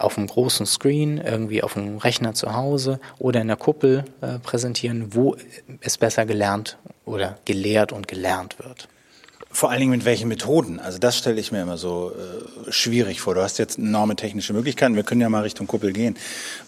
auf 0.00 0.18
einem 0.18 0.26
großen 0.26 0.66
Screen, 0.66 1.18
irgendwie 1.18 1.62
auf 1.62 1.76
einem 1.76 1.98
Rechner 1.98 2.34
zu 2.34 2.54
Hause 2.54 3.00
oder 3.18 3.40
in 3.40 3.48
der 3.48 3.56
Kuppel 3.56 4.04
äh, 4.20 4.38
präsentieren, 4.38 5.14
wo 5.14 5.36
es 5.80 5.98
besser 5.98 6.26
gelernt 6.26 6.78
oder 7.04 7.38
gelehrt 7.44 7.92
und 7.92 8.08
gelernt 8.08 8.58
wird. 8.58 8.88
Vor 9.52 9.70
allen 9.70 9.80
Dingen 9.80 9.90
mit 9.90 10.04
welchen 10.04 10.28
Methoden? 10.28 10.78
Also 10.78 10.98
das 10.98 11.18
stelle 11.18 11.40
ich 11.40 11.50
mir 11.50 11.62
immer 11.62 11.76
so 11.76 12.12
äh, 12.12 12.70
schwierig 12.70 13.20
vor. 13.20 13.34
Du 13.34 13.42
hast 13.42 13.58
jetzt 13.58 13.78
enorme 13.78 14.14
technische 14.14 14.52
Möglichkeiten. 14.52 14.94
Wir 14.94 15.02
können 15.02 15.20
ja 15.20 15.28
mal 15.28 15.42
Richtung 15.42 15.66
Kuppel 15.66 15.92
gehen. 15.92 16.16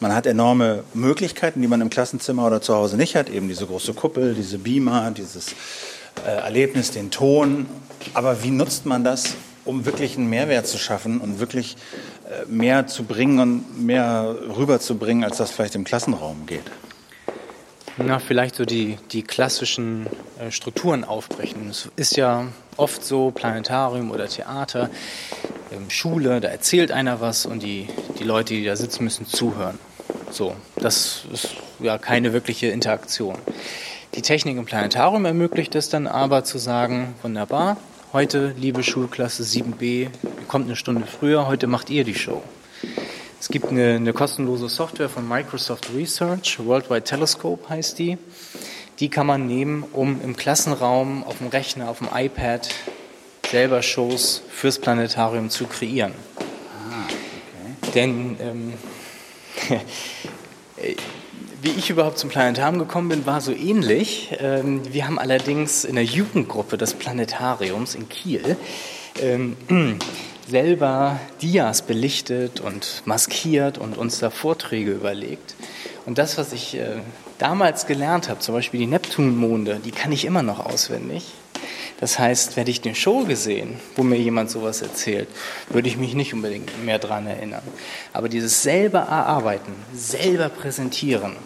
Man 0.01 0.12
hat 0.12 0.27
enorme 0.27 0.83
Möglichkeiten, 0.92 1.62
die 1.62 1.68
man 1.68 1.81
im 1.81 1.90
Klassenzimmer 1.90 2.45
oder 2.45 2.61
zu 2.61 2.75
Hause 2.75 2.97
nicht 2.97 3.14
hat. 3.14 3.31
Eben 3.31 3.47
diese 3.47 3.66
große 3.66 3.95
Kuppel, 3.95 4.35
diese 4.35 4.59
Beamer, 4.59 5.12
dieses 5.12 5.55
äh, 6.27 6.31
Erlebnis, 6.31 6.90
den 6.90 7.12
Ton. 7.12 7.66
Aber 8.14 8.42
wie 8.42 8.51
nutzt 8.51 8.85
man 8.85 9.05
das, 9.05 9.37
um 9.64 9.85
wirklich 9.85 10.16
einen 10.16 10.29
Mehrwert 10.29 10.66
zu 10.66 10.79
schaffen 10.79 11.20
und 11.20 11.40
wirklich 11.40 11.77
mehr 12.48 12.87
zu 12.87 13.05
bringen 13.05 13.38
und 13.38 13.85
mehr 13.85 14.35
rüberzubringen, 14.57 15.25
als 15.25 15.37
das 15.37 15.51
vielleicht 15.51 15.75
im 15.75 15.85
Klassenraum 15.85 16.46
geht? 16.46 16.64
Na, 17.98 18.18
vielleicht 18.18 18.55
so 18.55 18.64
die, 18.64 18.96
die 19.12 19.22
klassischen 19.22 20.07
äh, 20.38 20.51
Strukturen 20.51 21.05
aufbrechen. 21.05 21.68
Es 21.68 21.90
ist 21.96 22.16
ja 22.16 22.46
oft 22.79 23.05
so, 23.05 23.31
Planetarium 23.31 24.11
oder 24.11 24.29
Theater, 24.29 24.88
ähm, 25.70 25.90
Schule, 25.90 26.40
da 26.40 26.48
erzählt 26.48 26.90
einer 26.90 27.20
was 27.20 27.44
und 27.44 27.62
die, 27.62 27.88
die 28.18 28.25
Leute, 28.25 28.55
die 28.55 28.64
da 28.64 28.77
sitzen, 28.77 29.05
müssen 29.05 29.27
zuhören. 29.27 29.79
So, 30.31 30.55
das 30.77 31.25
ist 31.33 31.48
ja 31.81 31.98
keine 31.98 32.33
wirkliche 32.33 32.68
Interaktion. 32.68 33.37
Die 34.14 34.22
Technik 34.22 34.57
im 34.57 34.64
Planetarium 34.64 35.27
ermöglicht 35.27 35.75
es 35.75 35.90
dann 35.90 36.07
aber 36.07 36.44
zu 36.44 36.57
sagen, 36.57 37.14
wunderbar, 37.22 37.77
Heute, 38.12 38.55
liebe 38.59 38.83
Schulklasse 38.83 39.42
7b, 39.42 39.83
ihr 39.83 40.11
kommt 40.46 40.66
eine 40.66 40.77
Stunde 40.77 41.07
früher, 41.07 41.46
heute 41.46 41.66
macht 41.66 41.88
ihr 41.88 42.05
die 42.05 42.14
Show. 42.14 42.42
Es 43.40 43.48
gibt 43.48 43.70
eine, 43.70 43.94
eine 43.94 44.12
kostenlose 44.12 44.68
Software 44.68 45.09
von 45.09 45.27
Microsoft 45.27 45.88
Research, 45.96 46.59
Worldwide 46.62 47.05
Telescope 47.05 47.70
heißt 47.70 47.98
die. 47.98 48.18
Die 49.01 49.09
kann 49.09 49.27
man 49.27 49.46
nehmen, 49.46 49.87
um 49.94 50.20
im 50.22 50.37
Klassenraum, 50.37 51.25
auf 51.25 51.38
dem 51.38 51.46
Rechner, 51.46 51.88
auf 51.88 52.01
dem 52.01 52.09
iPad 52.14 52.68
selber 53.51 53.81
Shows 53.81 54.42
fürs 54.51 54.79
Planetarium 54.79 55.48
zu 55.48 55.66
kreieren. 55.66 56.12
Ah, 56.37 57.07
okay. 57.07 57.92
Denn 57.94 58.37
ähm, 58.40 58.72
Wie 61.62 61.70
ich 61.70 61.90
überhaupt 61.90 62.18
zum 62.18 62.29
Planetarium 62.29 62.81
gekommen 62.81 63.09
bin, 63.09 63.25
war 63.25 63.40
so 63.40 63.53
ähnlich. 63.53 64.37
Ähm, 64.40 64.81
wir 64.92 65.07
haben 65.07 65.16
allerdings 65.16 65.85
in 65.85 65.94
der 65.94 66.03
Jugendgruppe 66.03 66.77
des 66.77 66.94
Planetariums 66.94 67.94
in 67.94 68.09
Kiel 68.09 68.57
ähm, 69.20 69.57
selber 70.48 71.20
Dias 71.40 71.83
belichtet 71.83 72.59
und 72.59 73.03
maskiert 73.05 73.79
und 73.79 73.96
uns 73.96 74.18
da 74.18 74.31
Vorträge 74.31 74.90
überlegt. 74.90 75.55
Und 76.05 76.18
das, 76.18 76.37
was 76.37 76.53
ich 76.53 76.75
äh, 76.75 76.96
damals 77.38 77.87
gelernt 77.87 78.29
habe, 78.29 78.40
zum 78.40 78.57
Beispiel 78.57 78.81
die 78.81 78.87
Neptunmonde, 78.88 79.81
die 79.85 79.92
kann 79.92 80.11
ich 80.11 80.25
immer 80.25 80.42
noch 80.42 80.66
auswendig. 80.66 81.31
Das 82.01 82.18
heißt, 82.18 82.57
hätte 82.57 82.72
ich 82.72 82.85
eine 82.85 82.96
Show 82.96 83.22
gesehen, 83.22 83.79
wo 83.94 84.03
mir 84.03 84.18
jemand 84.18 84.51
sowas 84.51 84.83
erzählt, 84.83 85.29
würde 85.68 85.87
ich 85.87 85.96
mich 85.96 86.16
nicht 86.16 86.35
unbedingt 86.35 86.85
mehr 86.85 86.98
daran 86.98 87.29
erinnern. 87.29 87.62
Aber 88.12 88.29
dieses 88.29 88.64
selber 88.64 88.98
erarbeiten, 88.98 89.72
selber 89.94 90.48
präsentieren, 90.48 91.37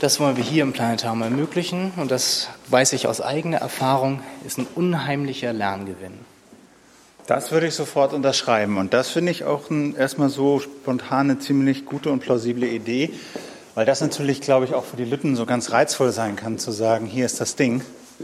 das 0.00 0.20
wollen 0.20 0.36
wir 0.36 0.44
hier 0.44 0.62
im 0.62 0.72
Planetarium 0.72 1.22
ermöglichen 1.22 1.92
und 1.96 2.10
das 2.10 2.48
weiß 2.68 2.92
ich 2.92 3.06
aus 3.06 3.20
eigener 3.20 3.58
Erfahrung, 3.58 4.20
ist 4.46 4.58
ein 4.58 4.66
unheimlicher 4.74 5.52
Lerngewinn. 5.52 6.14
Das 7.26 7.50
würde 7.50 7.66
ich 7.66 7.74
sofort 7.74 8.12
unterschreiben 8.12 8.78
und 8.78 8.94
das 8.94 9.10
finde 9.10 9.32
ich 9.32 9.44
auch 9.44 9.70
ein, 9.70 9.96
erstmal 9.96 10.28
so 10.28 10.60
spontan 10.60 11.30
eine 11.30 11.38
ziemlich 11.38 11.86
gute 11.86 12.10
und 12.10 12.20
plausible 12.20 12.66
Idee, 12.66 13.10
weil 13.74 13.84
das 13.84 14.00
natürlich, 14.00 14.40
glaube 14.40 14.64
ich, 14.64 14.74
auch 14.74 14.84
für 14.84 14.96
die 14.96 15.04
Lütten 15.04 15.34
so 15.34 15.44
ganz 15.46 15.72
reizvoll 15.72 16.12
sein 16.12 16.36
kann, 16.36 16.58
zu 16.58 16.70
sagen, 16.70 17.06
hier 17.06 17.26
ist 17.26 17.40
das 17.40 17.56
Ding 17.56 17.82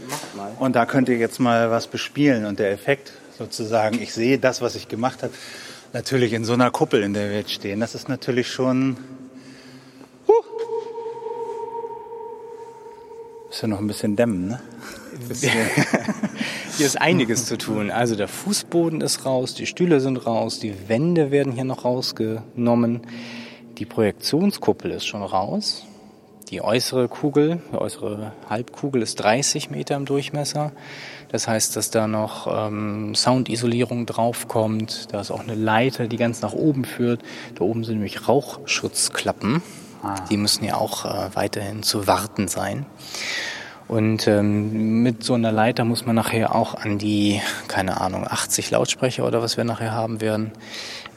Macht 0.09 0.35
mal. 0.35 0.51
Und 0.59 0.75
da 0.75 0.85
könnt 0.85 1.09
ihr 1.09 1.17
jetzt 1.17 1.39
mal 1.39 1.69
was 1.69 1.87
bespielen 1.87 2.45
und 2.45 2.59
der 2.59 2.71
Effekt 2.71 3.13
sozusagen, 3.37 4.01
ich 4.01 4.13
sehe 4.13 4.39
das, 4.39 4.61
was 4.61 4.75
ich 4.75 4.87
gemacht 4.87 5.23
habe, 5.23 5.33
natürlich 5.91 6.33
in 6.33 6.45
so 6.45 6.53
einer 6.53 6.71
Kuppel, 6.71 7.03
in 7.03 7.13
der 7.13 7.29
wir 7.29 7.37
jetzt 7.37 7.51
stehen. 7.51 7.79
Das 7.79 7.95
ist 7.95 8.09
natürlich 8.09 8.51
schon. 8.51 8.97
Ist 13.53 13.61
ja 13.61 13.67
noch 13.67 13.77
ein 13.77 13.85
bisschen 13.85 14.15
dämmen, 14.15 14.47
ne? 14.47 14.59
hier 16.75 16.87
ist 16.87 16.99
einiges 16.99 17.45
zu 17.45 17.55
tun. 17.55 17.91
Also 17.91 18.15
der 18.15 18.27
Fußboden 18.27 18.99
ist 19.01 19.27
raus, 19.27 19.53
die 19.53 19.67
Stühle 19.67 19.99
sind 19.99 20.25
raus, 20.25 20.57
die 20.57 20.73
Wände 20.89 21.29
werden 21.29 21.53
hier 21.53 21.63
noch 21.63 21.85
rausgenommen. 21.85 23.01
Die 23.77 23.85
Projektionskuppel 23.85 24.89
ist 24.89 25.05
schon 25.05 25.21
raus. 25.21 25.85
Die 26.49 26.63
äußere 26.63 27.07
Kugel, 27.07 27.61
die 27.71 27.77
äußere 27.77 28.33
Halbkugel 28.49 29.03
ist 29.03 29.17
30 29.17 29.69
Meter 29.69 29.97
im 29.97 30.05
Durchmesser. 30.05 30.71
Das 31.29 31.47
heißt, 31.47 31.75
dass 31.75 31.91
da 31.91 32.07
noch 32.07 32.47
ähm, 32.47 33.13
Soundisolierung 33.13 34.07
draufkommt. 34.07 35.13
Da 35.13 35.21
ist 35.21 35.29
auch 35.29 35.41
eine 35.41 35.53
Leiter, 35.53 36.07
die 36.07 36.17
ganz 36.17 36.41
nach 36.41 36.53
oben 36.53 36.85
führt. 36.85 37.21
Da 37.53 37.65
oben 37.65 37.83
sind 37.83 37.97
nämlich 37.97 38.27
Rauchschutzklappen. 38.27 39.61
Ah. 40.03 40.15
Die 40.29 40.37
müssen 40.37 40.65
ja 40.65 40.75
auch 40.75 41.05
äh, 41.05 41.35
weiterhin 41.35 41.81
zu 41.81 42.07
warten 42.07 42.47
sein. 42.47 42.85
Und 43.87 44.27
ähm, 44.27 45.03
mit 45.03 45.23
so 45.23 45.33
einer 45.33 45.51
Leiter 45.51 45.83
muss 45.83 46.05
man 46.05 46.15
nachher 46.15 46.55
auch 46.55 46.75
an 46.75 46.97
die, 46.97 47.41
keine 47.67 47.99
Ahnung, 48.01 48.25
80 48.27 48.71
Lautsprecher 48.71 49.25
oder 49.25 49.41
was 49.41 49.57
wir 49.57 49.63
nachher 49.63 49.91
haben 49.91 50.21
werden, 50.21 50.51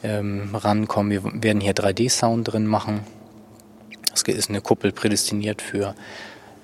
ähm, 0.02 0.54
rankommen. 0.54 1.10
Wir 1.10 1.42
werden 1.42 1.60
hier 1.60 1.74
3D-Sound 1.74 2.52
drin 2.52 2.66
machen. 2.66 3.00
Es 4.12 4.22
ist 4.22 4.50
eine 4.50 4.60
Kuppel 4.60 4.92
prädestiniert 4.92 5.62
für. 5.62 5.94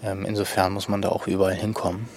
Ähm, 0.05 0.25
insofern 0.25 0.73
muss 0.73 0.89
man 0.89 1.03
da 1.03 1.11
auch 1.11 1.27
überall 1.27 1.55
hinkommen. 1.55 2.09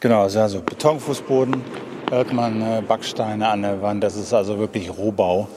Genau, 0.00 0.22
also, 0.22 0.40
also 0.40 0.60
Betonfußboden, 0.60 1.62
hört 2.10 2.32
man 2.32 2.62
äh, 2.62 2.82
Backsteine 2.86 3.48
an 3.48 3.62
der 3.62 3.82
Wand. 3.82 4.02
Das 4.02 4.16
ist 4.16 4.32
also 4.32 4.58
wirklich 4.58 4.96
Rohbau. 4.96 5.48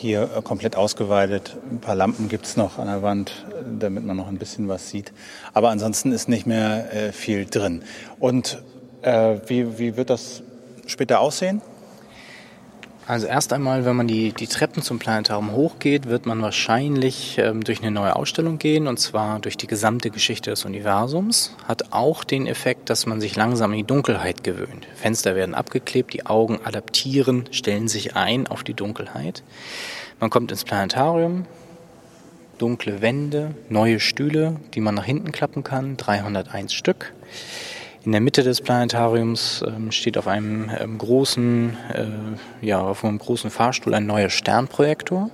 Hier 0.00 0.30
äh, 0.36 0.42
komplett 0.42 0.76
ausgeweitet. 0.76 1.56
Ein 1.72 1.80
paar 1.80 1.96
Lampen 1.96 2.28
gibt 2.28 2.46
es 2.46 2.56
noch 2.56 2.78
an 2.78 2.86
der 2.86 3.02
Wand, 3.02 3.44
damit 3.80 4.04
man 4.04 4.16
noch 4.16 4.28
ein 4.28 4.38
bisschen 4.38 4.68
was 4.68 4.90
sieht. 4.90 5.12
Aber 5.54 5.70
ansonsten 5.70 6.12
ist 6.12 6.28
nicht 6.28 6.46
mehr 6.46 6.94
äh, 6.94 7.10
viel 7.10 7.46
drin. 7.46 7.82
Und 8.20 8.62
äh, 9.02 9.38
wie, 9.48 9.80
wie 9.80 9.96
wird 9.96 10.08
das 10.10 10.44
später 10.86 11.18
aussehen? 11.18 11.62
Also 13.08 13.26
erst 13.26 13.54
einmal, 13.54 13.86
wenn 13.86 13.96
man 13.96 14.06
die, 14.06 14.32
die 14.32 14.48
Treppen 14.48 14.82
zum 14.82 14.98
Planetarium 14.98 15.52
hochgeht, 15.52 16.10
wird 16.10 16.26
man 16.26 16.42
wahrscheinlich 16.42 17.38
ähm, 17.38 17.64
durch 17.64 17.80
eine 17.80 17.90
neue 17.90 18.14
Ausstellung 18.14 18.58
gehen, 18.58 18.86
und 18.86 19.00
zwar 19.00 19.40
durch 19.40 19.56
die 19.56 19.66
gesamte 19.66 20.10
Geschichte 20.10 20.50
des 20.50 20.66
Universums. 20.66 21.56
Hat 21.66 21.94
auch 21.94 22.22
den 22.22 22.46
Effekt, 22.46 22.90
dass 22.90 23.06
man 23.06 23.22
sich 23.22 23.34
langsam 23.34 23.72
in 23.72 23.78
die 23.78 23.86
Dunkelheit 23.86 24.44
gewöhnt. 24.44 24.86
Fenster 24.94 25.34
werden 25.34 25.54
abgeklebt, 25.54 26.12
die 26.12 26.26
Augen 26.26 26.60
adaptieren, 26.64 27.48
stellen 27.50 27.88
sich 27.88 28.14
ein 28.14 28.46
auf 28.46 28.62
die 28.62 28.74
Dunkelheit. 28.74 29.42
Man 30.20 30.28
kommt 30.28 30.50
ins 30.50 30.64
Planetarium, 30.64 31.46
dunkle 32.58 33.00
Wände, 33.00 33.54
neue 33.70 34.00
Stühle, 34.00 34.56
die 34.74 34.80
man 34.80 34.94
nach 34.94 35.06
hinten 35.06 35.32
klappen 35.32 35.64
kann, 35.64 35.96
301 35.96 36.74
Stück. 36.74 37.14
In 38.08 38.12
der 38.12 38.22
Mitte 38.22 38.42
des 38.42 38.62
Planetariums 38.62 39.62
ähm, 39.68 39.92
steht 39.92 40.16
auf 40.16 40.28
einem 40.28 40.70
ähm, 40.80 40.96
großen, 40.96 41.76
äh, 41.92 42.66
ja, 42.66 42.80
auf 42.80 43.04
einem 43.04 43.18
großen 43.18 43.50
Fahrstuhl 43.50 43.92
ein 43.92 44.06
neuer 44.06 44.30
Sternprojektor, 44.30 45.28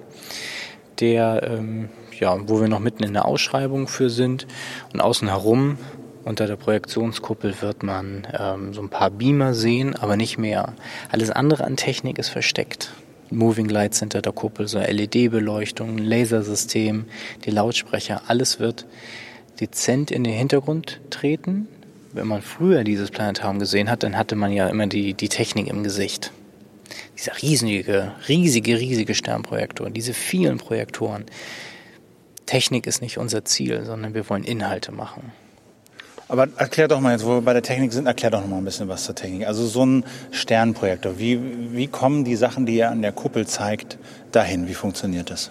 der, 0.98 1.48
ähm, 1.48 1.88
ja, 2.18 2.37
wo 2.48 2.60
wir 2.60 2.66
noch 2.66 2.80
mitten 2.80 3.04
in 3.04 3.12
der 3.12 3.26
Ausschreibung 3.26 3.87
für 3.87 4.10
sind. 4.10 4.48
Und 4.92 5.00
außen 5.00 5.28
herum 5.28 5.78
unter 6.24 6.48
der 6.48 6.56
Projektionskuppel 6.56 7.62
wird 7.62 7.84
man 7.84 8.26
ähm, 8.37 8.74
so 8.74 8.82
ein 8.82 8.88
paar 8.88 9.12
Beamer 9.12 9.54
sehen, 9.54 9.94
aber 9.94 10.16
nicht 10.16 10.38
mehr. 10.38 10.74
Alles 11.12 11.30
andere 11.30 11.62
an 11.62 11.76
Technik 11.76 12.18
ist 12.18 12.30
versteckt. 12.30 12.92
Moving 13.30 13.68
Lights 13.68 14.00
hinter 14.00 14.20
der 14.20 14.32
Kuppel, 14.32 14.66
so 14.66 14.80
LED-Beleuchtung, 14.80 15.96
Lasersystem, 15.96 17.04
die 17.44 17.52
Lautsprecher, 17.52 18.22
alles 18.26 18.58
wird 18.58 18.84
dezent 19.60 20.10
in 20.10 20.24
den 20.24 20.34
Hintergrund 20.34 21.00
treten 21.10 21.68
wenn 22.14 22.27
man 22.27 22.42
früher 22.42 22.85
dieses 22.85 23.11
Planetarium 23.11 23.59
gesehen 23.59 23.90
hat, 23.90 24.03
dann 24.03 24.16
hatte 24.16 24.37
man 24.37 24.53
ja 24.53 24.68
immer 24.68 24.87
die, 24.87 25.14
die 25.14 25.29
Technik 25.29 25.68
im 25.68 25.83
Gesicht. 25.83 26.33
Dieser 27.18 27.40
riesige, 27.42 28.12
riesige, 28.29 28.79
riesige 28.79 29.14
Sternprojektor, 29.14 29.90
diese 29.90 30.14
vielen 30.14 30.59
Projektoren. 30.59 31.24
Technik 32.46 32.87
ist 32.87 33.00
nicht 33.03 33.18
unser 33.18 33.44
Ziel, 33.44 33.85
sondern 33.85 34.14
wir 34.14 34.29
wollen 34.29 34.44
Inhalte 34.44 34.92
machen. 34.92 35.33
Aber 36.29 36.48
erklär 36.57 36.88
doch 36.88 37.00
mal 37.00 37.12
jetzt, 37.12 37.27
wo 37.27 37.31
wir 37.31 37.42
bei 37.42 37.53
der 37.53 37.62
Technik 37.62 37.92
sind, 37.92 38.07
erklär 38.07 38.31
doch 38.31 38.40
noch 38.40 38.48
mal 38.48 38.59
ein 38.59 38.64
bisschen 38.64 38.88
was 38.88 39.05
zur 39.05 39.14
Technik. 39.14 39.46
Also 39.46 39.66
so 39.66 39.85
ein 39.85 40.05
Sternprojektor, 40.31 41.18
wie, 41.18 41.38
wie 41.72 41.87
kommen 41.87 42.24
die 42.24 42.37
Sachen, 42.37 42.64
die 42.64 42.79
er 42.79 42.90
an 42.90 43.03
der 43.03 43.12
Kuppel 43.12 43.46
zeigt, 43.46 43.98
dahin? 44.33 44.68
Wie 44.68 44.74
funktioniert 44.74 45.31
das? 45.31 45.50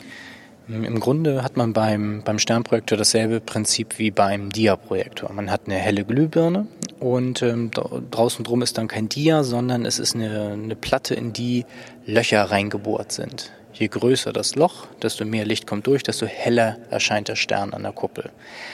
Im 0.67 0.99
Grunde 0.99 1.43
hat 1.43 1.58
man 1.58 1.73
beim, 1.73 2.21
beim 2.23 2.39
Sternprojektor 2.39 2.97
dasselbe 2.97 3.41
Prinzip 3.41 3.99
wie 3.99 4.12
beim 4.12 4.49
Dia-Projektor. 4.49 5.32
Man 5.34 5.52
hat 5.52 5.62
eine 5.65 5.76
helle 5.76 6.06
Glühbirne 6.06 6.67
und 6.99 7.41
ähm, 7.41 7.69
draußen 8.12 8.45
drum 8.45 8.62
ist 8.62 8.78
dann 8.78 8.88
kein 8.88 9.10
Dia, 9.10 9.43
sondern 9.43 9.86
es 9.86 9.99
ist 9.99 10.15
eine, 10.15 10.52
eine 10.54 10.76
Platte, 10.76 11.15
in 11.15 11.34
die 11.34 11.65
Löcher 12.06 12.43
reingebohrt 12.43 13.12
sind. 13.12 13.52
Je 13.73 13.88
größer 13.88 14.31
das 14.31 14.55
Loch, 14.55 14.88
desto 15.01 15.25
mehr 15.25 15.45
Licht 15.45 15.65
kommt 15.65 15.88
durch, 15.88 16.03
desto 16.03 16.27
heller 16.27 16.77
erscheint 16.91 17.27
der 17.27 17.36
Stern 17.36 17.73
an 17.73 17.83
der 17.83 17.91
Kuppel. 17.91 18.29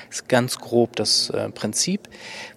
Das 0.09 0.17
ist 0.17 0.29
ganz 0.29 0.57
grob 0.57 0.97
das 0.97 1.29
äh, 1.29 1.49
Prinzip, 1.49 2.09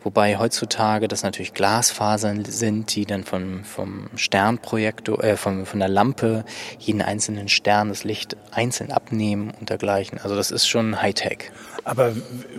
wobei 0.02 0.38
heutzutage 0.38 1.06
das 1.06 1.22
natürlich 1.22 1.54
Glasfasern 1.54 2.44
sind, 2.44 2.94
die 2.94 3.06
dann 3.06 3.24
vom, 3.24 3.62
vom 3.64 4.08
Sternprojektor, 4.16 5.22
äh, 5.22 5.36
vom, 5.36 5.66
von 5.66 5.78
der 5.78 5.88
Lampe 5.88 6.44
jeden 6.78 7.00
einzelnen 7.00 7.48
Stern 7.48 7.90
das 7.90 8.02
Licht 8.02 8.36
einzeln 8.50 8.90
abnehmen 8.90 9.52
und 9.60 9.70
dergleichen. 9.70 10.18
Also 10.18 10.34
das 10.34 10.50
ist 10.50 10.66
schon 10.66 11.00
Hightech. 11.00 11.50
Aber 11.84 12.12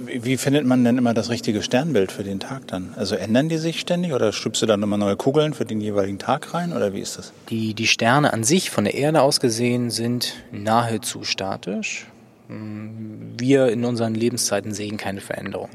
wie 0.05 0.37
findet 0.37 0.65
man 0.65 0.83
denn 0.83 0.97
immer 0.97 1.13
das 1.13 1.29
richtige 1.29 1.63
Sternbild 1.63 2.11
für 2.11 2.23
den 2.23 2.39
Tag 2.39 2.67
dann? 2.67 2.93
Also 2.97 3.15
ändern 3.15 3.47
die 3.47 3.57
sich 3.57 3.79
ständig 3.79 4.13
oder 4.13 4.33
stülpst 4.33 4.61
du 4.61 4.65
dann 4.65 4.83
immer 4.83 4.97
neue 4.97 5.15
Kugeln 5.15 5.53
für 5.53 5.65
den 5.65 5.79
jeweiligen 5.79 6.19
Tag 6.19 6.53
rein 6.53 6.73
oder 6.73 6.93
wie 6.93 6.99
ist 6.99 7.17
das? 7.17 7.31
Die, 7.49 7.73
die 7.73 7.87
Sterne 7.87 8.33
an 8.33 8.43
sich 8.43 8.69
von 8.69 8.83
der 8.83 8.95
Erde 8.95 9.21
aus 9.21 9.39
gesehen 9.39 9.72
sind 9.89 10.43
nahezu 10.51 11.23
statisch. 11.23 12.07
Wir 12.47 13.67
in 13.69 13.85
unseren 13.85 14.15
Lebenszeiten 14.15 14.73
sehen 14.73 14.97
keine 14.97 15.21
Veränderung. 15.21 15.69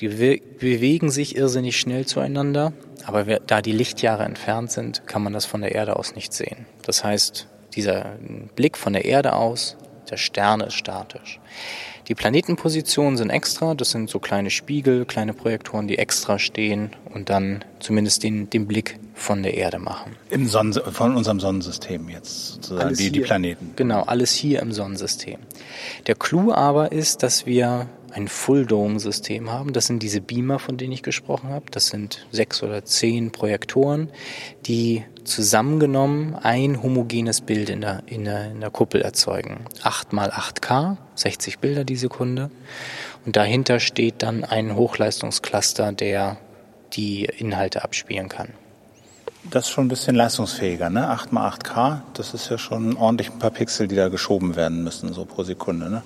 Die 0.00 0.08
bewegen 0.08 1.10
sich 1.10 1.36
irrsinnig 1.36 1.78
schnell 1.78 2.06
zueinander, 2.06 2.72
aber 3.04 3.24
da 3.24 3.62
die 3.62 3.72
Lichtjahre 3.72 4.24
entfernt 4.24 4.70
sind, 4.70 5.06
kann 5.06 5.22
man 5.22 5.32
das 5.32 5.44
von 5.44 5.60
der 5.60 5.74
Erde 5.74 5.96
aus 5.96 6.14
nicht 6.14 6.32
sehen. 6.32 6.66
Das 6.82 7.02
heißt, 7.02 7.48
dieser 7.74 8.16
Blick 8.54 8.76
von 8.76 8.92
der 8.92 9.04
Erde 9.04 9.34
aus, 9.34 9.76
der 10.10 10.16
Stern 10.16 10.60
ist 10.60 10.74
statisch. 10.74 11.40
Die 12.08 12.14
Planetenpositionen 12.14 13.18
sind 13.18 13.30
extra, 13.30 13.74
das 13.74 13.90
sind 13.90 14.08
so 14.08 14.18
kleine 14.18 14.50
Spiegel, 14.50 15.04
kleine 15.04 15.34
Projektoren, 15.34 15.88
die 15.88 15.98
extra 15.98 16.38
stehen 16.38 16.90
und 17.12 17.28
dann 17.28 17.64
zumindest 17.80 18.22
den, 18.22 18.48
den 18.48 18.66
Blick 18.66 18.98
von 19.18 19.42
der 19.42 19.54
Erde 19.54 19.78
machen. 19.78 20.16
Im 20.30 20.46
Sonnen 20.46 20.72
von 20.72 21.16
unserem 21.16 21.40
Sonnensystem 21.40 22.08
jetzt 22.08 22.54
sozusagen, 22.54 22.94
die, 22.94 23.10
die 23.10 23.20
Planeten. 23.20 23.72
Genau, 23.76 24.02
alles 24.02 24.32
hier 24.32 24.60
im 24.60 24.72
Sonnensystem. 24.72 25.38
Der 26.06 26.14
Clou 26.14 26.52
aber 26.52 26.92
ist, 26.92 27.22
dass 27.22 27.44
wir 27.44 27.88
ein 28.12 28.28
Full-Dome-System 28.28 29.50
haben. 29.50 29.72
Das 29.72 29.86
sind 29.86 30.02
diese 30.02 30.20
Beamer, 30.20 30.58
von 30.58 30.76
denen 30.76 30.92
ich 30.92 31.02
gesprochen 31.02 31.50
habe. 31.50 31.66
Das 31.70 31.88
sind 31.88 32.26
sechs 32.30 32.62
oder 32.62 32.84
zehn 32.84 33.30
Projektoren, 33.32 34.10
die 34.66 35.04
zusammengenommen 35.24 36.34
ein 36.34 36.82
homogenes 36.82 37.40
Bild 37.42 37.68
in 37.68 37.82
der, 37.82 38.02
in 38.06 38.24
der, 38.24 38.50
in 38.50 38.60
der 38.60 38.70
Kuppel 38.70 39.02
erzeugen. 39.02 39.66
8 39.82 40.12
mal 40.12 40.30
8K, 40.30 40.96
60 41.16 41.58
Bilder 41.58 41.84
die 41.84 41.96
Sekunde. 41.96 42.50
Und 43.26 43.36
dahinter 43.36 43.78
steht 43.78 44.22
dann 44.22 44.44
ein 44.44 44.74
Hochleistungscluster, 44.74 45.92
der 45.92 46.38
die 46.94 47.24
Inhalte 47.24 47.84
abspielen 47.84 48.28
kann. 48.28 48.48
Das 49.50 49.64
ist 49.64 49.70
schon 49.70 49.86
ein 49.86 49.88
bisschen 49.88 50.14
leistungsfähiger, 50.14 50.90
ne? 50.90 51.08
8 51.08 51.32
mal 51.32 51.48
8K, 51.48 52.00
das 52.14 52.34
ist 52.34 52.50
ja 52.50 52.58
schon 52.58 52.96
ordentlich 52.96 53.30
ein 53.30 53.38
paar 53.38 53.50
Pixel, 53.50 53.88
die 53.88 53.96
da 53.96 54.08
geschoben 54.08 54.56
werden 54.56 54.84
müssen, 54.84 55.12
so 55.14 55.24
pro 55.24 55.42
Sekunde, 55.42 55.88
ne? 55.88 56.02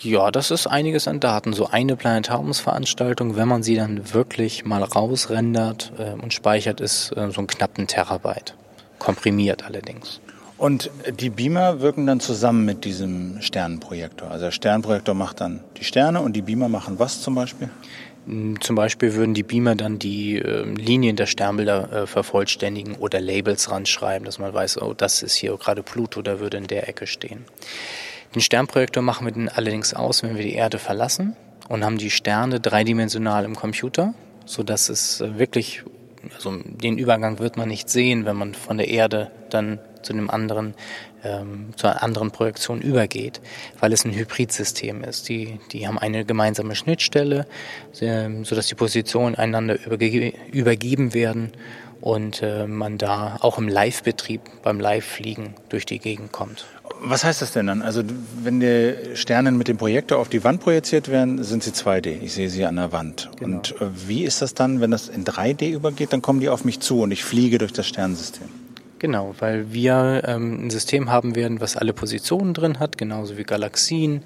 Ja, 0.00 0.30
das 0.30 0.50
ist 0.50 0.66
einiges 0.66 1.08
an 1.08 1.20
Daten. 1.20 1.52
So 1.52 1.66
eine 1.66 1.96
Planetariumsveranstaltung, 1.96 3.36
wenn 3.36 3.48
man 3.48 3.62
sie 3.62 3.74
dann 3.74 4.14
wirklich 4.14 4.64
mal 4.64 4.82
rausrendert 4.82 5.92
äh, 5.98 6.12
und 6.12 6.32
speichert, 6.32 6.80
ist 6.80 7.12
äh, 7.16 7.30
so 7.30 7.40
ein 7.40 7.46
knappen 7.46 7.86
Terabyte. 7.86 8.54
Komprimiert 8.98 9.64
allerdings. 9.64 10.20
Und 10.56 10.90
die 11.18 11.30
Beamer 11.30 11.80
wirken 11.80 12.06
dann 12.06 12.20
zusammen 12.20 12.64
mit 12.66 12.84
diesem 12.84 13.40
Sternenprojektor. 13.40 14.30
Also 14.30 14.44
der 14.46 14.50
Sternenprojektor 14.52 15.14
macht 15.14 15.40
dann 15.40 15.60
die 15.78 15.84
Sterne 15.84 16.20
und 16.20 16.34
die 16.34 16.42
Beamer 16.42 16.68
machen 16.68 16.98
was 16.98 17.22
zum 17.22 17.34
Beispiel? 17.34 17.70
Hm, 18.30 18.60
zum 18.60 18.76
Beispiel 18.76 19.14
würden 19.14 19.34
die 19.34 19.42
Beamer 19.42 19.74
dann 19.74 19.98
die 19.98 20.38
äh, 20.38 20.62
Linien 20.62 21.16
der 21.16 21.26
Sternbilder 21.26 21.92
äh, 21.92 22.06
vervollständigen 22.06 22.94
oder 22.96 23.20
Labels 23.20 23.70
ranschreiben, 23.70 24.24
dass 24.24 24.38
man 24.38 24.54
weiß, 24.54 24.80
oh, 24.80 24.94
das 24.94 25.22
ist 25.22 25.34
hier 25.34 25.56
gerade 25.56 25.82
Pluto, 25.82 26.22
der 26.22 26.40
würde 26.40 26.56
in 26.56 26.66
der 26.66 26.88
Ecke 26.88 27.06
stehen. 27.06 27.44
Den 28.34 28.40
Sternprojektor 28.40 29.02
machen 29.02 29.26
wir 29.26 29.32
dann 29.32 29.48
allerdings 29.48 29.92
aus, 29.92 30.22
wenn 30.22 30.36
wir 30.36 30.44
die 30.44 30.54
Erde 30.54 30.78
verlassen 30.78 31.34
und 31.68 31.84
haben 31.84 31.98
die 31.98 32.10
Sterne 32.10 32.60
dreidimensional 32.60 33.44
im 33.44 33.56
Computer 33.56 34.14
so 34.50 34.62
dass 34.62 34.88
es 34.88 35.20
äh, 35.20 35.38
wirklich, 35.38 35.82
also 36.34 36.58
den 36.64 36.98
Übergang 36.98 37.38
wird 37.38 37.56
man 37.56 37.68
nicht 37.68 37.88
sehen, 37.88 38.24
wenn 38.26 38.36
man 38.36 38.54
von 38.54 38.78
der 38.78 38.88
Erde 38.88 39.30
dann 39.48 39.78
zu 40.02 40.12
einem 40.12 40.30
anderen, 40.30 40.74
ähm, 41.24 41.70
zu 41.76 41.86
einer 41.86 42.02
anderen 42.02 42.30
Projektion 42.30 42.80
übergeht, 42.80 43.40
weil 43.78 43.92
es 43.92 44.04
ein 44.04 44.12
Hybridsystem 44.12 45.04
ist. 45.04 45.28
Die, 45.28 45.58
die 45.72 45.86
haben 45.86 45.98
eine 45.98 46.24
gemeinsame 46.24 46.74
Schnittstelle, 46.74 47.46
ähm, 48.00 48.44
sodass 48.44 48.66
die 48.66 48.74
Positionen 48.74 49.34
einander 49.34 49.78
überge 49.84 50.32
übergeben 50.52 51.14
werden 51.14 51.52
und 52.00 52.42
äh, 52.42 52.66
man 52.66 52.98
da 52.98 53.36
auch 53.40 53.58
im 53.58 53.68
Live-Betrieb 53.68 54.40
beim 54.62 54.80
Live-Fliegen 54.80 55.54
durch 55.68 55.86
die 55.86 55.98
Gegend 55.98 56.32
kommt. 56.32 56.66
Was 57.02 57.24
heißt 57.24 57.40
das 57.40 57.52
denn 57.52 57.66
dann? 57.66 57.82
Also 57.82 58.02
wenn 58.42 58.60
die 58.60 58.94
Sterne 59.14 59.52
mit 59.52 59.68
dem 59.68 59.78
Projektor 59.78 60.18
auf 60.18 60.28
die 60.28 60.44
Wand 60.44 60.60
projiziert 60.60 61.08
werden, 61.08 61.42
sind 61.42 61.62
sie 61.62 61.70
2D. 61.70 62.20
Ich 62.22 62.34
sehe 62.34 62.48
sie 62.50 62.64
an 62.66 62.76
der 62.76 62.92
Wand. 62.92 63.30
Genau. 63.38 63.56
Und 63.56 63.80
äh, 63.80 63.86
wie 64.06 64.24
ist 64.24 64.42
das 64.42 64.54
dann, 64.54 64.80
wenn 64.80 64.90
das 64.90 65.08
in 65.08 65.24
3D 65.24 65.70
übergeht? 65.70 66.12
Dann 66.12 66.22
kommen 66.22 66.40
die 66.40 66.48
auf 66.48 66.64
mich 66.64 66.80
zu 66.80 67.00
und 67.00 67.10
ich 67.10 67.24
fliege 67.24 67.58
durch 67.58 67.72
das 67.72 67.86
Sternensystem. 67.86 68.48
Genau, 69.00 69.34
weil 69.38 69.72
wir 69.72 70.24
ähm, 70.26 70.66
ein 70.66 70.70
System 70.70 71.10
haben 71.10 71.34
werden, 71.34 71.62
was 71.62 71.74
alle 71.74 71.94
Positionen 71.94 72.52
drin 72.52 72.78
hat, 72.80 72.98
genauso 72.98 73.38
wie 73.38 73.44
Galaxien 73.44 74.22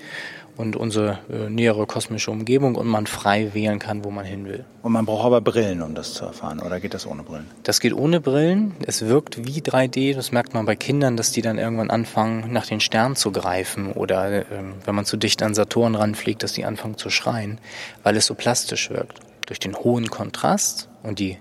und 0.56 0.74
unsere 0.74 1.20
äh, 1.30 1.48
nähere 1.48 1.86
kosmische 1.86 2.32
Umgebung 2.32 2.74
und 2.74 2.88
man 2.88 3.06
frei 3.06 3.54
wählen 3.54 3.78
kann, 3.78 4.04
wo 4.04 4.10
man 4.10 4.24
hin 4.24 4.46
will. 4.46 4.64
Und 4.82 4.90
man 4.90 5.06
braucht 5.06 5.26
aber 5.26 5.40
Brillen, 5.40 5.80
um 5.80 5.94
das 5.94 6.14
zu 6.14 6.24
erfahren, 6.24 6.58
oder 6.58 6.80
geht 6.80 6.92
das 6.92 7.06
ohne 7.06 7.22
Brillen? 7.22 7.46
Das 7.62 7.78
geht 7.78 7.94
ohne 7.94 8.20
Brillen. 8.20 8.74
Es 8.84 9.06
wirkt 9.06 9.46
wie 9.46 9.60
3D. 9.60 10.12
Das 10.12 10.32
merkt 10.32 10.54
man 10.54 10.66
bei 10.66 10.74
Kindern, 10.74 11.16
dass 11.16 11.30
die 11.30 11.42
dann 11.42 11.56
irgendwann 11.58 11.90
anfangen, 11.90 12.52
nach 12.52 12.66
den 12.66 12.80
Sternen 12.80 13.14
zu 13.14 13.30
greifen 13.30 13.92
oder 13.92 14.40
äh, 14.40 14.44
wenn 14.84 14.94
man 14.96 15.04
zu 15.04 15.16
dicht 15.16 15.40
an 15.44 15.54
Saturn 15.54 15.94
ranfliegt, 15.94 16.42
dass 16.42 16.52
die 16.52 16.64
anfangen 16.64 16.98
zu 16.98 17.10
schreien, 17.10 17.60
weil 18.02 18.16
es 18.16 18.26
so 18.26 18.34
plastisch 18.34 18.90
wirkt. 18.90 19.20
Durch 19.46 19.60
den 19.60 19.76
hohen 19.76 20.10
Kontrast 20.10 20.88
und 21.04 21.20
die 21.20 21.38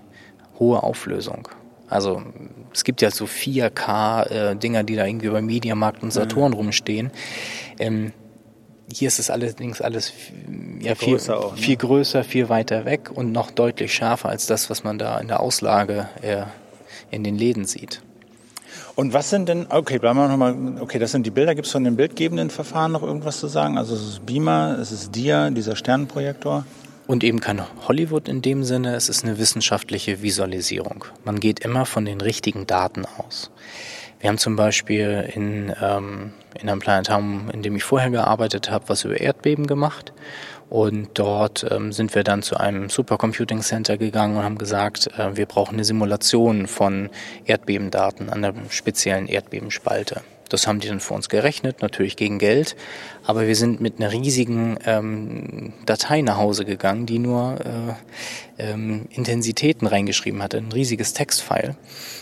hohe 0.60 0.84
Auflösung. 0.84 1.48
Also 1.94 2.22
es 2.72 2.82
gibt 2.82 3.02
ja 3.02 3.10
so 3.12 3.26
4K-Dinger, 3.26 4.80
äh, 4.80 4.84
die 4.84 4.96
da 4.96 5.06
irgendwie 5.06 5.28
bei 5.28 5.40
Mediamarkt 5.40 6.02
und 6.02 6.12
Saturn 6.12 6.50
mhm. 6.50 6.56
rumstehen. 6.56 7.10
Ähm, 7.78 8.12
hier 8.92 9.06
ist 9.06 9.20
es 9.20 9.30
allerdings 9.30 9.80
alles 9.80 10.12
ja, 10.80 10.96
viel, 10.96 11.14
größer, 11.14 11.38
auch, 11.38 11.52
ne? 11.52 11.62
viel 11.62 11.76
größer, 11.76 12.24
viel 12.24 12.48
weiter 12.48 12.84
weg 12.84 13.12
und 13.14 13.30
noch 13.30 13.52
deutlich 13.52 13.94
schärfer 13.94 14.28
als 14.28 14.46
das, 14.46 14.68
was 14.70 14.82
man 14.82 14.98
da 14.98 15.18
in 15.18 15.28
der 15.28 15.38
Auslage 15.38 16.08
äh, 16.20 16.42
in 17.12 17.22
den 17.22 17.38
Läden 17.38 17.64
sieht. 17.64 18.02
Und 18.96 19.12
was 19.12 19.30
sind 19.30 19.48
denn, 19.48 19.66
okay, 19.70 19.98
bleiben 19.98 20.18
wir 20.18 20.26
nochmal, 20.26 20.56
okay, 20.80 20.98
das 20.98 21.12
sind 21.12 21.24
die 21.26 21.30
Bilder. 21.30 21.54
Gibt 21.54 21.66
es 21.66 21.72
von 21.72 21.84
den 21.84 21.94
bildgebenden 21.94 22.50
Verfahren 22.50 22.90
noch 22.90 23.04
irgendwas 23.04 23.38
zu 23.38 23.46
sagen? 23.46 23.78
Also 23.78 23.94
es 23.94 24.02
ist 24.02 24.26
Beamer, 24.26 24.78
es 24.80 24.90
ist 24.90 25.14
Dia, 25.14 25.50
dieser 25.50 25.76
Sternenprojektor. 25.76 26.66
Und 27.06 27.22
eben 27.22 27.40
kein 27.40 27.62
Hollywood 27.86 28.28
in 28.28 28.40
dem 28.40 28.64
Sinne, 28.64 28.94
es 28.94 29.08
ist 29.08 29.24
eine 29.24 29.38
wissenschaftliche 29.38 30.22
Visualisierung. 30.22 31.04
Man 31.24 31.38
geht 31.38 31.60
immer 31.60 31.84
von 31.84 32.04
den 32.06 32.20
richtigen 32.20 32.66
Daten 32.66 33.04
aus. 33.18 33.50
Wir 34.20 34.30
haben 34.30 34.38
zum 34.38 34.56
Beispiel 34.56 35.30
in, 35.34 35.74
ähm, 35.82 36.32
in 36.58 36.70
einem 36.70 36.80
Planetarium, 36.80 37.50
in 37.52 37.62
dem 37.62 37.76
ich 37.76 37.84
vorher 37.84 38.08
gearbeitet 38.08 38.70
habe, 38.70 38.88
was 38.88 39.04
über 39.04 39.20
Erdbeben 39.20 39.66
gemacht. 39.66 40.14
Und 40.70 41.10
dort 41.14 41.66
ähm, 41.70 41.92
sind 41.92 42.14
wir 42.14 42.24
dann 42.24 42.42
zu 42.42 42.56
einem 42.56 42.88
Supercomputing 42.88 43.60
Center 43.60 43.98
gegangen 43.98 44.38
und 44.38 44.42
haben 44.42 44.56
gesagt, 44.56 45.08
äh, 45.18 45.36
wir 45.36 45.44
brauchen 45.44 45.74
eine 45.74 45.84
Simulation 45.84 46.66
von 46.66 47.10
Erdbebendaten 47.44 48.30
an 48.30 48.40
der 48.40 48.54
speziellen 48.70 49.26
Erdbebenspalte. 49.26 50.22
Das 50.54 50.68
haben 50.68 50.78
die 50.78 50.86
dann 50.86 51.00
für 51.00 51.14
uns 51.14 51.28
gerechnet, 51.28 51.82
natürlich 51.82 52.16
gegen 52.16 52.38
Geld. 52.38 52.76
Aber 53.24 53.48
wir 53.48 53.56
sind 53.56 53.80
mit 53.80 53.98
einer 53.98 54.12
riesigen 54.12 54.78
ähm, 54.86 55.72
Datei 55.84 56.20
nach 56.22 56.36
Hause 56.36 56.64
gegangen, 56.64 57.06
die 57.06 57.18
nur 57.18 57.58
äh, 57.60 58.62
ähm, 58.70 59.06
Intensitäten 59.10 59.88
reingeschrieben 59.88 60.40
hatte, 60.42 60.58
ein 60.58 60.70
riesiges 60.70 61.12
Textfile, 61.12 61.74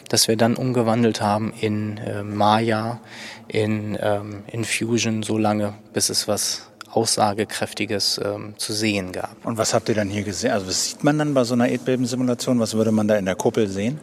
das 0.08 0.28
wir 0.28 0.36
dann 0.36 0.56
umgewandelt 0.56 1.20
haben 1.20 1.52
in 1.60 1.98
äh, 1.98 2.22
Maya, 2.22 3.00
in, 3.48 3.98
ähm, 4.00 4.44
in 4.50 4.64
Fusion, 4.64 5.22
so 5.22 5.36
lange, 5.36 5.74
bis 5.92 6.08
es 6.08 6.26
was 6.26 6.71
Aussagekräftiges 6.92 8.20
ähm, 8.22 8.54
zu 8.58 8.72
sehen 8.72 9.12
gab. 9.12 9.44
Und 9.44 9.58
was 9.58 9.74
habt 9.74 9.88
ihr 9.88 9.94
dann 9.94 10.08
hier 10.08 10.22
gesehen? 10.22 10.52
Also 10.52 10.66
was 10.66 10.90
sieht 10.90 11.04
man 11.04 11.18
dann 11.18 11.34
bei 11.34 11.44
so 11.44 11.54
einer 11.54 11.68
Erdbebensimulation? 11.68 12.60
Was 12.60 12.74
würde 12.74 12.92
man 12.92 13.08
da 13.08 13.16
in 13.16 13.24
der 13.24 13.34
Kuppel 13.34 13.68
sehen? 13.68 13.98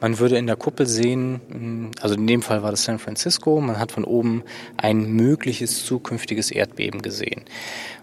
Man 0.00 0.18
würde 0.18 0.36
in 0.36 0.46
der 0.46 0.56
Kuppel 0.56 0.86
sehen, 0.86 1.40
hm, 1.48 1.90
also 2.00 2.14
in 2.14 2.26
dem 2.26 2.42
Fall 2.42 2.62
war 2.62 2.70
das 2.70 2.84
San 2.84 2.98
Francisco, 2.98 3.60
man 3.60 3.78
hat 3.78 3.92
von 3.92 4.04
oben 4.04 4.42
ein 4.76 5.12
mögliches 5.12 5.84
zukünftiges 5.84 6.50
Erdbeben 6.50 7.02
gesehen. 7.02 7.44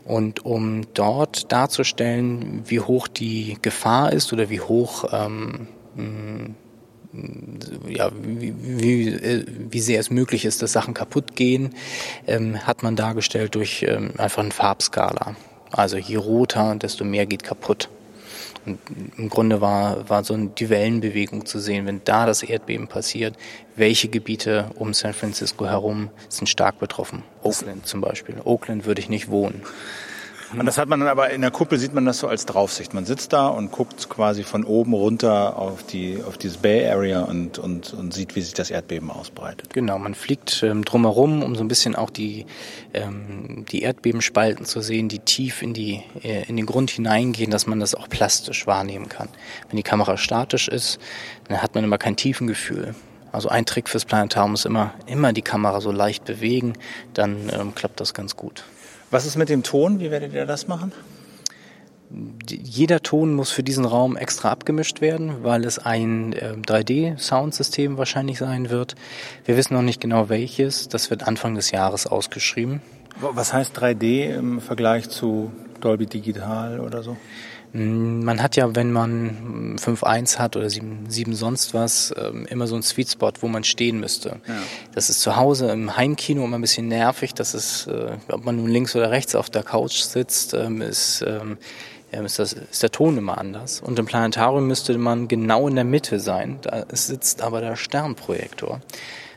Und 0.06 0.46
um 0.46 0.82
dort 0.94 1.52
darzustellen, 1.52 2.64
wie 2.66 2.80
hoch 2.80 3.08
die 3.08 3.58
Gefahr 3.62 4.12
ist 4.12 4.34
oder 4.34 4.50
wie 4.50 4.60
hoch 4.60 5.06
ähm, 5.12 5.68
hm, 5.96 6.56
ja, 7.88 8.12
wie, 8.22 8.54
wie, 8.60 9.46
wie 9.70 9.80
sehr 9.80 10.00
es 10.00 10.10
möglich 10.10 10.46
ist, 10.46 10.62
dass 10.62 10.72
Sachen 10.72 10.94
kaputt 10.94 11.36
gehen, 11.36 11.76
ähm, 12.28 12.66
hat 12.66 12.84
man 12.84 12.96
dargestellt 12.96 13.56
durch 13.56 13.86
ähm, 13.88 14.12
einfach 14.18 14.42
eine 14.42 14.52
Farbskala. 14.52 15.36
Also 15.72 15.98
je 15.98 16.16
roter, 16.16 16.76
desto 16.76 17.04
mehr 17.04 17.26
geht 17.26 17.44
kaputt. 17.44 17.90
Und 18.66 18.80
Im 19.18 19.30
Grunde 19.30 19.60
war, 19.60 20.10
war 20.10 20.24
so 20.24 20.38
die 20.38 20.70
Wellenbewegung 20.70 21.46
zu 21.46 21.60
sehen, 21.60 21.86
wenn 21.86 22.02
da 22.06 22.26
das 22.26 22.44
Erdbeben 22.44 22.88
passiert, 22.88 23.36
welche 23.76 24.08
Gebiete 24.08 24.72
um 24.76 24.94
San 24.94 25.14
Francisco 25.14 25.66
herum 25.66 26.10
sind 26.30 26.48
stark 26.48 26.80
betroffen. 26.80 27.24
Oakland 27.42 27.86
zum 27.86 28.02
Beispiel. 28.02 28.36
Oakland 28.46 28.86
würde 28.86 29.02
ich 29.02 29.10
nicht 29.10 29.30
wohnen. 29.30 29.62
Und 30.58 30.66
das 30.66 30.78
hat 30.78 30.88
man 30.88 31.00
dann 31.00 31.10
aber 31.10 31.32
in 31.32 31.42
der 31.42 31.52
Kuppel 31.52 31.80
sieht 31.80 31.94
man 31.94 32.06
das 32.06 32.20
so 32.20 32.28
als 32.28 32.46
Draufsicht. 32.46 32.94
Man 32.94 33.06
sitzt 33.06 33.34
da 33.34 33.48
und 33.48 33.72
guckt 33.72 34.10
quasi 34.10 34.44
von 34.44 34.64
oben 34.64 34.94
runter 34.94 35.58
auf 35.58 35.84
die 35.84 36.22
auf 36.26 36.38
dieses 36.38 36.58
Bay 36.58 36.88
Area 36.88 37.24
und, 37.24 37.60
und, 37.60 37.94
und 37.94 38.14
sieht, 38.14 38.36
wie 38.36 38.42
sich 38.42 38.54
das 38.54 38.70
Erdbeben 38.70 39.10
ausbreitet. 39.10 39.74
Genau, 39.74 39.98
man 39.98 40.16
fliegt 40.16 40.64
ähm, 40.64 40.86
drumherum, 40.86 41.44
um 41.44 41.56
so 41.56 41.64
ein 41.64 41.68
bisschen 41.68 41.96
auch 41.96 42.10
die 42.10 42.46
ähm, 42.94 43.66
die 43.72 43.82
Erdbebenspalten 43.82 44.66
zu 44.66 44.82
sehen, 44.82 45.10
die 45.10 45.20
tief 45.20 45.62
in 45.62 45.74
die 45.74 46.04
äh, 46.24 46.48
in 46.48 46.58
den 46.58 46.66
Grund 46.66 46.92
hineingehen, 46.92 47.52
dass 47.52 47.68
man 47.68 47.80
das 47.80 47.96
auch 47.96 48.08
plastisch 48.10 48.68
wahrnehmen 48.68 49.10
kann. 49.10 49.30
Wenn 49.70 49.78
die 49.78 49.84
Kamera 49.84 50.18
statisch 50.18 50.68
ist, 50.68 51.00
dann 51.48 51.62
hat 51.62 51.76
man 51.76 51.84
immer 51.84 51.98
kein 51.98 52.16
Tiefengefühl. 52.16 52.96
Also 53.34 53.50
ein 53.50 53.66
Trick 53.66 53.90
fürs 53.90 54.06
Planetarium 54.06 54.54
ist 54.54 54.66
immer, 54.66 54.94
immer 55.08 55.34
die 55.34 55.42
Kamera 55.42 55.82
so 55.82 55.92
leicht 55.92 56.24
bewegen, 56.24 56.74
dann 57.16 57.50
ähm, 57.52 57.74
klappt 57.74 58.00
das 58.00 58.14
ganz 58.14 58.38
gut. 58.38 58.64
Was 59.14 59.28
ist 59.28 59.36
mit 59.36 59.48
dem 59.50 59.62
Ton? 59.62 60.00
Wie 60.00 60.10
werdet 60.10 60.34
ihr 60.34 60.48
das 60.48 60.68
machen? 60.68 60.92
Jeder 62.50 63.04
Ton 63.04 63.36
muss 63.36 63.52
für 63.52 63.62
diesen 63.62 63.86
Raum 63.86 64.18
extra 64.18 64.50
abgemischt 64.50 65.02
werden, 65.02 65.44
weil 65.44 65.66
es 65.66 65.78
ein 65.78 66.34
äh, 66.34 66.56
3D-Soundsystem 66.56 67.98
wahrscheinlich 68.00 68.40
sein 68.40 68.72
wird. 68.72 68.96
Wir 69.46 69.56
wissen 69.56 69.76
noch 69.76 69.84
nicht 69.84 70.02
genau 70.02 70.30
welches. 70.30 70.90
Das 70.90 71.12
wird 71.12 71.28
Anfang 71.28 71.54
des 71.54 71.70
Jahres 71.70 72.08
ausgeschrieben. 72.08 72.82
Was 73.20 73.54
heißt 73.54 73.78
3D 73.78 74.36
im 74.36 74.60
Vergleich 74.60 75.10
zu 75.10 75.52
Dolby 75.80 76.08
Digital 76.08 76.80
oder 76.80 77.04
so? 77.04 77.16
Mm, 77.74 78.24
man 78.24 78.42
hat 78.42 78.56
ja, 78.56 78.76
wenn 78.76 78.92
man 78.92 79.78
5.1 79.78 80.38
hat 80.38 80.56
oder 80.56 80.70
7, 80.70 81.06
7 81.10 81.34
sonst 81.34 81.74
was, 81.74 82.14
ähm, 82.18 82.46
immer 82.46 82.68
so 82.68 82.76
einen 82.76 82.84
Sweet 82.84 83.12
Spot, 83.12 83.32
wo 83.42 83.48
man 83.48 83.64
stehen 83.64 84.00
müsste. 84.00 84.40
Ja. 84.48 84.54
Das 84.94 85.10
ist 85.10 85.22
zu 85.22 85.36
Hause 85.36 85.72
im 85.72 85.98
Heimkino 85.98 86.44
immer 86.46 86.58
ein 86.58 86.62
bisschen 86.62 86.88
nervig. 86.88 87.34
Das 87.34 87.54
ist, 87.56 87.88
äh, 87.88 88.18
ob 88.30 88.46
man 88.46 88.58
nun 88.58 88.70
links 88.70 88.96
oder 88.96 89.12
rechts 89.12 89.36
auf 89.36 89.50
der 89.50 89.64
Couch 89.64 90.02
sitzt, 90.02 90.54
ähm, 90.54 90.82
ist, 90.82 91.26
ähm, 91.28 91.58
ist, 92.12 92.38
das, 92.38 92.54
ist 92.54 92.84
der 92.84 92.92
Ton 92.92 93.18
immer 93.18 93.40
anders. 93.40 93.82
Und 93.82 93.98
im 93.98 94.06
Planetarium 94.06 94.68
müsste 94.68 94.96
man 95.00 95.28
genau 95.28 95.68
in 95.68 95.76
der 95.76 95.84
Mitte 95.84 96.20
sein. 96.20 96.60
Da 96.62 96.86
sitzt 96.92 97.42
aber 97.42 97.60
der 97.60 97.76
Sternprojektor. 97.76 98.82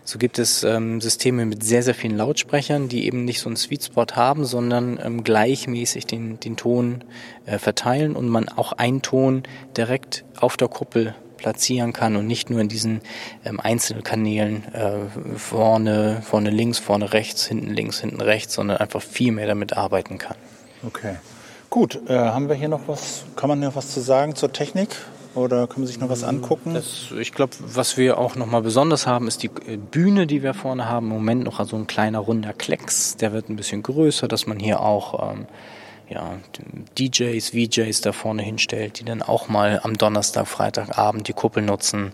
So 0.06 0.18
gibt 0.18 0.38
es 0.38 0.62
ähm, 0.62 1.00
Systeme 1.00 1.44
mit 1.46 1.64
sehr, 1.64 1.82
sehr 1.82 1.94
vielen 1.94 2.16
Lautsprechern, 2.16 2.88
die 2.88 3.06
eben 3.06 3.24
nicht 3.24 3.40
so 3.40 3.48
einen 3.48 3.56
Sweet 3.56 3.82
Spot 3.82 4.06
haben, 4.14 4.44
sondern 4.44 5.00
ähm, 5.02 5.24
gleichmäßig 5.24 6.06
den, 6.06 6.38
den 6.38 6.56
Ton 6.56 7.02
äh, 7.44 7.58
verteilen 7.58 8.14
und 8.14 8.28
man 8.28 8.48
auch 8.48 8.72
einen 8.72 9.02
Ton 9.02 9.42
direkt 9.76 10.24
auf 10.38 10.56
der 10.56 10.68
Kuppel 10.68 11.16
platzieren 11.38 11.92
kann 11.92 12.14
und 12.14 12.28
nicht 12.28 12.50
nur 12.50 12.60
in 12.60 12.68
diesen 12.68 13.00
ähm, 13.44 13.58
einzelnen 13.58 14.04
Kanälen 14.04 14.62
äh, 14.72 15.36
vorne, 15.36 16.22
vorne 16.22 16.50
links, 16.50 16.78
vorne 16.78 17.12
rechts, 17.12 17.44
hinten 17.44 17.74
links, 17.74 17.98
hinten 17.98 18.20
rechts, 18.20 18.54
sondern 18.54 18.76
einfach 18.76 19.02
viel 19.02 19.32
mehr 19.32 19.48
damit 19.48 19.76
arbeiten 19.76 20.18
kann. 20.18 20.36
Okay. 20.86 21.16
Gut, 21.68 22.00
äh, 22.08 22.16
haben 22.16 22.48
wir 22.48 22.54
hier 22.54 22.68
noch 22.68 22.86
was, 22.86 23.24
kann 23.34 23.48
man 23.48 23.58
noch 23.58 23.74
was 23.74 23.92
zu 23.92 23.98
sagen 23.98 24.36
zur 24.36 24.52
Technik? 24.52 24.90
Oder 25.36 25.66
kann 25.66 25.80
man 25.80 25.86
sich 25.86 26.00
noch 26.00 26.08
was 26.08 26.24
angucken? 26.24 26.74
Das, 26.74 27.12
ich 27.18 27.32
glaube, 27.32 27.52
was 27.60 27.96
wir 27.96 28.18
auch 28.18 28.36
noch 28.36 28.46
mal 28.46 28.62
besonders 28.62 29.06
haben, 29.06 29.28
ist 29.28 29.42
die 29.42 29.50
äh, 29.66 29.76
Bühne, 29.76 30.26
die 30.26 30.42
wir 30.42 30.54
vorne 30.54 30.88
haben. 30.88 31.06
Im 31.06 31.12
Moment 31.12 31.44
noch 31.44 31.62
so 31.66 31.76
ein 31.76 31.86
kleiner 31.86 32.20
runder 32.20 32.54
Klecks. 32.54 33.16
Der 33.16 33.32
wird 33.32 33.50
ein 33.50 33.56
bisschen 33.56 33.82
größer, 33.82 34.28
dass 34.28 34.46
man 34.46 34.58
hier 34.58 34.80
auch 34.80 35.32
ähm, 35.32 35.46
ja, 36.08 36.38
DJs, 36.98 37.50
VJs 37.50 38.00
da 38.00 38.12
vorne 38.12 38.42
hinstellt, 38.42 39.00
die 39.00 39.04
dann 39.04 39.22
auch 39.22 39.48
mal 39.48 39.80
am 39.82 39.98
Donnerstag, 39.98 40.46
Freitagabend 40.46 41.28
die 41.28 41.32
Kuppel 41.32 41.62
nutzen 41.62 42.12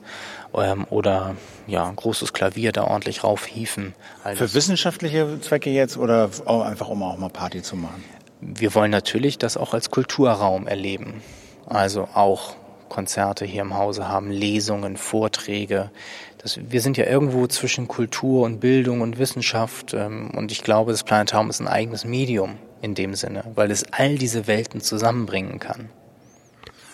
ähm, 0.55 0.87
oder 0.91 1.37
ja, 1.67 1.87
ein 1.87 1.97
großes 1.97 2.33
Klavier 2.33 2.73
da 2.73 2.85
ordentlich 2.85 3.23
raufhieven. 3.23 3.95
Also 4.25 4.47
Für 4.47 4.55
wissenschaftliche 4.55 5.41
Zwecke 5.41 5.71
jetzt 5.71 5.97
oder 5.97 6.31
einfach 6.47 6.89
um 6.89 7.03
auch 7.03 7.17
mal 7.19 7.29
Party 7.29 7.63
zu 7.63 7.77
machen? 7.77 8.03
Wir 8.41 8.75
wollen 8.75 8.91
natürlich 8.91 9.39
das 9.39 9.57
auch 9.57 9.75
als 9.75 9.91
Kulturraum 9.91 10.67
erleben. 10.67 11.23
Also 11.67 12.09
auch 12.15 12.57
Konzerte 12.93 13.47
hier 13.47 13.63
im 13.63 13.75
Hause 13.75 14.07
haben, 14.07 14.31
Lesungen, 14.31 14.99
Vorträge. 14.99 15.91
Das, 16.37 16.61
wir 16.69 16.83
sind 16.83 16.99
ja 16.99 17.07
irgendwo 17.07 17.47
zwischen 17.47 17.89
Kultur 17.89 18.45
und 18.45 18.61
Bildung 18.61 19.01
und 19.01 19.19
Wissenschaft. 19.19 19.95
Ähm, 19.95 20.31
und 20.37 20.53
ich 20.53 20.63
glaube, 20.63 20.93
das 20.93 21.03
Planetarium 21.03 21.49
ist 21.49 21.61
ein 21.61 21.69
eigenes 21.69 22.05
Medium 22.05 22.59
in 22.83 22.95
dem 22.95 23.15
Sinne, 23.15 23.45
weil 23.55 23.71
es 23.71 23.85
all 23.93 24.17
diese 24.17 24.47
Welten 24.47 24.83
zusammenbringen 24.83 25.59
kann. 25.59 25.89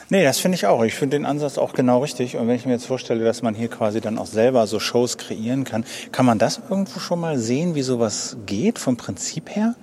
Nee, 0.08 0.22
das 0.22 0.38
finde 0.38 0.54
ich 0.54 0.66
auch. 0.66 0.84
Ich 0.84 0.94
finde 0.94 1.16
den 1.16 1.26
Ansatz 1.26 1.58
auch 1.58 1.72
genau 1.74 1.98
richtig. 1.98 2.36
Und 2.36 2.46
wenn 2.46 2.54
ich 2.54 2.64
mir 2.64 2.74
jetzt 2.74 2.86
vorstelle, 2.86 3.24
dass 3.24 3.42
man 3.42 3.56
hier 3.56 3.68
quasi 3.68 4.00
dann 4.00 4.18
auch 4.18 4.26
selber 4.26 4.68
so 4.68 4.78
Shows 4.78 5.18
kreieren 5.18 5.64
kann, 5.64 5.84
kann 6.12 6.24
man 6.24 6.38
das 6.38 6.60
irgendwo 6.70 7.00
schon 7.00 7.18
mal 7.18 7.38
sehen, 7.38 7.74
wie 7.74 7.82
sowas 7.82 8.36
geht 8.46 8.78
vom 8.78 8.96
Prinzip 8.96 9.50
her? 9.50 9.74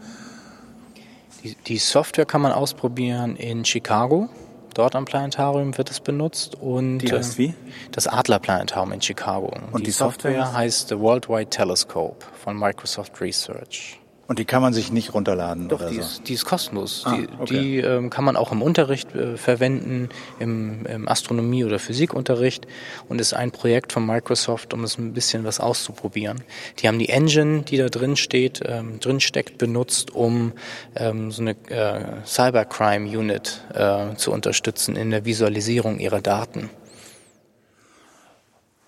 Die, 1.43 1.55
die 1.67 1.77
Software 1.77 2.25
kann 2.25 2.41
man 2.41 2.53
ausprobieren 2.53 3.35
in 3.35 3.65
Chicago. 3.65 4.29
Dort 4.75 4.93
am 4.93 5.05
Planetarium 5.05 5.77
wird 5.77 5.89
es 5.89 6.01
benutzt 6.01 6.55
und 6.55 6.99
die 6.99 7.09
heißt 7.09 7.37
wie? 7.37 7.53
das 7.93 8.07
Adlerplanetarium 8.07 8.91
in 8.91 9.01
Chicago. 9.01 9.53
Und 9.71 9.79
die, 9.79 9.85
die 9.85 9.91
Software, 9.91 10.33
Software 10.33 10.53
heißt 10.53 10.89
The 10.89 10.99
Worldwide 10.99 11.49
Telescope 11.49 12.25
von 12.43 12.59
Microsoft 12.59 13.21
Research. 13.21 14.01
Und 14.27 14.39
die 14.39 14.45
kann 14.45 14.61
man 14.61 14.73
sich 14.73 14.91
nicht 14.91 15.13
runterladen 15.13 15.69
Doch, 15.69 15.79
oder 15.79 15.89
die, 15.89 15.97
so? 15.97 16.01
ist, 16.01 16.27
die 16.27 16.33
ist 16.33 16.45
kostenlos. 16.45 17.03
Ah, 17.05 17.15
die 17.15 17.27
okay. 17.39 17.59
die 17.61 17.77
ähm, 17.77 18.09
kann 18.09 18.25
man 18.25 18.35
auch 18.37 18.51
im 18.51 18.63
Unterricht 18.63 19.13
äh, 19.13 19.37
verwenden, 19.37 20.09
im, 20.39 20.85
im 20.87 21.07
Astronomie- 21.07 21.63
oder 21.63 21.77
Physikunterricht 21.77 22.65
und 23.07 23.21
ist 23.21 23.35
ein 23.35 23.51
Projekt 23.51 23.93
von 23.93 24.03
Microsoft, 24.03 24.73
um 24.73 24.83
es 24.83 24.97
ein 24.97 25.13
bisschen 25.13 25.43
was 25.43 25.59
auszuprobieren. 25.59 26.43
Die 26.79 26.87
haben 26.87 26.97
die 26.97 27.09
Engine, 27.09 27.61
die 27.61 27.77
da 27.77 27.89
drin 27.89 28.15
steht, 28.15 28.61
ähm, 28.65 28.99
drin 28.99 29.19
steckt, 29.19 29.59
benutzt, 29.59 30.15
um 30.15 30.53
ähm, 30.95 31.31
so 31.31 31.43
eine 31.43 31.51
äh, 31.69 32.25
Cybercrime 32.25 33.07
Unit 33.07 33.61
äh, 33.75 34.15
zu 34.15 34.31
unterstützen 34.31 34.95
in 34.95 35.11
der 35.11 35.25
Visualisierung 35.25 35.99
ihrer 35.99 36.21
Daten. 36.21 36.71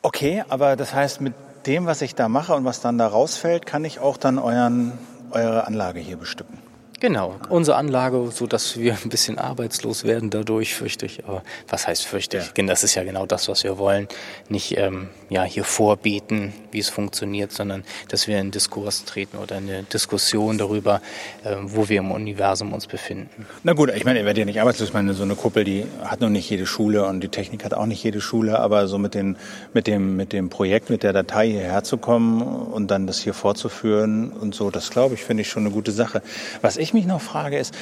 Okay, 0.01 0.43
aber 0.49 0.75
das 0.75 0.95
heißt, 0.95 1.21
mit 1.21 1.33
dem, 1.67 1.85
was 1.85 2.01
ich 2.01 2.15
da 2.15 2.27
mache 2.27 2.55
und 2.55 2.65
was 2.65 2.81
dann 2.81 2.97
da 2.97 3.07
rausfällt, 3.07 3.65
kann 3.67 3.85
ich 3.85 3.99
auch 3.99 4.17
dann 4.17 4.39
euren 4.39 4.93
eure 5.31 5.67
Anlage 5.67 5.99
hier 5.99 6.17
bestücken. 6.17 6.57
Genau, 6.99 7.35
unsere 7.49 7.77
Anlage, 7.77 8.31
so 8.31 8.47
dass 8.47 8.79
wir 8.79 8.97
ein 9.03 9.09
bisschen 9.09 9.37
arbeitslos 9.37 10.03
werden 10.03 10.31
dadurch, 10.31 10.73
fürchte 10.73 11.05
ich. 11.05 11.25
Aber 11.25 11.43
was 11.67 11.87
heißt 11.87 12.05
fürchte 12.05 12.37
ich? 12.37 12.57
Ja. 12.57 12.65
Das 12.65 12.83
ist 12.83 12.95
ja 12.95 13.03
genau 13.03 13.27
das, 13.27 13.47
was 13.47 13.63
wir 13.63 13.77
wollen. 13.77 14.07
Nicht 14.49 14.75
ähm, 14.77 15.09
ja, 15.29 15.43
hier 15.43 15.63
vorbeten, 15.63 16.53
wie 16.71 16.79
es 16.79 16.89
funktioniert, 16.89 17.51
sondern 17.51 17.83
dass 18.09 18.27
wir 18.27 18.39
in 18.39 18.49
Diskurs 18.49 19.05
treten 19.05 19.37
oder 19.37 19.57
eine 19.57 19.83
Diskussion 19.83 20.57
darüber, 20.57 21.01
ähm, 21.45 21.67
wo 21.67 21.87
wir 21.87 21.99
im 21.99 22.09
Universum 22.09 22.73
uns 22.73 22.87
befinden. 22.87 23.45
Na 23.61 23.73
gut, 23.73 23.91
ich 23.95 24.03
meine, 24.03 24.19
ihr 24.19 24.25
werdet 24.25 24.39
ja 24.39 24.45
nicht 24.45 24.59
arbeitslos. 24.59 24.89
Ich 24.89 24.93
meine, 24.95 25.13
so 25.13 25.21
eine 25.21 25.35
Kuppel, 25.35 25.65
die 25.65 25.85
hat 26.03 26.21
noch 26.21 26.29
nicht 26.29 26.49
jede 26.49 26.65
Schule 26.65 27.05
und 27.05 27.21
die 27.21 27.29
Technik 27.29 27.63
hat 27.63 27.75
auch 27.75 27.85
nicht 27.85 28.03
jede 28.03 28.21
Schule, 28.21 28.59
aber 28.59 28.87
so 28.87 28.97
mit, 28.97 29.13
den, 29.13 29.37
mit, 29.71 29.85
dem, 29.85 30.15
mit 30.15 30.33
dem 30.33 30.49
Projekt, 30.49 30.89
mit 30.89 31.03
der 31.03 31.13
Datei 31.13 31.47
hierher 31.51 31.83
zu 31.83 31.97
kommen 31.97 32.41
und 32.41 32.89
dann 32.89 33.05
das 33.05 33.19
hier 33.19 33.35
fortzuführen 33.35 34.31
und 34.31 34.55
so, 34.55 34.71
das 34.71 34.89
glaube 34.89 35.13
ich, 35.13 35.23
finde 35.23 35.41
ich 35.41 35.49
schon 35.49 35.63
eine 35.63 35.71
gute 35.71 35.91
Sache. 35.91 36.23
Was 36.61 36.77
ich 36.77 36.86
mich 36.93 37.05
noch 37.05 37.21
frage, 37.21 37.57
ist, 37.57 37.73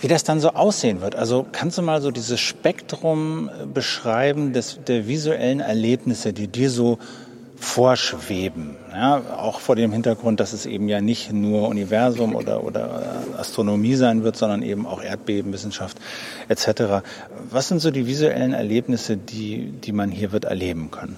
wie 0.00 0.08
das 0.08 0.24
dann 0.24 0.40
so 0.40 0.50
aussehen 0.50 1.00
wird. 1.00 1.16
Also 1.16 1.46
kannst 1.50 1.78
du 1.78 1.82
mal 1.82 2.02
so 2.02 2.10
dieses 2.10 2.40
Spektrum 2.40 3.50
beschreiben 3.72 4.52
des, 4.52 4.80
der 4.86 5.06
visuellen 5.06 5.60
Erlebnisse, 5.60 6.32
die 6.32 6.48
dir 6.48 6.70
so 6.70 6.98
vorschweben. 7.56 8.76
Ja, 8.92 9.22
auch 9.38 9.60
vor 9.60 9.76
dem 9.76 9.92
Hintergrund, 9.92 10.40
dass 10.40 10.52
es 10.52 10.66
eben 10.66 10.88
ja 10.88 11.00
nicht 11.00 11.32
nur 11.32 11.68
Universum 11.68 12.34
oder, 12.34 12.62
oder 12.62 13.24
Astronomie 13.38 13.94
sein 13.94 14.22
wird, 14.24 14.36
sondern 14.36 14.62
eben 14.62 14.86
auch 14.86 15.02
Erdbebenwissenschaft 15.02 15.98
etc. 16.48 17.04
Was 17.50 17.68
sind 17.68 17.80
so 17.80 17.90
die 17.90 18.06
visuellen 18.06 18.52
Erlebnisse, 18.52 19.16
die, 19.16 19.72
die 19.72 19.92
man 19.92 20.10
hier 20.10 20.32
wird 20.32 20.44
erleben 20.44 20.90
können? 20.90 21.16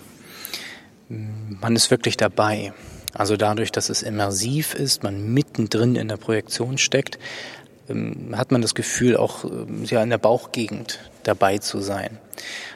Man 1.08 1.74
ist 1.74 1.90
wirklich 1.90 2.16
dabei. 2.16 2.72
Also 3.16 3.36
dadurch, 3.36 3.72
dass 3.72 3.88
es 3.88 4.02
immersiv 4.02 4.74
ist, 4.74 5.02
man 5.02 5.32
mittendrin 5.32 5.96
in 5.96 6.08
der 6.08 6.16
Projektion 6.16 6.78
steckt, 6.78 7.18
ähm, 7.88 8.34
hat 8.36 8.50
man 8.52 8.62
das 8.62 8.74
Gefühl, 8.74 9.16
auch 9.16 9.44
ähm, 9.44 9.84
ja, 9.84 10.02
in 10.02 10.10
der 10.10 10.18
Bauchgegend 10.18 10.98
dabei 11.22 11.58
zu 11.58 11.80
sein. 11.80 12.18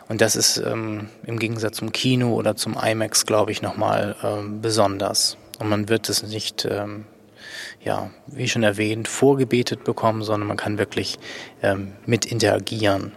Und 0.08 0.20
das 0.20 0.36
ist 0.36 0.56
ähm, 0.58 1.08
im 1.24 1.38
Gegensatz 1.38 1.76
zum 1.76 1.92
Kino 1.92 2.34
oder 2.34 2.56
zum 2.56 2.76
IMAX, 2.76 3.26
glaube 3.26 3.52
ich, 3.52 3.62
nochmal 3.62 4.16
ähm, 4.22 4.60
besonders. 4.60 5.36
Und 5.58 5.68
man 5.68 5.88
wird 5.88 6.08
es 6.08 6.22
nicht, 6.22 6.64
ähm, 6.64 7.04
ja, 7.84 8.10
wie 8.26 8.48
schon 8.48 8.62
erwähnt, 8.62 9.08
vorgebetet 9.08 9.84
bekommen, 9.84 10.22
sondern 10.22 10.48
man 10.48 10.56
kann 10.56 10.78
wirklich 10.78 11.18
ähm, 11.62 11.92
mit 12.06 12.24
interagieren. 12.24 13.12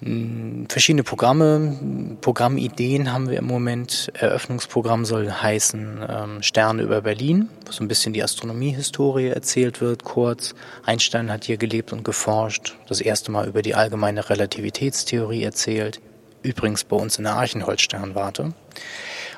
Verschiedene 0.00 1.02
Programme, 1.02 2.16
Programmideen 2.20 3.12
haben 3.12 3.28
wir 3.28 3.38
im 3.38 3.46
Moment. 3.46 4.12
Eröffnungsprogramm 4.14 5.04
soll 5.04 5.28
heißen 5.28 6.06
ähm, 6.08 6.42
Sterne 6.42 6.82
über 6.82 7.00
Berlin, 7.00 7.48
wo 7.66 7.72
so 7.72 7.82
ein 7.82 7.88
bisschen 7.88 8.12
die 8.12 8.22
Astronomiehistorie 8.22 9.26
erzählt 9.26 9.80
wird, 9.80 10.04
kurz. 10.04 10.54
Einstein 10.84 11.32
hat 11.32 11.44
hier 11.44 11.56
gelebt 11.56 11.92
und 11.92 12.04
geforscht, 12.04 12.76
das 12.86 13.00
erste 13.00 13.32
Mal 13.32 13.48
über 13.48 13.60
die 13.62 13.74
allgemeine 13.74 14.30
Relativitätstheorie 14.30 15.42
erzählt. 15.42 16.00
Übrigens 16.42 16.84
bei 16.84 16.96
uns 16.96 17.18
in 17.18 17.24
der 17.24 17.34
Archenholz-Sternwarte. 17.34 18.52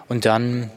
Und 0.08 0.26
dann 0.26 0.70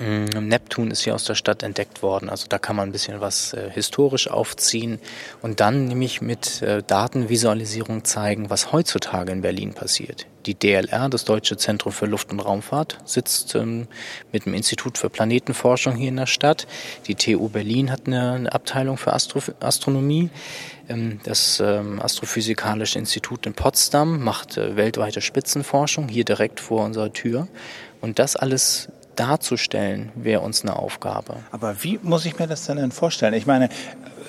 Neptun 0.00 0.90
ist 0.90 1.02
hier 1.02 1.14
aus 1.14 1.24
der 1.24 1.34
Stadt 1.34 1.62
entdeckt 1.62 2.02
worden, 2.02 2.30
also 2.30 2.46
da 2.48 2.58
kann 2.58 2.76
man 2.76 2.88
ein 2.88 2.92
bisschen 2.92 3.20
was 3.20 3.52
äh, 3.52 3.70
historisch 3.70 4.28
aufziehen 4.28 4.98
und 5.42 5.60
dann 5.60 5.88
nämlich 5.88 6.22
mit 6.22 6.62
äh, 6.62 6.82
Datenvisualisierung 6.82 8.04
zeigen, 8.04 8.48
was 8.48 8.72
heutzutage 8.72 9.32
in 9.32 9.42
Berlin 9.42 9.74
passiert. 9.74 10.26
Die 10.46 10.54
DLR, 10.54 11.10
das 11.10 11.26
Deutsche 11.26 11.58
Zentrum 11.58 11.92
für 11.92 12.06
Luft- 12.06 12.32
und 12.32 12.40
Raumfahrt, 12.40 12.98
sitzt 13.04 13.54
ähm, 13.54 13.88
mit 14.32 14.46
dem 14.46 14.54
Institut 14.54 14.96
für 14.96 15.10
Planetenforschung 15.10 15.96
hier 15.96 16.08
in 16.08 16.16
der 16.16 16.26
Stadt. 16.26 16.66
Die 17.06 17.14
TU 17.14 17.50
Berlin 17.50 17.90
hat 17.90 18.06
eine, 18.06 18.32
eine 18.32 18.52
Abteilung 18.52 18.96
für 18.96 19.12
Astro 19.12 19.42
Astronomie. 19.60 20.30
Ähm, 20.88 21.20
das 21.24 21.60
ähm, 21.60 22.00
Astrophysikalische 22.00 22.98
Institut 22.98 23.44
in 23.44 23.52
Potsdam 23.52 24.24
macht 24.24 24.56
äh, 24.56 24.76
weltweite 24.76 25.20
Spitzenforschung 25.20 26.08
hier 26.08 26.24
direkt 26.24 26.58
vor 26.58 26.86
unserer 26.86 27.12
Tür. 27.12 27.46
Und 28.00 28.18
das 28.18 28.34
alles 28.34 28.88
darzustellen, 29.20 30.10
wäre 30.14 30.40
uns 30.40 30.62
eine 30.62 30.76
Aufgabe. 30.76 31.36
Aber 31.50 31.82
wie 31.82 32.00
muss 32.02 32.24
ich 32.24 32.38
mir 32.38 32.46
das 32.46 32.64
denn 32.66 32.90
vorstellen? 32.90 33.34
Ich 33.34 33.46
meine, 33.46 33.68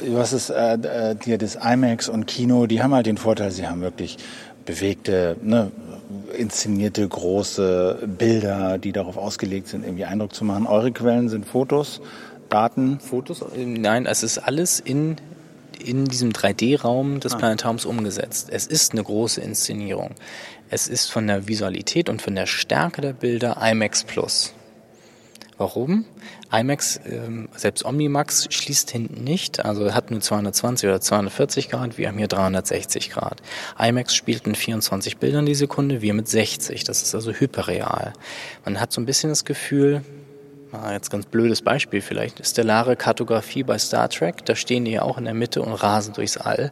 was 0.08 0.34
ist 0.34 0.50
äh, 0.50 0.74
äh, 0.74 1.16
dir 1.16 1.38
das 1.38 1.56
IMAX 1.56 2.10
und 2.10 2.28
Kino, 2.28 2.66
die 2.66 2.84
haben 2.84 2.94
halt 2.94 3.06
den 3.06 3.18
Vorteil, 3.18 3.52
sie 3.52 3.68
haben 3.68 3.82
wirklich 3.82 4.18
bewegte, 4.66 5.38
ne, 5.42 5.72
inszenierte 6.38 7.08
große 7.08 8.08
Bilder, 8.18 8.78
die 8.78 8.92
darauf 8.92 9.18
ausgelegt 9.18 9.70
sind, 9.70 9.86
irgendwie 9.86 10.06
Eindruck 10.06 10.36
zu 10.36 10.44
machen. 10.44 10.68
Eure 10.68 10.92
Quellen 10.92 11.30
sind 11.30 11.46
Fotos, 11.46 12.02
Daten. 12.50 13.00
Fotos? 13.00 13.46
Nein, 13.56 14.06
es 14.06 14.24
ist 14.24 14.40
alles 14.40 14.80
in 14.80 15.16
in 15.84 16.06
diesem 16.06 16.30
3D-Raum 16.32 17.22
des 17.22 17.34
ah. 17.34 17.38
Planetariums 17.38 17.86
umgesetzt. 17.86 18.50
Es 18.52 18.68
ist 18.68 18.92
eine 18.92 19.04
große 19.04 19.42
Inszenierung. 19.42 20.12
Es 20.70 20.88
ist 20.88 21.12
von 21.12 21.26
der 21.26 21.48
Visualität 21.48 22.08
und 22.08 22.22
von 22.22 22.36
der 22.36 22.46
Stärke 22.46 23.02
der 23.02 23.14
Bilder 23.14 23.58
IMAX 23.60 24.04
Plus. 24.04 24.54
Warum? 25.62 26.06
IMAX, 26.52 27.00
ähm, 27.06 27.48
selbst 27.56 27.86
Omnimax 27.86 28.48
schließt 28.50 28.90
hinten 28.90 29.24
nicht, 29.24 29.64
also 29.64 29.94
hat 29.94 30.10
nur 30.10 30.20
220 30.20 30.90
oder 30.90 31.00
240 31.00 31.70
Grad, 31.70 32.00
wir 32.00 32.08
haben 32.08 32.18
hier 32.18 32.28
360 32.28 33.12
Grad. 33.12 33.44
IMAX 33.78 34.16
spielt 34.16 34.48
mit 34.48 34.58
24 34.58 35.18
Bildern 35.18 35.46
die 35.46 35.54
Sekunde, 35.54 36.02
wir 36.02 36.16
mit 36.16 36.28
60, 36.28 36.84
das 36.84 37.04
ist 37.04 37.14
also 37.14 37.32
hyperreal. 37.32 38.14
Man 38.66 38.80
hat 38.80 38.92
so 38.92 39.00
ein 39.02 39.06
bisschen 39.06 39.30
das 39.30 39.46
Gefühl, 39.46 40.02
jetzt 40.92 41.12
ganz 41.12 41.28
blödes 41.28 41.62
Beispiel 41.62 42.02
vielleicht, 42.02 42.44
stellare 42.44 42.96
Kartografie 42.96 43.62
bei 43.62 43.78
Star 43.78 44.10
Trek, 44.10 44.44
da 44.46 44.56
stehen 44.56 44.86
die 44.86 44.94
ja 44.94 45.04
auch 45.04 45.20
in 45.20 45.26
der 45.26 45.36
Mitte 45.36 45.62
und 45.62 45.74
rasen 45.74 46.16
durchs 46.16 46.38
All. 46.38 46.72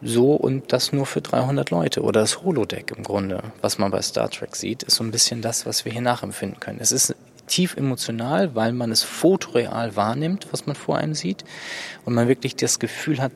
So 0.00 0.32
und 0.32 0.72
das 0.72 0.94
nur 0.94 1.04
für 1.04 1.20
300 1.20 1.70
Leute 1.70 2.00
oder 2.00 2.20
das 2.20 2.42
Holodeck 2.42 2.90
im 2.96 3.04
Grunde, 3.04 3.42
was 3.60 3.76
man 3.76 3.90
bei 3.90 4.00
Star 4.00 4.30
Trek 4.30 4.56
sieht, 4.56 4.82
ist 4.82 4.94
so 4.94 5.04
ein 5.04 5.10
bisschen 5.10 5.42
das, 5.42 5.66
was 5.66 5.84
wir 5.84 5.92
hier 5.92 6.00
nachempfinden 6.00 6.58
können. 6.58 6.78
Es 6.80 6.90
ist 6.90 7.14
tief 7.46 7.76
emotional, 7.76 8.54
weil 8.54 8.72
man 8.72 8.90
es 8.90 9.02
fotoreal 9.02 9.96
wahrnimmt, 9.96 10.48
was 10.50 10.66
man 10.66 10.76
vor 10.76 10.98
einem 10.98 11.14
sieht 11.14 11.44
und 12.04 12.14
man 12.14 12.28
wirklich 12.28 12.56
das 12.56 12.78
Gefühl 12.78 13.20
hat, 13.20 13.32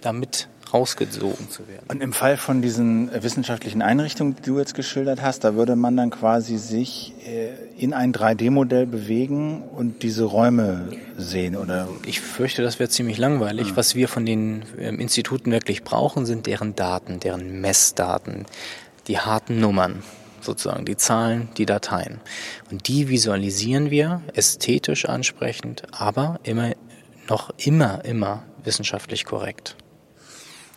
damit 0.00 0.48
rausgezogen 0.72 1.50
zu 1.50 1.66
werden. 1.68 1.84
Und 1.88 2.02
im 2.02 2.12
Fall 2.12 2.36
von 2.36 2.62
diesen 2.62 3.10
wissenschaftlichen 3.22 3.82
Einrichtungen, 3.82 4.36
die 4.36 4.42
du 4.42 4.58
jetzt 4.58 4.74
geschildert 4.74 5.22
hast, 5.22 5.44
da 5.44 5.54
würde 5.54 5.76
man 5.76 5.96
dann 5.96 6.10
quasi 6.10 6.56
sich 6.58 7.12
äh, 7.26 7.50
in 7.76 7.92
ein 7.92 8.12
3D-Modell 8.12 8.86
bewegen 8.86 9.62
und 9.62 10.02
diese 10.02 10.24
Räume 10.24 10.88
sehen, 11.16 11.56
oder? 11.56 11.88
Ich 12.06 12.20
fürchte, 12.20 12.62
das 12.62 12.78
wäre 12.78 12.88
ziemlich 12.88 13.18
langweilig. 13.18 13.70
Ah. 13.72 13.76
Was 13.76 13.94
wir 13.94 14.08
von 14.08 14.26
den 14.26 14.62
ähm, 14.78 15.00
Instituten 15.00 15.50
wirklich 15.50 15.82
brauchen, 15.82 16.26
sind 16.26 16.46
deren 16.46 16.76
Daten, 16.76 17.20
deren 17.20 17.60
Messdaten, 17.60 18.46
die 19.08 19.18
harten 19.18 19.60
Nummern 19.60 20.02
sozusagen 20.40 20.84
die 20.84 20.96
Zahlen, 20.96 21.48
die 21.56 21.66
Dateien. 21.66 22.20
Und 22.70 22.88
die 22.88 23.08
visualisieren 23.08 23.90
wir 23.90 24.22
ästhetisch 24.34 25.06
ansprechend, 25.06 25.82
aber 25.92 26.40
immer 26.42 26.72
noch 27.28 27.50
immer, 27.56 28.04
immer 28.04 28.42
wissenschaftlich 28.64 29.24
korrekt. 29.24 29.76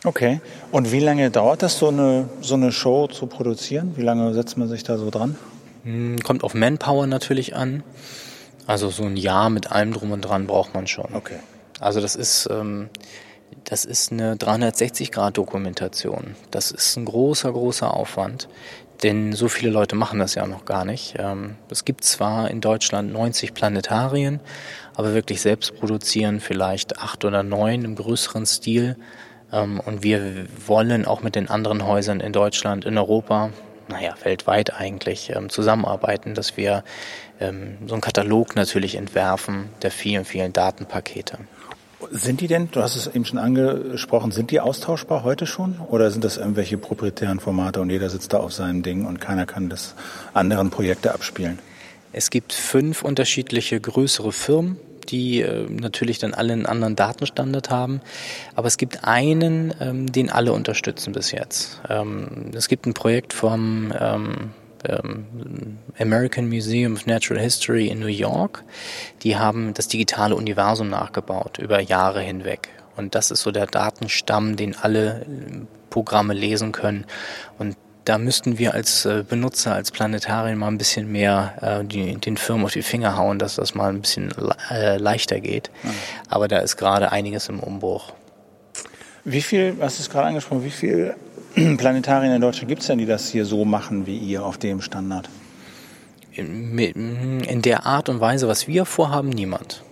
Okay. 0.05 0.41
Und 0.71 0.91
wie 0.91 0.99
lange 0.99 1.31
dauert 1.31 1.63
das, 1.63 1.79
so 1.79 1.87
eine, 1.87 2.29
so 2.41 2.55
eine 2.55 2.71
Show 2.71 3.07
zu 3.07 3.27
produzieren? 3.27 3.93
Wie 3.95 4.01
lange 4.01 4.33
setzt 4.33 4.57
man 4.57 4.67
sich 4.67 4.83
da 4.83 4.97
so 4.97 5.09
dran? 5.09 5.37
Hm, 5.83 6.19
kommt 6.19 6.43
auf 6.43 6.53
Manpower 6.53 7.07
natürlich 7.07 7.55
an. 7.55 7.83
Also 8.67 8.89
so 8.89 9.03
ein 9.03 9.17
Jahr 9.17 9.49
mit 9.49 9.71
allem 9.71 9.93
drum 9.93 10.11
und 10.11 10.21
dran 10.21 10.47
braucht 10.47 10.73
man 10.73 10.87
schon. 10.87 11.13
Okay. 11.13 11.39
Also 11.79 12.01
das 12.01 12.15
ist, 12.15 12.49
ähm, 12.51 12.89
das 13.65 13.85
ist 13.85 14.11
eine 14.11 14.35
360-Grad-Dokumentation. 14.35 16.35
Das 16.51 16.71
ist 16.71 16.97
ein 16.97 17.05
großer, 17.05 17.51
großer 17.51 17.93
Aufwand. 17.93 18.49
Denn 19.03 19.33
so 19.33 19.49
viele 19.49 19.69
Leute 19.69 19.95
machen 19.95 20.19
das 20.19 20.35
ja 20.35 20.47
noch 20.47 20.63
gar 20.63 20.85
nicht. 20.85 21.15
Ähm, 21.19 21.55
es 21.69 21.83
gibt 21.83 22.05
zwar 22.05 22.49
in 22.49 22.61
Deutschland 22.61 23.11
90 23.11 23.53
Planetarien, 23.53 24.39
aber 24.95 25.13
wirklich 25.13 25.41
selbst 25.41 25.75
produzieren 25.77 26.39
vielleicht 26.39 26.97
acht 26.99 27.25
oder 27.25 27.43
neun 27.43 27.83
im 27.83 27.95
größeren 27.95 28.45
Stil. 28.45 28.95
Ähm, 29.51 29.81
und 29.81 30.03
wir 30.03 30.45
wollen 30.65 31.05
auch 31.05 31.21
mit 31.21 31.35
den 31.35 31.49
anderen 31.49 31.85
Häusern 31.85 32.21
in 32.21 32.31
Deutschland, 32.31 32.85
in 32.85 32.97
Europa, 32.97 33.49
naja, 33.89 34.15
weltweit 34.23 34.73
eigentlich 34.73 35.31
ähm, 35.35 35.49
zusammenarbeiten, 35.49 36.33
dass 36.33 36.57
wir 36.57 36.83
so 37.39 37.45
einen 37.95 37.99
Katalog 37.99 38.55
natürlich 38.55 38.95
entwerfen 38.95 39.67
der 39.81 39.91
vielen, 39.91 40.23
vielen 40.23 40.53
Datenpakete. 40.53 41.39
Sind 42.11 42.41
die 42.41 42.47
denn, 42.47 42.69
du 42.71 42.81
hast 42.81 42.95
es 42.95 43.07
eben 43.07 43.25
schon 43.25 43.39
angesprochen, 43.39 44.31
sind 44.31 44.51
die 44.51 44.59
austauschbar 44.59 45.23
heute 45.23 45.45
schon? 45.45 45.79
Oder 45.89 46.11
sind 46.11 46.23
das 46.23 46.37
irgendwelche 46.37 46.77
proprietären 46.77 47.39
Formate 47.39 47.81
und 47.81 47.89
jeder 47.89 48.09
sitzt 48.09 48.33
da 48.33 48.37
auf 48.37 48.53
seinem 48.53 48.83
Ding 48.83 49.05
und 49.05 49.19
keiner 49.19 49.45
kann 49.45 49.69
das 49.69 49.95
anderen 50.33 50.69
Projekte 50.69 51.13
abspielen? 51.13 51.59
Es 52.11 52.29
gibt 52.29 52.53
fünf 52.53 53.03
unterschiedliche 53.03 53.79
größere 53.79 54.31
Firmen, 54.31 54.77
die 55.09 55.41
äh, 55.41 55.67
natürlich 55.69 56.19
dann 56.19 56.33
alle 56.33 56.53
einen 56.53 56.65
anderen 56.65 56.95
Datenstandard 56.95 57.69
haben. 57.69 58.01
Aber 58.55 58.67
es 58.67 58.77
gibt 58.77 59.03
einen, 59.03 59.73
ähm, 59.79 60.11
den 60.11 60.29
alle 60.29 60.53
unterstützen 60.53 61.13
bis 61.13 61.31
jetzt. 61.31 61.81
Ähm, 61.89 62.51
es 62.53 62.67
gibt 62.67 62.85
ein 62.85 62.93
Projekt 62.93 63.33
vom 63.33 63.93
ähm, 63.99 64.51
ähm, 64.87 65.77
American 65.99 66.47
Museum 66.47 66.93
of 66.93 67.05
Natural 67.05 67.41
History 67.41 67.87
in 67.87 67.99
New 67.99 68.07
York. 68.07 68.63
Die 69.23 69.37
haben 69.37 69.73
das 69.73 69.87
digitale 69.87 70.35
Universum 70.35 70.89
nachgebaut 70.89 71.57
über 71.57 71.79
Jahre 71.79 72.21
hinweg. 72.21 72.69
Und 72.95 73.15
das 73.15 73.31
ist 73.31 73.41
so 73.41 73.51
der 73.51 73.65
Datenstamm, 73.65 74.55
den 74.55 74.75
alle 74.75 75.21
äh, 75.21 75.25
Programme 75.89 76.33
lesen 76.33 76.71
können. 76.71 77.05
Und 77.57 77.75
da 78.05 78.17
müssten 78.17 78.57
wir 78.57 78.73
als 78.73 79.05
äh, 79.05 79.23
Benutzer, 79.27 79.73
als 79.73 79.91
Planetarium 79.91 80.59
mal 80.59 80.67
ein 80.67 80.77
bisschen 80.77 81.11
mehr 81.11 81.53
äh, 81.61 81.85
die, 81.85 82.15
den 82.15 82.37
Firmen 82.37 82.65
auf 82.65 82.73
die 82.73 82.81
Finger 82.81 83.17
hauen, 83.17 83.39
dass 83.39 83.55
das 83.55 83.75
mal 83.75 83.89
ein 83.89 84.01
bisschen 84.01 84.31
äh, 84.69 84.97
leichter 84.97 85.39
geht. 85.39 85.71
Mhm. 85.83 85.89
Aber 86.27 86.47
da 86.47 86.59
ist 86.59 86.77
gerade 86.77 87.11
einiges 87.11 87.49
im 87.49 87.59
Umbruch. 87.59 88.13
Wie 89.25 89.41
viel, 89.41 89.77
hast 89.79 89.99
du 89.99 90.03
es 90.03 90.09
gerade 90.09 90.27
angesprochen, 90.27 90.65
wie 90.65 90.69
viel 90.69 91.15
Planetarien 91.77 92.33
in 92.33 92.41
Deutschland 92.41 92.67
gibt 92.67 92.81
es 92.81 92.87
denn, 92.87 92.97
die 92.97 93.05
das 93.05 93.29
hier 93.29 93.45
so 93.45 93.63
machen 93.63 94.07
wie 94.07 94.17
ihr 94.17 94.43
auf 94.43 94.57
dem 94.57 94.81
Standard? 94.81 95.29
In, 96.31 97.61
der 97.61 97.85
Art 97.85 98.09
und 98.09 98.19
Weise, 98.19 98.47
was 98.47 98.67
wir 98.67 98.85
vorhaben, 98.85 99.29
niemand. 99.29 99.83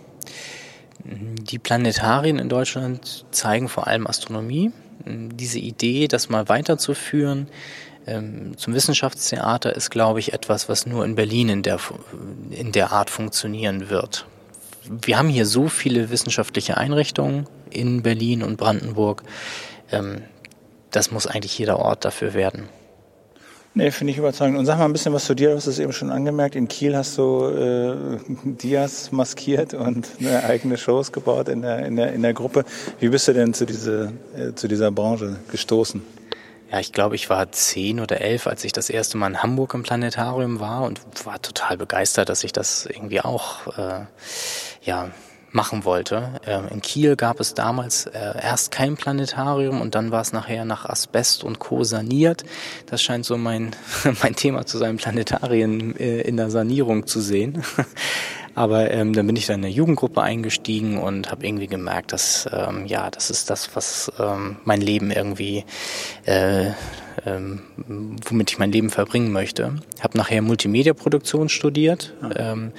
Die 1.04 1.60
Planetarien 1.60 2.40
in 2.40 2.50
Deutschland 2.50 3.26
zeigen 3.30 3.70
vor 3.70 3.86
allem 3.86 4.08
Astronomie. 4.08 4.72
Diese 5.06 5.60
Idee, 5.60 6.08
das 6.08 6.30
mal 6.30 6.50
weiterzuführen 6.50 7.48
ähm, 8.08 8.58
zum 8.58 8.74
Wissenschaftstheater, 8.74 9.76
ist, 9.76 9.92
glaube 9.92 10.20
ich, 10.20 10.34
etwas, 10.34 10.68
was 10.68 10.88
nur 10.88 11.06
in 11.06 11.14
Berlin 11.14 11.50
in 11.50 11.62
der, 11.62 11.80
in 12.50 12.72
der 12.72 12.92
Art 12.92 13.12
funktionieren 13.12 13.92
wird. 13.92 14.26
Wir 14.90 15.20
haben 15.20 15.30
hier 15.30 15.46
so 15.46 15.68
viele 15.68 16.10
wissenschaftliche 16.10 16.78
Einrichtungen 16.78 17.46
in 17.70 18.02
Berlin 18.02 18.42
und 18.42 18.58
Brandenburg. 18.58 19.22
Ähm, 19.92 20.24
das 20.92 21.12
muss 21.12 21.28
eigentlich 21.28 21.58
jeder 21.58 21.80
Ort 21.80 22.06
dafür 22.06 22.34
werden. 22.34 22.70
Nee, 23.74 23.92
finde 23.92 24.12
ich 24.12 24.18
überzeugend. 24.18 24.60
Und 24.60 24.66
sag 24.66 24.78
mal 24.78 24.86
ein 24.86 24.92
bisschen 24.92 25.14
was 25.14 25.24
zu 25.24 25.34
dir. 25.34 25.52
Du 25.52 25.56
hast 25.56 25.66
es 25.66 25.80
eben 25.80 25.94
schon 25.94 26.10
angemerkt. 26.10 26.56
In 26.56 26.68
Kiel 26.68 26.96
hast 26.96 27.18
du 27.18 27.46
äh, 27.46 28.20
Dias 28.44 29.14
maskiert 29.14 29.74
und 29.74 30.10
eine 30.20 30.44
eigene 30.44 30.78
Shows 30.78 31.14
gebaut 31.14 31.48
in 31.48 31.62
der, 31.62 31.86
in 31.86 31.96
der, 31.96 32.12
in 32.12 32.22
der 32.22 32.34
Gruppe. 32.34 32.66
Wie 33.00 33.08
bist 33.08 33.30
du 33.30 33.34
denn 33.34 33.54
zu, 33.54 33.66
diese, 33.66 34.12
äh, 34.36 34.54
zu 34.56 34.68
dieser 34.68 34.92
Branche 34.92 35.38
gestoßen? 35.50 36.02
Ja, 36.70 36.80
ich 36.80 36.92
glaube, 36.92 37.16
ich 37.16 37.30
war 37.30 37.50
zehn 37.54 38.02
oder 38.02 38.20
elf, 38.20 38.46
als 38.46 38.66
ich 38.66 38.74
das 38.74 38.90
erste 38.90 39.18
Mal 39.18 39.28
in 39.28 39.44
Hamburg 39.44 39.74
im 39.74 39.84
Planetarium 39.84 40.60
war 40.60 40.84
und 40.84 41.00
war 41.26 41.42
total 41.42 41.78
begeistert, 41.78 42.28
dass 42.28 42.44
ich 42.44 42.52
das 42.52 42.86
irgendwie 42.86 43.22
auch 43.22 43.78
äh, 43.78 44.06
ja 44.82 45.12
machen 45.52 45.84
wollte. 45.84 46.40
Ähm, 46.46 46.66
in 46.70 46.82
Kiel 46.82 47.16
gab 47.16 47.40
es 47.40 47.54
damals 47.54 48.06
äh, 48.06 48.34
erst 48.42 48.72
kein 48.72 48.96
Planetarium 48.96 49.82
und 49.82 49.96
dann 49.96 50.12
war 50.12 50.22
es 50.22 50.34
nachher 50.34 50.66
nach 50.66 50.86
Asbest 50.86 51.44
und 51.44 51.60
Co. 51.60 51.84
saniert. 51.84 52.44
Das 52.86 53.02
scheint 53.02 53.26
so 53.26 53.38
mein, 53.38 53.72
mein 54.24 54.36
Thema 54.36 54.66
zu 54.66 54.78
sein, 54.78 54.98
Planetarien 54.98 55.96
äh, 56.00 56.22
in 56.22 56.38
der 56.38 56.50
Sanierung 56.50 57.08
zu 57.08 57.20
sehen. 57.20 57.64
Aber 58.56 58.92
ähm, 58.92 59.14
dann 59.14 59.28
bin 59.28 59.38
ich 59.38 59.46
dann 59.46 59.60
in 59.60 59.66
eine 59.66 59.74
Jugendgruppe 59.74 60.22
eingestiegen 60.22 60.98
und 60.98 61.32
habe 61.32 61.46
irgendwie 61.46 61.68
gemerkt, 61.68 62.12
dass 62.12 62.50
ähm, 62.52 62.86
ja, 62.86 63.10
das 63.10 63.30
ist 63.30 63.50
das, 63.50 63.74
was 63.76 64.12
ähm, 64.20 64.58
mein 64.66 64.82
Leben 64.82 65.10
irgendwie, 65.10 65.64
äh, 66.26 66.72
ähm, 67.26 67.62
womit 68.26 68.52
ich 68.52 68.60
mein 68.60 68.74
Leben 68.74 68.90
verbringen 68.90 69.32
möchte. 69.32 69.76
Habe 70.02 70.18
nachher 70.18 70.42
Multimedia-Produktion 70.42 71.48
studiert. 71.48 72.14
Ähm, 72.36 72.74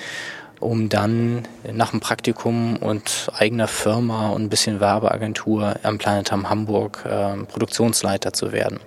um 0.62 0.88
dann 0.88 1.46
nach 1.72 1.90
dem 1.90 2.00
Praktikum 2.00 2.76
und 2.76 3.30
eigener 3.36 3.68
Firma 3.68 4.30
und 4.30 4.42
ein 4.42 4.48
bisschen 4.48 4.80
Werbeagentur 4.80 5.76
am 5.82 5.98
Planetam 5.98 6.48
Hamburg 6.48 7.04
äh, 7.04 7.36
Produktionsleiter 7.44 8.32
zu 8.32 8.52
werden. 8.52 8.80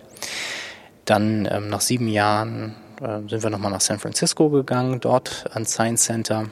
Dann 1.05 1.47
ähm, 1.51 1.69
nach 1.69 1.81
sieben 1.81 2.07
Jahren 2.07 2.75
äh, 3.01 3.19
sind 3.27 3.43
wir 3.43 3.49
nochmal 3.49 3.71
nach 3.71 3.81
San 3.81 3.99
Francisco 3.99 4.49
gegangen, 4.49 4.99
dort 4.99 5.45
ans 5.53 5.71
Science 5.71 6.03
Center. 6.03 6.45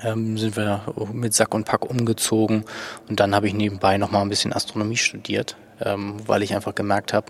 Ähm, 0.00 0.36
sind 0.36 0.56
wir 0.56 0.82
mit 1.12 1.34
Sack 1.34 1.54
und 1.54 1.64
Pack 1.64 1.88
umgezogen 1.88 2.64
und 3.08 3.18
dann 3.20 3.34
habe 3.34 3.48
ich 3.48 3.54
nebenbei 3.54 3.96
nochmal 3.96 4.20
ein 4.22 4.28
bisschen 4.28 4.52
Astronomie 4.52 4.98
studiert, 4.98 5.56
ähm, 5.80 6.16
weil 6.26 6.42
ich 6.42 6.54
einfach 6.54 6.74
gemerkt 6.74 7.14
habe, 7.14 7.26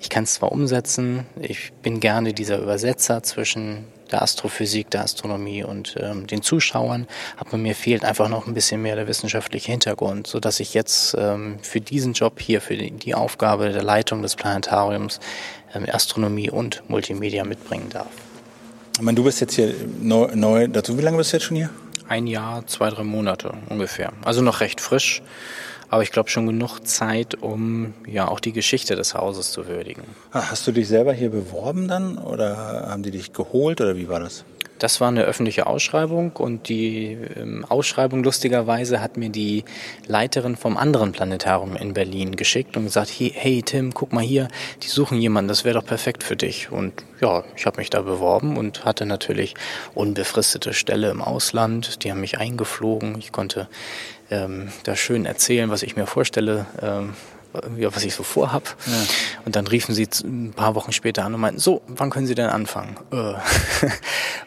ich 0.00 0.08
kann 0.08 0.24
es 0.24 0.34
zwar 0.34 0.50
umsetzen, 0.50 1.26
ich 1.38 1.72
bin 1.82 2.00
gerne 2.00 2.32
dieser 2.32 2.58
Übersetzer 2.58 3.22
zwischen 3.22 3.84
der 4.08 4.22
Astrophysik, 4.22 4.90
der 4.90 5.02
Astronomie 5.02 5.64
und 5.64 5.96
ähm, 6.00 6.26
den 6.26 6.42
Zuschauern. 6.42 7.06
Aber 7.36 7.56
mir 7.56 7.74
fehlt 7.74 8.04
einfach 8.04 8.28
noch 8.28 8.46
ein 8.46 8.54
bisschen 8.54 8.82
mehr 8.82 8.96
der 8.96 9.06
wissenschaftliche 9.06 9.70
Hintergrund, 9.70 10.26
so 10.26 10.40
dass 10.40 10.60
ich 10.60 10.74
jetzt 10.74 11.16
ähm, 11.18 11.58
für 11.62 11.80
diesen 11.80 12.12
Job 12.12 12.40
hier, 12.40 12.60
für 12.60 12.76
die, 12.76 12.90
die 12.90 13.14
Aufgabe 13.14 13.70
der 13.70 13.82
Leitung 13.82 14.22
des 14.22 14.36
Planetariums 14.36 15.20
ähm, 15.74 15.86
Astronomie 15.90 16.50
und 16.50 16.82
Multimedia 16.88 17.44
mitbringen 17.44 17.88
darf. 17.90 18.08
Ich 18.94 19.02
meine, 19.02 19.16
du 19.16 19.24
bist 19.24 19.40
jetzt 19.40 19.54
hier 19.54 19.74
neu, 20.00 20.34
neu 20.34 20.66
dazu. 20.66 20.98
Wie 20.98 21.02
lange 21.02 21.18
bist 21.18 21.32
du 21.32 21.36
jetzt 21.36 21.44
schon 21.44 21.56
hier? 21.56 21.70
Ein 22.08 22.26
Jahr, 22.26 22.66
zwei, 22.66 22.90
drei 22.90 23.04
Monate 23.04 23.52
ungefähr. 23.68 24.12
Also 24.24 24.40
noch 24.42 24.60
recht 24.60 24.80
frisch 24.80 25.22
aber 25.90 26.02
ich 26.02 26.12
glaube 26.12 26.28
schon 26.30 26.46
genug 26.46 26.80
Zeit, 26.80 27.34
um 27.42 27.94
ja 28.06 28.28
auch 28.28 28.40
die 28.40 28.52
Geschichte 28.52 28.96
des 28.96 29.14
Hauses 29.14 29.52
zu 29.52 29.66
würdigen. 29.66 30.02
Ah, 30.32 30.50
hast 30.50 30.66
du 30.66 30.72
dich 30.72 30.88
selber 30.88 31.12
hier 31.12 31.30
beworben 31.30 31.88
dann 31.88 32.18
oder 32.18 32.86
haben 32.88 33.02
die 33.02 33.10
dich 33.10 33.32
geholt 33.32 33.80
oder 33.80 33.96
wie 33.96 34.08
war 34.08 34.20
das? 34.20 34.44
Das 34.78 35.00
war 35.00 35.08
eine 35.08 35.24
öffentliche 35.24 35.66
Ausschreibung 35.66 36.32
und 36.36 36.68
die 36.68 37.18
ähm, 37.36 37.64
Ausschreibung 37.68 38.22
lustigerweise 38.22 39.00
hat 39.00 39.16
mir 39.16 39.28
die 39.28 39.64
Leiterin 40.06 40.56
vom 40.56 40.76
anderen 40.76 41.10
Planetarium 41.10 41.74
in 41.74 41.94
Berlin 41.94 42.36
geschickt 42.36 42.76
und 42.76 42.84
gesagt, 42.84 43.10
hey, 43.10 43.32
hey 43.34 43.62
Tim, 43.62 43.92
guck 43.92 44.12
mal 44.12 44.22
hier, 44.22 44.46
die 44.84 44.88
suchen 44.88 45.20
jemanden, 45.20 45.48
das 45.48 45.64
wäre 45.64 45.80
doch 45.80 45.86
perfekt 45.86 46.22
für 46.22 46.36
dich. 46.36 46.70
Und 46.70 46.92
ja, 47.20 47.42
ich 47.56 47.66
habe 47.66 47.78
mich 47.78 47.90
da 47.90 48.02
beworben 48.02 48.56
und 48.56 48.84
hatte 48.84 49.04
natürlich 49.04 49.54
unbefristete 49.94 50.72
Stelle 50.72 51.10
im 51.10 51.22
Ausland. 51.22 52.04
Die 52.04 52.12
haben 52.12 52.20
mich 52.20 52.38
eingeflogen. 52.38 53.18
Ich 53.18 53.32
konnte 53.32 53.68
ähm, 54.30 54.68
da 54.84 54.96
schön 54.96 55.26
erzählen, 55.26 55.70
was 55.70 55.82
ich 55.82 55.96
mir 55.96 56.06
vorstelle, 56.06 56.66
ähm, 56.82 57.14
was 57.52 58.04
ich 58.04 58.14
so 58.14 58.22
vorhab. 58.22 58.76
Ja. 58.86 58.92
Und 59.44 59.56
dann 59.56 59.66
riefen 59.66 59.94
sie 59.94 60.08
ein 60.24 60.52
paar 60.54 60.74
Wochen 60.74 60.92
später 60.92 61.24
an 61.24 61.34
und 61.34 61.40
meinten, 61.40 61.60
so, 61.60 61.82
wann 61.86 62.10
können 62.10 62.26
Sie 62.26 62.34
denn 62.34 62.50
anfangen? 62.50 62.96
Äh. 63.10 63.34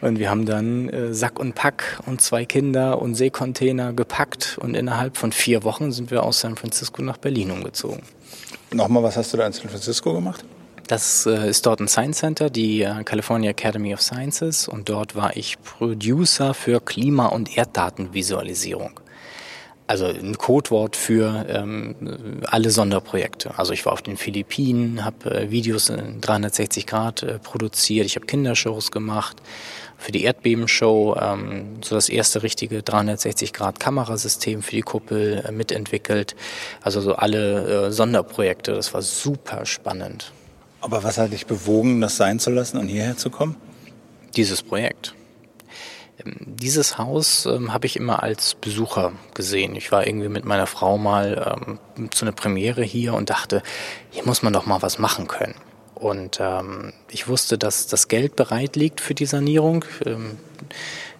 und 0.06 0.18
wir 0.18 0.30
haben 0.30 0.46
dann 0.46 0.88
äh, 0.88 1.12
Sack 1.12 1.38
und 1.38 1.54
Pack 1.54 2.00
und 2.06 2.20
zwei 2.20 2.44
Kinder 2.44 3.02
und 3.02 3.14
Seekontainer 3.14 3.92
gepackt 3.92 4.58
und 4.60 4.74
innerhalb 4.74 5.16
von 5.16 5.32
vier 5.32 5.64
Wochen 5.64 5.92
sind 5.92 6.10
wir 6.10 6.22
aus 6.22 6.40
San 6.40 6.56
Francisco 6.56 7.02
nach 7.02 7.18
Berlin 7.18 7.50
umgezogen. 7.50 8.02
Nochmal, 8.72 9.02
was 9.02 9.16
hast 9.16 9.32
du 9.32 9.36
da 9.36 9.46
in 9.46 9.52
San 9.52 9.68
Francisco 9.68 10.14
gemacht? 10.14 10.44
Das 10.86 11.26
äh, 11.26 11.48
ist 11.48 11.66
dort 11.66 11.80
ein 11.80 11.88
Science 11.88 12.18
Center, 12.18 12.50
die 12.50 12.86
California 13.04 13.50
Academy 13.50 13.94
of 13.94 14.02
Sciences 14.02 14.68
und 14.68 14.88
dort 14.88 15.14
war 15.14 15.36
ich 15.36 15.60
Producer 15.60 16.54
für 16.54 16.80
Klima- 16.80 17.26
und 17.26 17.56
Erddatenvisualisierung. 17.56 19.01
Also 19.86 20.06
ein 20.06 20.38
Codewort 20.38 20.96
für 20.96 21.44
ähm, 21.48 22.40
alle 22.46 22.70
Sonderprojekte. 22.70 23.58
Also 23.58 23.72
ich 23.72 23.84
war 23.84 23.92
auf 23.92 24.02
den 24.02 24.16
Philippinen, 24.16 25.04
habe 25.04 25.30
äh, 25.30 25.50
Videos 25.50 25.88
in 25.88 26.20
360 26.20 26.86
Grad 26.86 27.22
äh, 27.22 27.38
produziert, 27.38 28.06
ich 28.06 28.16
habe 28.16 28.26
Kindershows 28.26 28.90
gemacht 28.90 29.36
für 29.98 30.12
die 30.12 30.24
Erdbebenshow, 30.24 31.16
ähm, 31.20 31.76
so 31.82 31.94
das 31.94 32.08
erste 32.08 32.42
richtige 32.42 32.82
360 32.82 33.52
Grad 33.52 33.78
Kamerasystem 33.78 34.62
für 34.62 34.72
die 34.72 34.82
Kuppel 34.82 35.44
äh, 35.46 35.52
mitentwickelt. 35.52 36.34
Also 36.82 37.00
so 37.00 37.14
alle 37.14 37.86
äh, 37.86 37.90
Sonderprojekte, 37.92 38.72
das 38.72 38.92
war 38.94 39.02
super 39.02 39.64
spannend. 39.64 40.32
Aber 40.80 41.04
was 41.04 41.18
hat 41.18 41.32
dich 41.32 41.46
bewogen, 41.46 42.00
das 42.00 42.16
sein 42.16 42.40
zu 42.40 42.50
lassen 42.50 42.78
und 42.78 42.88
hierher 42.88 43.16
zu 43.16 43.30
kommen? 43.30 43.56
Dieses 44.34 44.62
Projekt. 44.62 45.14
Ähm, 46.18 46.36
dieses 46.40 46.98
Haus 46.98 47.46
ähm, 47.46 47.72
habe 47.72 47.86
ich 47.86 47.96
immer 47.96 48.22
als 48.22 48.54
Besucher 48.54 49.12
gesehen. 49.34 49.76
Ich 49.76 49.92
war 49.92 50.06
irgendwie 50.06 50.28
mit 50.28 50.44
meiner 50.44 50.66
Frau 50.66 50.98
mal 50.98 51.78
ähm, 51.96 52.10
zu 52.10 52.24
einer 52.24 52.32
Premiere 52.32 52.82
hier 52.82 53.14
und 53.14 53.30
dachte, 53.30 53.62
hier 54.10 54.24
muss 54.24 54.42
man 54.42 54.52
doch 54.52 54.66
mal 54.66 54.82
was 54.82 54.98
machen 54.98 55.28
können. 55.28 55.54
Und 55.94 56.38
ähm, 56.40 56.92
ich 57.10 57.28
wusste, 57.28 57.58
dass 57.58 57.86
das 57.86 58.08
Geld 58.08 58.34
bereit 58.36 58.76
liegt 58.76 59.00
für 59.00 59.14
die 59.14 59.26
Sanierung. 59.26 59.84
Ähm, 60.04 60.38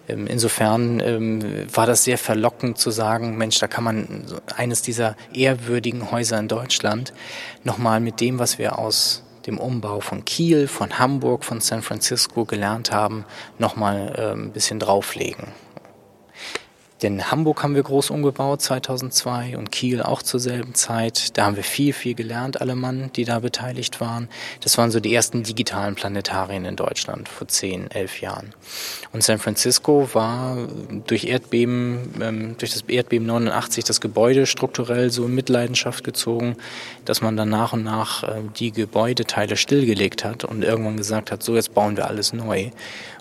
ähm 0.09 0.27
Insofern 0.27 0.99
ähm, 0.99 1.41
war 1.73 1.87
das 1.87 2.03
sehr 2.03 2.17
verlockend 2.17 2.77
zu 2.77 2.91
sagen, 2.91 3.37
Mensch, 3.37 3.59
da 3.59 3.67
kann 3.67 3.85
man 3.85 4.25
eines 4.55 4.81
dieser 4.81 5.15
ehrwürdigen 5.33 6.11
Häuser 6.11 6.37
in 6.37 6.49
Deutschland 6.49 7.13
nochmal 7.63 8.01
mit 8.01 8.19
dem, 8.19 8.39
was 8.39 8.59
wir 8.59 8.77
aus 8.77 9.23
dem 9.45 9.57
Umbau 9.57 9.99
von 9.99 10.25
Kiel, 10.25 10.67
von 10.67 10.99
Hamburg, 10.99 11.43
von 11.43 11.61
San 11.61 11.81
Francisco 11.81 12.45
gelernt 12.45 12.91
haben, 12.91 13.25
nochmal 13.59 14.13
äh, 14.17 14.31
ein 14.33 14.51
bisschen 14.51 14.79
drauflegen. 14.79 15.47
Denn 17.03 17.29
Hamburg 17.29 17.61
haben 17.63 17.75
wir 17.75 17.83
groß 17.83 18.11
umgebaut 18.11 18.61
2002 18.61 19.57
und 19.57 19.73
Kiel 19.73 20.01
auch 20.01 20.23
zur 20.23 20.39
selben 20.39 20.73
Zeit. 20.73 21.37
Da 21.37 21.45
haben 21.45 21.57
wir 21.57 21.63
viel, 21.63 21.91
viel 21.91 22.15
gelernt, 22.15 22.61
alle 22.61 22.75
Mann, 22.75 23.11
die 23.17 23.25
da 23.25 23.39
beteiligt 23.39 23.99
waren. 23.99 24.29
Das 24.61 24.77
waren 24.77 24.89
so 24.89 25.01
die 25.01 25.13
ersten 25.13 25.43
digitalen 25.43 25.95
Planetarien 25.95 26.63
in 26.63 26.77
Deutschland 26.77 27.27
vor 27.27 27.49
zehn, 27.49 27.91
elf 27.91 28.21
Jahren. 28.21 28.53
Und 29.11 29.21
San 29.21 29.37
Francisco 29.37 30.09
war 30.13 30.57
durch 31.05 31.25
Erdbeben, 31.25 32.13
ähm, 32.21 32.55
durch 32.57 32.71
das 32.71 32.83
Erdbeben 32.87 33.27
89 33.27 33.83
das 33.83 33.99
Gebäude 33.99 34.45
strukturell 34.45 35.11
so 35.11 35.25
in 35.25 35.35
Mitleidenschaft 35.35 36.05
gezogen, 36.05 36.55
dass 37.03 37.21
man 37.21 37.35
dann 37.35 37.49
nach 37.49 37.73
und 37.73 37.83
nach 37.83 38.23
äh, 38.23 38.41
die 38.57 38.71
Gebäudeteile 38.71 39.57
stillgelegt 39.57 40.23
hat 40.23 40.45
und 40.45 40.63
irgendwann 40.63 40.95
gesagt 40.95 41.31
hat, 41.31 41.43
so 41.43 41.55
jetzt 41.55 41.73
bauen 41.73 41.97
wir 41.97 42.07
alles 42.07 42.31
neu. 42.31 42.69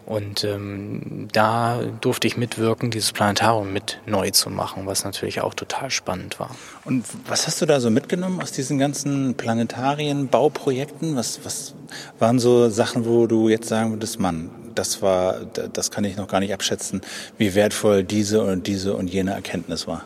Und 0.04 0.42
ähm, 0.42 1.28
da 1.32 1.80
durfte 2.00 2.26
ich 2.26 2.36
mitwirken, 2.36 2.90
dieses 2.90 3.12
Planetarium 3.12 3.72
mit 3.72 4.00
neu 4.04 4.30
zu 4.30 4.50
machen, 4.50 4.84
was 4.86 5.04
natürlich 5.04 5.40
auch 5.40 5.54
total 5.54 5.90
spannend 5.90 6.40
war. 6.40 6.50
Und 6.84 7.04
was 7.28 7.46
hast 7.46 7.62
du 7.62 7.66
da 7.66 7.78
so 7.78 7.88
mitgenommen 7.88 8.42
aus 8.42 8.50
diesen 8.50 8.78
ganzen 8.78 9.34
Planetarien, 9.36 10.28
Bauprojekten? 10.28 11.14
Was, 11.14 11.44
was 11.44 11.74
waren 12.18 12.40
so 12.40 12.68
Sachen, 12.68 13.06
wo 13.06 13.26
du 13.26 13.48
jetzt 13.48 13.68
sagen 13.68 13.92
würdest, 13.92 14.18
Mann, 14.18 14.50
das 14.74 15.02
war, 15.02 15.44
das 15.44 15.90
kann 15.90 16.04
ich 16.04 16.16
noch 16.16 16.28
gar 16.28 16.40
nicht 16.40 16.52
abschätzen, 16.52 17.02
wie 17.38 17.54
wertvoll 17.54 18.02
diese 18.02 18.42
und 18.42 18.66
diese 18.66 18.96
und 18.96 19.08
jene 19.08 19.32
Erkenntnis 19.32 19.86
war? 19.86 20.04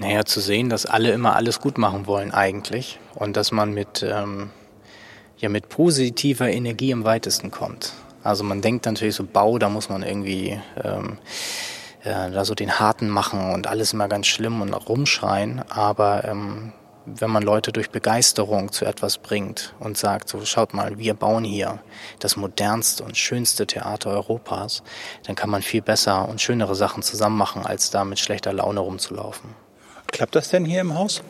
Naja, 0.00 0.24
zu 0.24 0.40
sehen, 0.40 0.70
dass 0.70 0.86
alle 0.86 1.12
immer 1.12 1.36
alles 1.36 1.60
gut 1.60 1.78
machen 1.78 2.06
wollen 2.06 2.32
eigentlich 2.32 2.98
und 3.14 3.36
dass 3.36 3.52
man 3.52 3.72
mit, 3.72 4.02
ähm, 4.02 4.50
ja, 5.38 5.48
mit 5.48 5.68
positiver 5.68 6.48
Energie 6.48 6.92
am 6.92 7.04
weitesten 7.04 7.50
kommt. 7.50 7.92
Also 8.22 8.44
man 8.44 8.60
denkt 8.60 8.86
natürlich 8.86 9.14
so 9.14 9.24
Bau, 9.24 9.58
da 9.58 9.68
muss 9.68 9.88
man 9.88 10.02
irgendwie 10.02 10.60
ähm, 10.82 11.18
äh, 12.02 12.30
da 12.30 12.44
so 12.44 12.54
den 12.54 12.78
harten 12.78 13.08
machen 13.08 13.52
und 13.52 13.66
alles 13.66 13.92
immer 13.92 14.08
ganz 14.08 14.26
schlimm 14.26 14.60
und 14.60 14.72
rumschreien. 14.72 15.62
Aber 15.70 16.24
ähm, 16.24 16.72
wenn 17.06 17.30
man 17.30 17.42
Leute 17.42 17.72
durch 17.72 17.90
Begeisterung 17.90 18.72
zu 18.72 18.84
etwas 18.84 19.18
bringt 19.18 19.74
und 19.80 19.96
sagt, 19.96 20.28
so 20.28 20.44
schaut 20.44 20.74
mal, 20.74 20.98
wir 20.98 21.14
bauen 21.14 21.44
hier 21.44 21.80
das 22.18 22.36
modernste 22.36 23.04
und 23.04 23.16
schönste 23.16 23.66
Theater 23.66 24.10
Europas, 24.10 24.82
dann 25.24 25.34
kann 25.34 25.50
man 25.50 25.62
viel 25.62 25.82
besser 25.82 26.28
und 26.28 26.40
schönere 26.40 26.74
Sachen 26.74 27.02
zusammen 27.02 27.36
machen, 27.36 27.64
als 27.64 27.90
da 27.90 28.04
mit 28.04 28.18
schlechter 28.18 28.52
Laune 28.52 28.80
rumzulaufen. 28.80 29.54
Klappt 30.08 30.34
das 30.34 30.50
denn 30.50 30.64
hier 30.64 30.80
im 30.80 30.94
Haus? 30.94 31.22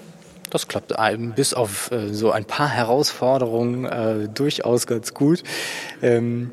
Das 0.51 0.69
klappt 0.69 0.93
bis 1.37 1.55
auf 1.55 1.91
äh, 1.91 2.13
so 2.13 2.33
ein 2.33 2.45
paar 2.45 2.69
Herausforderungen 2.69 3.85
äh, 3.85 4.29
durchaus 4.29 4.87
ganz 4.87 5.15
gut. 5.15 5.43
Ähm, 6.03 6.53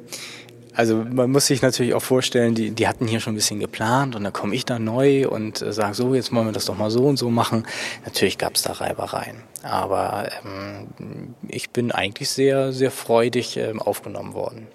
also 0.77 0.97
man 0.97 1.31
muss 1.31 1.47
sich 1.47 1.63
natürlich 1.63 1.95
auch 1.95 2.03
vorstellen, 2.03 2.53
die, 2.53 2.69
die 2.69 2.87
hatten 2.87 3.07
hier 3.07 3.19
schon 3.19 3.33
ein 3.33 3.35
bisschen 3.35 3.59
geplant 3.59 4.15
und 4.15 4.23
dann 4.23 4.31
komme 4.31 4.53
ich 4.53 4.63
da 4.63 4.77
neu 4.77 5.27
und 5.27 5.59
äh, 5.59 5.73
sage 5.73 5.95
so, 5.95 6.13
jetzt 6.13 6.31
wollen 6.31 6.45
wir 6.45 6.51
das 6.51 6.65
doch 6.65 6.77
mal 6.77 6.91
so 6.91 7.03
und 7.05 7.17
so 7.17 7.31
machen. 7.31 7.65
Natürlich 8.05 8.37
gab 8.37 8.53
es 8.55 8.61
da 8.61 8.73
Reibereien, 8.73 9.37
aber 9.63 10.29
ähm, 10.45 11.33
ich 11.47 11.71
bin 11.71 11.91
eigentlich 11.91 12.29
sehr, 12.29 12.73
sehr 12.73 12.91
freudig 12.91 13.57
ähm, 13.57 13.81
aufgenommen 13.81 14.35
worden. 14.35 14.67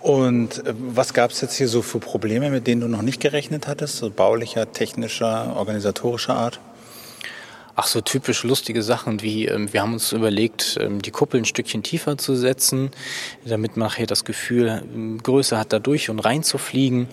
Und 0.00 0.66
äh, 0.66 0.74
was 0.76 1.14
gab 1.14 1.30
es 1.30 1.40
jetzt 1.40 1.56
hier 1.56 1.68
so 1.68 1.80
für 1.80 2.00
Probleme, 2.00 2.50
mit 2.50 2.66
denen 2.66 2.82
du 2.82 2.88
noch 2.88 3.02
nicht 3.02 3.20
gerechnet 3.20 3.66
hattest, 3.66 3.96
so 3.96 4.10
baulicher, 4.10 4.70
technischer, 4.72 5.56
organisatorischer 5.56 6.34
Art? 6.34 6.60
Ach, 7.82 7.86
so 7.86 8.02
typisch 8.02 8.44
lustige 8.44 8.82
Sachen 8.82 9.22
wie, 9.22 9.46
ähm, 9.46 9.72
wir 9.72 9.80
haben 9.80 9.94
uns 9.94 10.12
überlegt, 10.12 10.76
ähm, 10.78 11.00
die 11.00 11.10
Kuppel 11.10 11.40
ein 11.40 11.46
Stückchen 11.46 11.82
tiefer 11.82 12.18
zu 12.18 12.34
setzen, 12.34 12.90
damit 13.46 13.78
man 13.78 13.88
nachher 13.88 14.04
das 14.04 14.26
Gefühl 14.26 14.82
ähm, 14.94 15.16
größer 15.22 15.56
hat, 15.56 15.72
da 15.72 15.78
durch 15.78 16.10
und 16.10 16.18
rein 16.18 16.42
zu 16.42 16.58
fliegen 16.58 17.08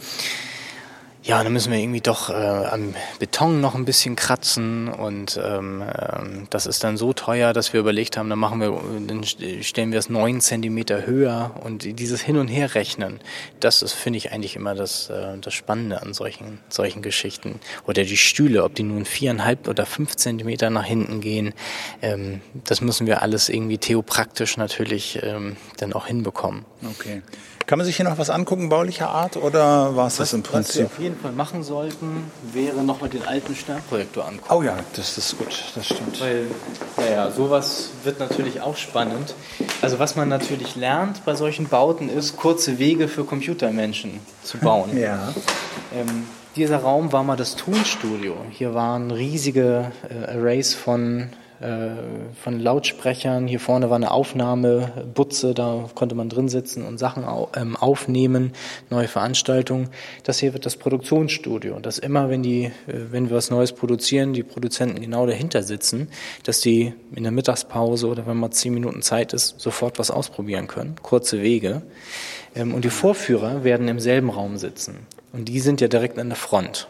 ja, 1.28 1.43
dann 1.43 1.51
müssen 1.51 1.73
wir 1.73 1.80
irgendwie 1.80 1.99
doch 1.99 2.30
äh, 2.30 2.34
am 2.34 2.95
Beton 3.19 3.59
noch 3.59 3.75
ein 3.75 3.84
bisschen 3.84 4.15
kratzen 4.15 4.88
und 4.88 5.38
ähm, 5.43 5.84
ähm, 5.84 6.47
das 6.49 6.65
ist 6.65 6.86
dann 6.86 6.95
so 6.95 7.11
teuer, 7.11 7.51
dass 7.51 7.73
wir 7.73 7.82
überlegt 7.82 8.15
haben, 8.15 8.30
dann 8.30 8.39
machen 8.39 8.61
wir, 8.61 8.80
dann 9.05 9.25
stellen 9.25 9.91
wir 9.91 9.99
es 9.99 10.09
neun 10.09 10.39
Zentimeter 10.39 11.05
höher 11.05 11.51
und 11.61 11.99
dieses 11.99 12.21
Hin 12.21 12.38
und 12.38 12.47
Her 12.47 12.75
rechnen, 12.75 13.19
das 13.59 13.82
ist, 13.82 13.91
finde 13.91 14.17
ich 14.17 14.32
eigentlich 14.32 14.55
immer 14.55 14.73
das, 14.73 15.09
äh, 15.09 15.38
das 15.39 15.53
Spannende 15.53 16.01
an 16.01 16.13
solchen, 16.13 16.59
solchen 16.69 17.01
Geschichten. 17.01 17.59
Oder 17.86 18.03
die 18.03 18.15
Stühle, 18.15 18.63
ob 18.63 18.75
die 18.75 18.84
nun 18.84 19.03
viereinhalb 19.03 19.67
oder 19.67 19.86
fünf 19.86 20.15
Zentimeter 20.15 20.69
nach 20.69 20.86
hinten 20.86 21.19
gehen, 21.19 21.53
ähm, 22.01 22.39
das 22.63 22.80
müssen 22.80 23.05
wir 23.05 23.21
alles 23.21 23.49
irgendwie 23.49 23.80
theopraktisch 23.80 24.55
natürlich 24.55 25.19
ähm, 25.23 25.57
dann 25.75 25.91
auch 25.91 26.07
hinbekommen. 26.07 26.63
Okay. 26.89 27.21
Kann 27.68 27.80
man 27.80 27.86
sich 27.86 27.97
hier 27.97 28.05
noch 28.05 28.18
was 28.18 28.30
angucken, 28.30 28.70
baulicher 28.70 29.09
Art, 29.09 29.36
oder 29.36 29.93
war 29.93 30.07
es 30.07 30.15
das 30.15 30.32
im 30.32 30.41
Prinzip? 30.41 30.70
Was 30.70 30.78
wir 30.78 30.86
auf 30.86 30.99
jeden 30.99 31.20
Fall 31.20 31.34
machen 31.34 31.63
sollten, 31.63 32.32
wäre 32.53 32.82
nochmal 32.82 33.09
den 33.09 33.28
alten 33.28 33.53
Sternprojektor 33.53 34.26
angucken. 34.26 34.53
Oh 34.53 34.63
ja, 34.63 34.78
das 34.95 35.18
ist 35.18 35.38
gut, 35.38 35.65
das 35.76 35.86
stimmt. 35.86 36.22
Weil, 36.22 36.45
naja, 36.95 37.30
sowas 37.30 37.89
wird 38.05 38.20
natürlich 38.20 38.61
auch 38.61 38.78
spannend. 38.78 39.36
Also 39.82 39.99
was 39.99 40.15
man 40.15 40.30
natürlich 40.30 40.78
lernt 40.78 41.26
bei 41.26 41.36
solchen 41.36 41.68
Bauten 41.68 42.07
ist, 42.07 42.38
kurze 42.38 42.80
Wege 42.80 43.09
für 43.09 43.26
Computermenschen 43.26 44.22
zu 44.43 44.57
bauen. 44.61 44.97
ja. 44.97 45.34
Ähm, 45.93 46.26
dieser 46.55 46.78
Raum 46.78 47.11
war 47.11 47.24
mal 47.24 47.36
das 47.36 47.57
Tonstudio. 47.57 48.36
Hier 48.49 48.74
waren 48.74 49.11
riesige 49.11 49.91
äh, 50.09 50.32
Arrays 50.38 50.74
von 50.74 51.30
von 51.59 52.59
Lautsprechern. 52.59 53.47
Hier 53.47 53.59
vorne 53.59 53.89
war 53.89 53.95
eine 53.95 54.11
Aufnahmebutze, 54.11 55.53
da 55.53 55.89
konnte 55.95 56.13
man 56.13 56.29
drin 56.29 56.49
sitzen 56.49 56.85
und 56.85 56.99
Sachen 56.99 57.25
ähm, 57.55 57.75
aufnehmen, 57.75 58.53
neue 58.89 59.07
Veranstaltungen. 59.07 59.89
Das 60.23 60.39
hier 60.39 60.53
wird 60.53 60.65
das 60.65 60.75
Produktionsstudio. 60.75 61.79
Dass 61.79 61.97
immer, 61.97 62.29
wenn 62.29 62.43
die, 62.43 62.65
äh, 62.65 62.71
wenn 62.85 63.29
wir 63.29 63.37
was 63.37 63.49
Neues 63.49 63.73
produzieren, 63.73 64.33
die 64.33 64.43
Produzenten 64.43 65.01
genau 65.01 65.25
dahinter 65.25 65.63
sitzen, 65.63 66.09
dass 66.43 66.61
die 66.61 66.93
in 67.15 67.23
der 67.23 67.31
Mittagspause 67.31 68.07
oder 68.07 68.27
wenn 68.27 68.37
mal 68.37 68.51
zehn 68.51 68.73
Minuten 68.73 69.01
Zeit 69.01 69.33
ist, 69.33 69.59
sofort 69.59 69.97
was 69.99 70.11
ausprobieren 70.11 70.67
können. 70.67 70.95
Kurze 71.01 71.41
Wege. 71.41 71.81
Ähm, 72.55 72.73
und 72.73 72.85
die 72.85 72.89
Vorführer 72.89 73.63
werden 73.63 73.87
im 73.87 73.99
selben 73.99 74.29
Raum 74.29 74.57
sitzen. 74.57 75.07
Und 75.33 75.45
die 75.45 75.59
sind 75.59 75.81
ja 75.81 75.87
direkt 75.87 76.19
an 76.19 76.29
der 76.29 76.37
Front. 76.37 76.87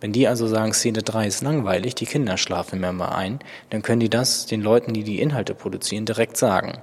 Wenn 0.00 0.12
die 0.12 0.28
also 0.28 0.46
sagen, 0.46 0.74
Szene 0.74 1.02
3 1.02 1.26
ist 1.26 1.42
langweilig, 1.42 1.94
die 1.94 2.06
Kinder 2.06 2.36
schlafen 2.36 2.80
mir 2.80 2.92
mal 2.92 3.14
ein, 3.14 3.38
dann 3.70 3.82
können 3.82 4.00
die 4.00 4.10
das 4.10 4.46
den 4.46 4.60
Leuten, 4.60 4.92
die 4.92 5.04
die 5.04 5.20
Inhalte 5.20 5.54
produzieren, 5.54 6.04
direkt 6.04 6.36
sagen. 6.36 6.78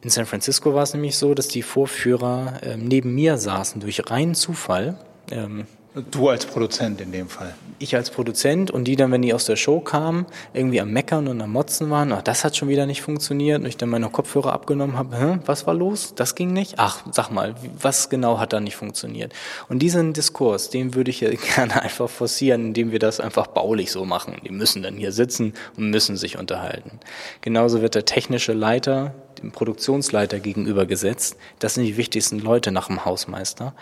In 0.00 0.10
San 0.10 0.26
Francisco 0.26 0.74
war 0.74 0.84
es 0.84 0.94
nämlich 0.94 1.16
so, 1.16 1.34
dass 1.34 1.48
die 1.48 1.62
Vorführer 1.62 2.60
ähm, 2.62 2.84
neben 2.86 3.14
mir 3.14 3.36
saßen 3.36 3.80
durch 3.80 4.08
reinen 4.08 4.36
Zufall. 4.36 4.96
Ähm, 5.32 5.66
Du 6.10 6.28
als 6.28 6.46
Produzent 6.46 7.00
in 7.00 7.12
dem 7.12 7.28
Fall. 7.28 7.54
Ich 7.78 7.94
als 7.96 8.10
Produzent 8.10 8.70
und 8.70 8.84
die 8.84 8.96
dann, 8.96 9.12
wenn 9.12 9.22
die 9.22 9.34
aus 9.34 9.46
der 9.46 9.56
Show 9.56 9.80
kamen, 9.80 10.26
irgendwie 10.52 10.80
am 10.80 10.90
Meckern 10.90 11.28
und 11.28 11.40
am 11.40 11.52
Motzen 11.52 11.90
waren, 11.90 12.12
ach, 12.12 12.22
das 12.22 12.44
hat 12.44 12.56
schon 12.56 12.68
wieder 12.68 12.86
nicht 12.86 13.02
funktioniert 13.02 13.60
und 13.60 13.66
ich 13.66 13.76
dann 13.76 13.88
meine 13.88 14.08
Kopfhörer 14.08 14.52
abgenommen 14.52 14.96
habe, 14.96 15.16
Hä, 15.16 15.38
was 15.46 15.66
war 15.66 15.74
los? 15.74 16.14
Das 16.14 16.34
ging 16.34 16.52
nicht? 16.52 16.74
Ach, 16.78 17.04
sag 17.12 17.30
mal, 17.30 17.54
was 17.80 18.10
genau 18.10 18.38
hat 18.38 18.52
da 18.52 18.60
nicht 18.60 18.76
funktioniert? 18.76 19.32
Und 19.68 19.80
diesen 19.80 20.12
Diskurs, 20.12 20.70
den 20.70 20.94
würde 20.94 21.10
ich 21.10 21.20
ja 21.20 21.30
gerne 21.54 21.82
einfach 21.82 22.08
forcieren, 22.08 22.66
indem 22.66 22.92
wir 22.92 22.98
das 22.98 23.20
einfach 23.20 23.48
baulich 23.48 23.90
so 23.90 24.04
machen. 24.04 24.36
Die 24.44 24.52
müssen 24.52 24.82
dann 24.82 24.96
hier 24.96 25.12
sitzen 25.12 25.54
und 25.76 25.90
müssen 25.90 26.16
sich 26.16 26.38
unterhalten. 26.38 27.00
Genauso 27.40 27.82
wird 27.82 27.94
der 27.94 28.04
technische 28.04 28.52
Leiter 28.52 29.14
dem 29.40 29.52
Produktionsleiter 29.52 30.40
gegenüber 30.40 30.86
gesetzt. 30.86 31.36
Das 31.58 31.74
sind 31.74 31.84
die 31.84 31.96
wichtigsten 31.96 32.38
Leute 32.38 32.72
nach 32.72 32.88
dem 32.88 33.04
Hausmeister. 33.04 33.74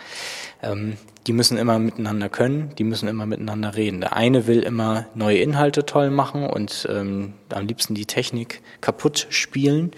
Ähm, 0.61 0.97
die 1.27 1.33
müssen 1.33 1.57
immer 1.57 1.77
miteinander 1.77 2.29
können, 2.29 2.73
die 2.77 2.85
müssen 2.85 3.09
immer 3.09 3.25
miteinander 3.25 3.75
reden. 3.75 3.99
Der 3.99 4.15
eine 4.15 4.47
will 4.47 4.63
immer 4.63 5.07
neue 5.13 5.39
Inhalte 5.39 5.85
toll 5.85 6.09
machen 6.09 6.47
und 6.47 6.87
ähm, 6.89 7.33
am 7.49 7.67
liebsten 7.67 7.95
die 7.95 8.05
Technik 8.05 8.61
kaputt 8.79 9.27
spielen. 9.29 9.91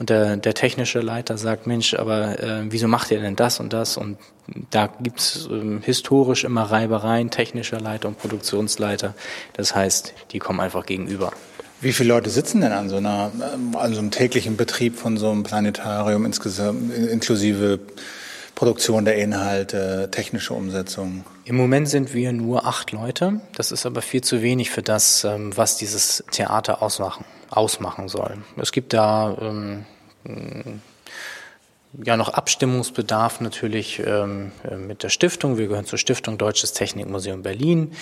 Und 0.00 0.10
der, 0.10 0.36
der 0.36 0.54
technische 0.54 1.00
Leiter 1.00 1.38
sagt, 1.38 1.68
Mensch, 1.68 1.94
aber 1.94 2.40
äh, 2.40 2.64
wieso 2.68 2.88
macht 2.88 3.12
ihr 3.12 3.20
denn 3.20 3.36
das 3.36 3.60
und 3.60 3.72
das? 3.72 3.96
Und 3.96 4.18
da 4.70 4.88
gibt's 5.00 5.48
ähm, 5.50 5.82
historisch 5.82 6.42
immer 6.42 6.64
Reibereien, 6.64 7.30
technischer 7.30 7.80
Leiter 7.80 8.08
und 8.08 8.18
Produktionsleiter. 8.18 9.14
Das 9.52 9.76
heißt, 9.76 10.14
die 10.32 10.40
kommen 10.40 10.58
einfach 10.58 10.84
gegenüber. 10.84 11.32
Wie 11.82 11.92
viele 11.92 12.10
Leute 12.10 12.30
sitzen 12.30 12.60
denn 12.60 12.70
an 12.70 12.88
so, 12.88 12.98
einer, 12.98 13.32
an 13.74 13.92
so 13.92 13.98
einem 13.98 14.12
täglichen 14.12 14.56
Betrieb 14.56 14.96
von 14.96 15.16
so 15.16 15.30
einem 15.30 15.42
Planetarium 15.42 16.24
insgesamt, 16.24 16.94
inklusive 16.96 17.80
Produktion 18.54 19.04
der 19.04 19.16
Inhalte, 19.16 20.08
technische 20.12 20.54
Umsetzung? 20.54 21.24
Im 21.44 21.56
Moment 21.56 21.88
sind 21.88 22.14
wir 22.14 22.32
nur 22.32 22.66
acht 22.66 22.92
Leute. 22.92 23.40
Das 23.56 23.72
ist 23.72 23.84
aber 23.84 24.00
viel 24.00 24.20
zu 24.20 24.42
wenig 24.42 24.70
für 24.70 24.82
das, 24.82 25.24
ähm, 25.24 25.56
was 25.56 25.76
dieses 25.76 26.22
Theater 26.30 26.82
ausmachen, 26.82 27.24
ausmachen 27.50 28.06
soll. 28.06 28.38
Es 28.56 28.70
gibt 28.70 28.92
da 28.92 29.36
ähm, 29.40 29.84
ja 31.92 32.16
noch 32.16 32.30
Abstimmungsbedarf 32.30 33.40
natürlich 33.40 34.02
ähm, 34.04 34.52
äh, 34.68 34.76
mit 34.76 35.02
der 35.02 35.10
Stiftung. 35.10 35.58
Wir 35.58 35.68
gehören 35.68 35.84
zur 35.84 35.98
Stiftung 35.98 36.38
Deutsches 36.38 36.72
Technikmuseum 36.72 37.42
Berlin, 37.42 37.92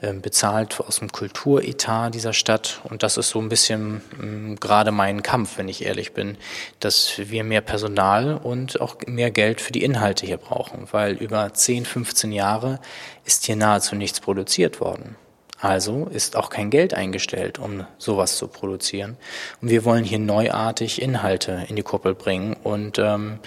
äh, 0.00 0.12
bezahlt 0.12 0.80
aus 0.80 1.00
dem 1.00 1.10
Kulturetat 1.10 2.14
dieser 2.14 2.32
Stadt. 2.32 2.80
Und 2.84 3.02
das 3.02 3.16
ist 3.16 3.30
so 3.30 3.40
ein 3.40 3.48
bisschen 3.48 4.02
ähm, 4.22 4.56
gerade 4.60 4.92
mein 4.92 5.22
Kampf, 5.22 5.58
wenn 5.58 5.68
ich 5.68 5.84
ehrlich 5.84 6.12
bin, 6.12 6.36
dass 6.78 7.14
wir 7.18 7.44
mehr 7.44 7.60
Personal 7.60 8.36
und 8.36 8.80
auch 8.80 8.96
mehr 9.06 9.30
Geld 9.30 9.60
für 9.60 9.72
die 9.72 9.82
Inhalte 9.82 10.26
hier 10.26 10.38
brauchen, 10.38 10.86
weil 10.92 11.14
über 11.14 11.52
10, 11.52 11.84
15 11.84 12.32
Jahre 12.32 12.78
ist 13.24 13.46
hier 13.46 13.56
nahezu 13.56 13.96
nichts 13.96 14.20
produziert 14.20 14.80
worden. 14.80 15.16
Also 15.60 16.06
ist 16.06 16.36
auch 16.36 16.48
kein 16.48 16.70
Geld 16.70 16.94
eingestellt, 16.94 17.58
um 17.58 17.84
sowas 17.98 18.36
zu 18.36 18.48
produzieren. 18.48 19.16
Und 19.60 19.68
wir 19.70 19.84
wollen 19.84 20.04
hier 20.04 20.18
neuartig 20.18 21.02
Inhalte 21.02 21.66
in 21.68 21.76
die 21.76 21.82
Kuppel 21.82 22.14
bringen 22.14 22.56
und 22.62 22.98
ähm, 22.98 23.40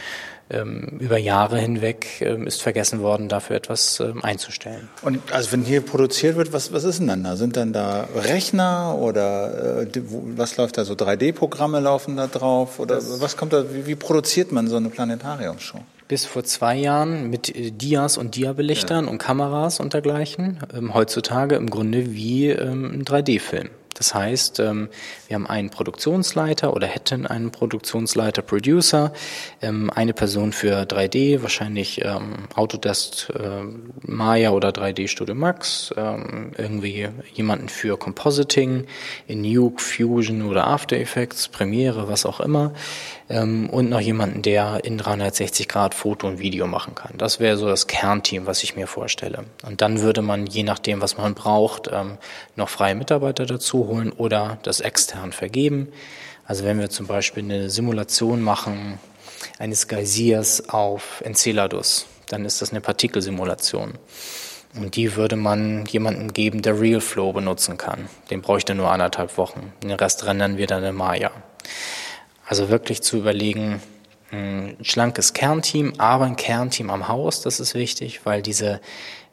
ähm, 0.49 0.97
über 0.99 1.17
Jahre 1.17 1.57
hinweg 1.57 2.21
ähm, 2.21 2.45
ist 2.45 2.61
vergessen 2.61 3.01
worden, 3.01 3.29
dafür 3.29 3.55
etwas 3.55 3.99
ähm, 3.99 4.23
einzustellen. 4.23 4.89
Und 5.01 5.31
also 5.31 5.51
wenn 5.51 5.63
hier 5.63 5.81
produziert 5.81 6.35
wird, 6.35 6.53
was, 6.53 6.71
was 6.71 6.83
ist 6.83 6.99
denn 6.99 7.07
dann 7.07 7.23
da? 7.23 7.35
Sind 7.35 7.57
dann 7.57 7.73
da 7.73 8.07
Rechner 8.15 8.95
oder 8.99 9.81
äh, 9.81 9.87
was 10.35 10.57
läuft 10.57 10.77
da 10.77 10.85
so? 10.85 10.93
3D-Programme 10.93 11.79
laufen 11.79 12.17
da 12.17 12.27
drauf? 12.27 12.79
Oder 12.79 12.95
das 12.95 13.21
was 13.21 13.37
kommt 13.37 13.53
da, 13.53 13.73
wie, 13.73 13.87
wie 13.87 13.95
produziert 13.95 14.51
man 14.51 14.67
so 14.67 14.77
eine 14.77 14.89
Planetariumshow? 14.89 15.79
Bis 16.07 16.25
vor 16.25 16.43
zwei 16.43 16.75
Jahren 16.75 17.29
mit 17.29 17.55
äh, 17.55 17.71
Dias 17.71 18.17
und 18.17 18.35
Diabelichtern 18.35 19.05
ja. 19.05 19.11
und 19.11 19.17
Kameras 19.17 19.79
und 19.79 19.93
dergleichen. 19.93 20.59
Ähm, 20.73 20.93
heutzutage 20.93 21.55
im 21.55 21.69
Grunde 21.69 22.13
wie 22.13 22.49
ähm, 22.49 22.91
ein 22.93 23.05
3D-Film. 23.05 23.69
Das 23.95 24.15
heißt, 24.15 24.59
ähm, 24.59 24.89
wir 25.27 25.35
haben 25.35 25.45
einen 25.45 25.69
Produktionsleiter 25.69 26.73
oder 26.73 26.87
hätten 26.87 27.27
einen 27.27 27.51
Produktionsleiter, 27.51 28.41
Producer, 28.41 29.13
ähm, 29.61 29.91
eine 29.93 30.13
Person 30.13 30.51
für 30.51 30.81
3D, 30.81 31.43
wahrscheinlich 31.43 32.03
ähm, 32.03 32.47
Autodesk 32.55 33.31
Maya 34.01 34.49
oder 34.51 34.69
3D 34.69 35.07
Studio 35.07 35.35
Max, 35.35 35.93
irgendwie 35.95 37.07
jemanden 37.33 37.69
für 37.69 37.97
Compositing, 37.97 38.85
in 39.27 39.41
Nuke, 39.41 39.81
Fusion 39.81 40.43
oder 40.43 40.67
After 40.67 40.97
Effects, 40.97 41.47
Premiere, 41.47 42.07
was 42.07 42.25
auch 42.25 42.39
immer, 42.39 42.73
und 43.29 43.89
noch 43.89 44.01
jemanden, 44.01 44.41
der 44.41 44.83
in 44.83 44.97
360 44.97 45.69
Grad 45.69 45.95
Foto 45.95 46.27
und 46.27 46.39
Video 46.39 46.67
machen 46.67 46.93
kann. 46.93 47.13
Das 47.17 47.39
wäre 47.39 47.57
so 47.57 47.67
das 47.67 47.87
Kernteam, 47.87 48.45
was 48.45 48.63
ich 48.63 48.75
mir 48.75 48.85
vorstelle. 48.85 49.45
Und 49.65 49.81
dann 49.81 50.01
würde 50.01 50.21
man, 50.21 50.45
je 50.45 50.63
nachdem, 50.63 51.01
was 51.01 51.17
man 51.17 51.33
braucht, 51.33 51.89
noch 52.55 52.69
freie 52.69 52.95
Mitarbeiter 52.95 53.45
dazu 53.45 53.87
holen 53.87 54.11
oder 54.11 54.57
das 54.63 54.81
extern 54.81 55.31
vergeben. 55.31 55.87
Also 56.45 56.65
wenn 56.65 56.79
wir 56.79 56.89
zum 56.89 57.07
Beispiel 57.07 57.43
eine 57.43 57.69
Simulation 57.69 58.41
machen 58.41 58.99
eines 59.57 59.87
Geysirs 59.87 60.69
auf 60.69 61.21
Enceladus, 61.25 62.05
dann 62.27 62.43
ist 62.43 62.61
das 62.61 62.71
eine 62.71 62.81
Partikelsimulation. 62.81 63.93
Und 64.75 64.95
die 64.95 65.15
würde 65.15 65.35
man 65.35 65.85
jemandem 65.85 66.33
geben, 66.33 66.61
der 66.61 66.79
RealFlow 66.79 67.31
benutzen 67.31 67.77
kann. 67.77 68.09
Den 68.31 68.41
bräuchte 68.41 68.75
nur 68.75 68.91
anderthalb 68.91 69.37
Wochen. 69.37 69.71
Den 69.83 69.91
Rest 69.91 70.25
rendern 70.25 70.57
wir 70.57 70.67
dann 70.67 70.83
in 70.83 70.95
Maya. 70.95 71.31
Also 72.53 72.69
wirklich 72.69 73.01
zu 73.01 73.17
überlegen, 73.17 73.81
ein 74.31 74.77
schlankes 74.83 75.33
Kernteam, 75.33 75.95
aber 75.97 76.25
ein 76.25 76.35
Kernteam 76.35 76.91
am 76.91 77.07
Haus, 77.07 77.41
das 77.41 77.59
ist 77.59 77.73
wichtig, 77.73 78.27
weil 78.27 78.43
diese, 78.43 78.79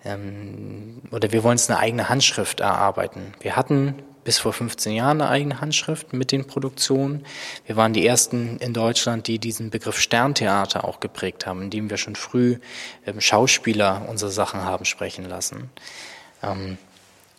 ähm, 0.06 1.02
oder 1.10 1.30
wir 1.30 1.44
wollen 1.44 1.56
uns 1.56 1.68
eine 1.68 1.78
eigene 1.78 2.08
Handschrift 2.08 2.60
erarbeiten. 2.60 3.34
Wir 3.40 3.56
hatten 3.56 3.94
bis 4.24 4.38
vor 4.38 4.54
15 4.54 4.94
Jahren 4.94 5.20
eine 5.20 5.28
eigene 5.28 5.60
Handschrift 5.60 6.14
mit 6.14 6.32
den 6.32 6.46
Produktionen. 6.46 7.26
Wir 7.66 7.76
waren 7.76 7.92
die 7.92 8.06
ersten 8.06 8.56
in 8.56 8.72
Deutschland, 8.72 9.26
die 9.26 9.38
diesen 9.38 9.68
Begriff 9.68 10.00
Sterntheater 10.00 10.86
auch 10.86 10.98
geprägt 10.98 11.44
haben, 11.44 11.60
indem 11.60 11.90
wir 11.90 11.98
schon 11.98 12.16
früh 12.16 12.56
ähm, 13.06 13.20
Schauspieler 13.20 14.06
unsere 14.08 14.30
Sachen 14.30 14.64
haben 14.64 14.86
sprechen 14.86 15.26
lassen. 15.26 15.68
Ähm, 16.42 16.78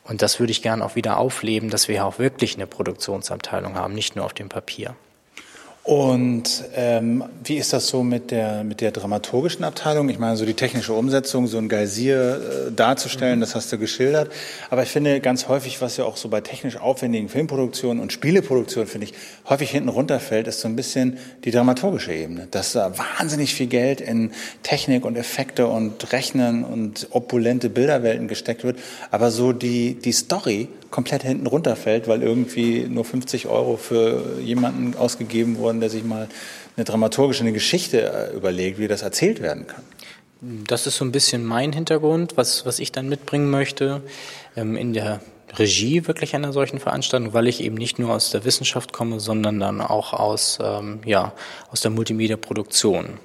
und 0.03 0.21
das 0.21 0.39
würde 0.39 0.51
ich 0.51 0.61
gerne 0.61 0.85
auch 0.85 0.93
wieder 0.93 1.17
aufleben, 1.17 1.71
dass 1.71 1.87
wir 1.87 2.05
auch 2.05 2.19
wirklich 2.19 2.53
eine 2.53 2.67
Produktionsabteilung 2.67 3.73
haben, 3.73 3.95
nicht 3.95 4.15
nur 4.15 4.25
auf 4.25 4.33
dem 4.35 4.47
Papier. 4.47 4.95
Und 5.83 6.63
ähm, 6.75 7.23
wie 7.43 7.57
ist 7.57 7.73
das 7.73 7.87
so 7.87 8.03
mit 8.03 8.29
der, 8.29 8.63
mit 8.63 8.81
der 8.81 8.91
dramaturgischen 8.91 9.63
Abteilung? 9.63 10.09
Ich 10.09 10.19
meine, 10.19 10.37
so 10.37 10.45
die 10.45 10.53
technische 10.53 10.93
Umsetzung, 10.93 11.47
so 11.47 11.57
ein 11.57 11.69
Geysir 11.69 12.67
äh, 12.67 12.71
darzustellen, 12.71 13.37
mhm. 13.37 13.41
das 13.41 13.55
hast 13.55 13.71
du 13.71 13.79
geschildert. 13.79 14.31
Aber 14.69 14.83
ich 14.83 14.89
finde 14.89 15.19
ganz 15.21 15.47
häufig, 15.47 15.81
was 15.81 15.97
ja 15.97 16.05
auch 16.05 16.17
so 16.17 16.29
bei 16.29 16.41
technisch 16.41 16.77
aufwendigen 16.77 17.29
Filmproduktionen 17.29 17.99
und 17.99 18.13
Spieleproduktionen, 18.13 18.87
finde 18.87 19.07
ich, 19.07 19.13
häufig 19.49 19.71
hinten 19.71 19.89
runterfällt, 19.89 20.45
ist 20.45 20.61
so 20.61 20.67
ein 20.67 20.75
bisschen 20.75 21.17
die 21.45 21.51
dramaturgische 21.51 22.13
Ebene. 22.13 22.47
Dass 22.51 22.73
da 22.73 22.93
wahnsinnig 23.17 23.55
viel 23.55 23.67
Geld 23.67 24.01
in 24.01 24.33
Technik 24.61 25.03
und 25.03 25.15
Effekte 25.15 25.65
und 25.65 26.13
Rechnen 26.13 26.63
und 26.63 27.07
opulente 27.09 27.71
Bilderwelten 27.71 28.27
gesteckt 28.27 28.63
wird. 28.63 28.77
Aber 29.09 29.31
so 29.31 29.51
die, 29.51 29.95
die 29.95 30.11
Story 30.11 30.69
komplett 30.91 31.23
hinten 31.23 31.47
runterfällt, 31.47 32.07
weil 32.07 32.21
irgendwie 32.21 32.85
nur 32.87 33.05
50 33.05 33.47
Euro 33.47 33.77
für 33.77 34.39
jemanden 34.43 34.95
ausgegeben 34.95 35.57
wurden, 35.71 35.79
der 35.79 35.89
sich 35.89 36.03
mal 36.03 36.27
eine 36.75 36.85
dramaturgische 36.85 37.41
eine 37.41 37.53
Geschichte 37.53 38.01
äh, 38.01 38.35
überlegt, 38.35 38.77
wie 38.77 38.87
das 38.87 39.01
erzählt 39.01 39.41
werden 39.41 39.67
kann. 39.67 39.83
Das 40.67 40.87
ist 40.87 40.97
so 40.97 41.05
ein 41.05 41.11
bisschen 41.11 41.45
mein 41.45 41.71
Hintergrund, 41.71 42.35
was, 42.35 42.65
was 42.65 42.79
ich 42.79 42.91
dann 42.91 43.07
mitbringen 43.07 43.49
möchte 43.49 44.01
ähm, 44.55 44.75
in 44.75 44.93
der 44.93 45.21
Regie 45.57 46.07
wirklich 46.07 46.35
einer 46.35 46.53
solchen 46.53 46.79
Veranstaltung, 46.79 47.33
weil 47.33 47.47
ich 47.47 47.61
eben 47.61 47.75
nicht 47.75 47.99
nur 47.99 48.13
aus 48.13 48.31
der 48.31 48.45
Wissenschaft 48.45 48.93
komme, 48.93 49.19
sondern 49.19 49.59
dann 49.59 49.81
auch 49.81 50.13
aus, 50.13 50.59
ähm, 50.63 50.99
ja, 51.05 51.33
aus 51.71 51.81
der 51.81 51.91
Multimedia-Produktion. 51.91 53.19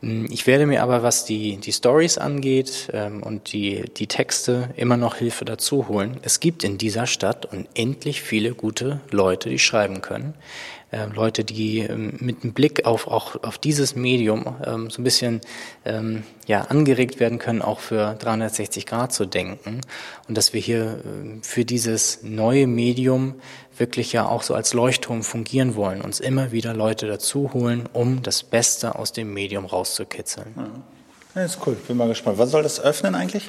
Hm, 0.00 0.26
ich 0.30 0.46
werde 0.46 0.66
mir 0.66 0.82
aber, 0.82 1.02
was 1.02 1.24
die, 1.24 1.58
die 1.58 1.72
Stories 1.72 2.18
angeht 2.18 2.88
ähm, 2.92 3.22
und 3.22 3.52
die, 3.52 3.84
die 3.96 4.08
Texte, 4.08 4.70
immer 4.76 4.96
noch 4.96 5.16
Hilfe 5.16 5.44
dazu 5.44 5.88
holen. 5.88 6.18
Es 6.22 6.40
gibt 6.40 6.64
in 6.64 6.76
dieser 6.76 7.06
Stadt 7.06 7.46
unendlich 7.52 8.22
viele 8.22 8.54
gute 8.54 9.00
Leute, 9.10 9.48
die 9.48 9.58
schreiben 9.58 10.02
können. 10.02 10.34
Äh, 10.92 11.06
Leute, 11.06 11.42
die 11.42 11.78
ähm, 11.78 12.12
mit 12.20 12.42
einem 12.42 12.52
Blick 12.52 12.84
auf 12.84 13.06
auch 13.06 13.42
auf 13.42 13.56
dieses 13.56 13.96
Medium 13.96 14.56
ähm, 14.64 14.90
so 14.90 15.00
ein 15.00 15.04
bisschen 15.04 15.40
ähm, 15.86 16.22
ja 16.46 16.62
angeregt 16.62 17.18
werden 17.18 17.38
können, 17.38 17.62
auch 17.62 17.80
für 17.80 18.14
360 18.18 18.84
Grad 18.84 19.10
zu 19.10 19.24
denken 19.24 19.80
und 20.28 20.36
dass 20.36 20.52
wir 20.52 20.60
hier 20.60 20.98
äh, 20.98 21.42
für 21.42 21.64
dieses 21.64 22.22
neue 22.22 22.66
Medium 22.66 23.36
wirklich 23.78 24.12
ja 24.12 24.26
auch 24.26 24.42
so 24.42 24.54
als 24.54 24.74
Leuchtturm 24.74 25.22
fungieren 25.22 25.76
wollen, 25.76 26.02
uns 26.02 26.20
immer 26.20 26.52
wieder 26.52 26.74
Leute 26.74 27.06
dazu 27.06 27.54
holen, 27.54 27.88
um 27.94 28.22
das 28.22 28.42
Beste 28.42 28.94
aus 28.94 29.12
dem 29.12 29.32
Medium 29.32 29.64
rauszukitzeln. 29.64 30.52
Ja. 30.54 30.68
Das 31.34 31.56
ist 31.56 31.66
cool, 31.66 31.74
bin 31.88 31.96
mal 31.96 32.08
gespannt. 32.08 32.36
Wann 32.36 32.48
soll 32.48 32.62
das 32.62 32.78
öffnen 32.78 33.14
eigentlich? 33.14 33.48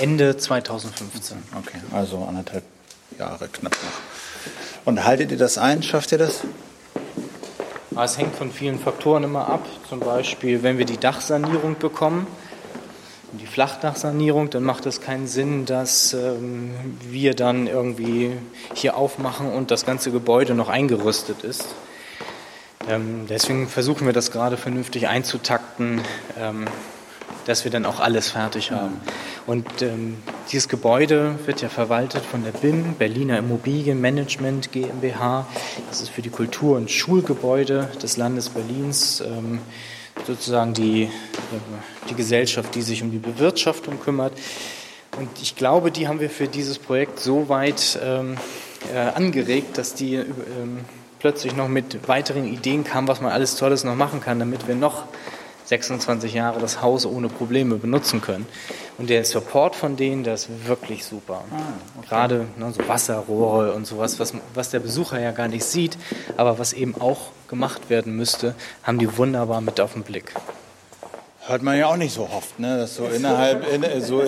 Ende 0.00 0.38
2015. 0.38 1.36
Okay, 1.58 1.78
also 1.92 2.24
anderthalb 2.26 2.64
Jahre 3.18 3.48
knapp 3.48 3.72
noch. 3.72 4.86
Und 4.86 5.04
haltet 5.04 5.30
ihr 5.30 5.36
das 5.36 5.58
ein? 5.58 5.82
Schafft 5.82 6.12
ihr 6.12 6.18
das? 6.18 6.40
Es 7.96 8.18
hängt 8.18 8.36
von 8.36 8.52
vielen 8.52 8.78
Faktoren 8.78 9.24
immer 9.24 9.48
ab. 9.48 9.66
Zum 9.88 9.98
Beispiel, 9.98 10.62
wenn 10.62 10.78
wir 10.78 10.84
die 10.84 10.96
Dachsanierung 10.96 11.76
bekommen, 11.78 12.26
die 13.32 13.46
Flachdachsanierung, 13.46 14.50
dann 14.50 14.62
macht 14.62 14.86
es 14.86 15.00
keinen 15.00 15.26
Sinn, 15.26 15.66
dass 15.66 16.14
ähm, 16.14 16.74
wir 17.02 17.34
dann 17.34 17.66
irgendwie 17.66 18.32
hier 18.74 18.96
aufmachen 18.96 19.52
und 19.52 19.70
das 19.70 19.86
ganze 19.86 20.12
Gebäude 20.12 20.54
noch 20.54 20.68
eingerüstet 20.68 21.42
ist. 21.42 21.66
Ähm, 22.88 23.26
deswegen 23.28 23.68
versuchen 23.68 24.06
wir 24.06 24.12
das 24.12 24.30
gerade 24.30 24.56
vernünftig 24.56 25.08
einzutakten, 25.08 26.00
ähm, 26.38 26.66
dass 27.46 27.64
wir 27.64 27.70
dann 27.70 27.86
auch 27.86 28.00
alles 28.00 28.30
fertig 28.30 28.70
haben. 28.70 29.00
Und 29.46 29.82
ähm, 29.82 30.16
Dieses 30.52 30.68
Gebäude 30.68 31.38
wird 31.46 31.62
ja 31.62 31.68
verwaltet 31.68 32.24
von 32.24 32.42
der 32.42 32.50
BIM, 32.50 32.94
Berliner 32.94 33.38
Immobilienmanagement 33.38 34.72
GmbH. 34.72 35.46
Das 35.88 36.00
ist 36.00 36.10
für 36.10 36.22
die 36.22 36.30
Kultur- 36.30 36.76
und 36.76 36.90
Schulgebäude 36.90 37.88
des 38.02 38.16
Landes 38.16 38.48
Berlins 38.48 39.20
ähm, 39.20 39.60
sozusagen 40.26 40.74
die, 40.74 41.08
die 42.08 42.14
Gesellschaft, 42.14 42.74
die 42.74 42.82
sich 42.82 43.00
um 43.04 43.12
die 43.12 43.18
Bewirtschaftung 43.18 44.00
kümmert. 44.00 44.32
Und 45.18 45.28
ich 45.40 45.54
glaube, 45.54 45.92
die 45.92 46.08
haben 46.08 46.18
wir 46.18 46.30
für 46.30 46.48
dieses 46.48 46.80
Projekt 46.80 47.20
so 47.20 47.48
weit 47.48 47.96
ähm, 48.02 48.36
äh, 48.92 48.98
angeregt, 48.98 49.78
dass 49.78 49.94
die 49.94 50.16
ähm, 50.16 50.80
plötzlich 51.20 51.54
noch 51.54 51.68
mit 51.68 52.08
weiteren 52.08 52.44
Ideen 52.44 52.82
kamen, 52.82 53.06
was 53.06 53.20
man 53.20 53.30
alles 53.30 53.54
Tolles 53.54 53.84
noch 53.84 53.94
machen 53.94 54.20
kann, 54.20 54.40
damit 54.40 54.66
wir 54.66 54.74
noch 54.74 55.04
26 55.70 56.34
Jahre 56.34 56.58
das 56.58 56.82
Haus 56.82 57.06
ohne 57.06 57.28
Probleme 57.28 57.76
benutzen 57.76 58.20
können. 58.20 58.46
Und 58.98 59.08
der 59.08 59.24
Support 59.24 59.76
von 59.76 59.96
denen, 59.96 60.24
der 60.24 60.34
ist 60.34 60.48
wirklich 60.66 61.04
super. 61.04 61.44
Ah, 61.52 61.56
okay. 61.96 62.08
Gerade 62.08 62.46
ne, 62.56 62.72
so 62.72 62.88
Wasserrohre 62.88 63.72
und 63.72 63.86
sowas, 63.86 64.18
was, 64.18 64.34
was 64.52 64.70
der 64.70 64.80
Besucher 64.80 65.20
ja 65.20 65.30
gar 65.30 65.46
nicht 65.46 65.64
sieht, 65.64 65.96
aber 66.36 66.58
was 66.58 66.72
eben 66.72 67.00
auch 67.00 67.30
gemacht 67.46 67.88
werden 67.88 68.16
müsste, 68.16 68.56
haben 68.82 68.98
die 68.98 69.16
wunderbar 69.16 69.60
mit 69.60 69.80
auf 69.80 69.92
den 69.92 70.02
Blick. 70.02 70.32
Hört 71.46 71.62
man 71.62 71.78
ja 71.78 71.86
auch 71.86 71.96
nicht 71.96 72.14
so 72.14 72.22
oft, 72.22 72.58
ne? 72.58 72.76
dass 72.76 72.96
so 72.96 73.06
innerhalb, 73.06 73.64
in, 73.72 74.02
so, 74.02 74.22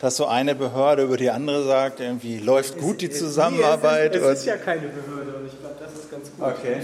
dass 0.00 0.16
so 0.16 0.26
eine 0.26 0.54
Behörde 0.54 1.02
über 1.02 1.16
die 1.16 1.30
andere 1.30 1.64
sagt, 1.64 1.98
irgendwie 1.98 2.38
läuft 2.38 2.78
gut 2.78 3.00
die 3.00 3.10
Zusammenarbeit. 3.10 4.14
Es 4.14 4.22
ist, 4.22 4.28
es 4.28 4.38
ist 4.40 4.46
ja 4.46 4.56
keine 4.56 4.88
Behörde 4.88 5.34
und 5.38 5.46
ich 5.46 5.58
glaube, 5.60 5.74
das 5.78 5.92
ist 5.92 6.10
ganz 6.10 6.30
gut. 6.30 6.46
Okay. 6.46 6.82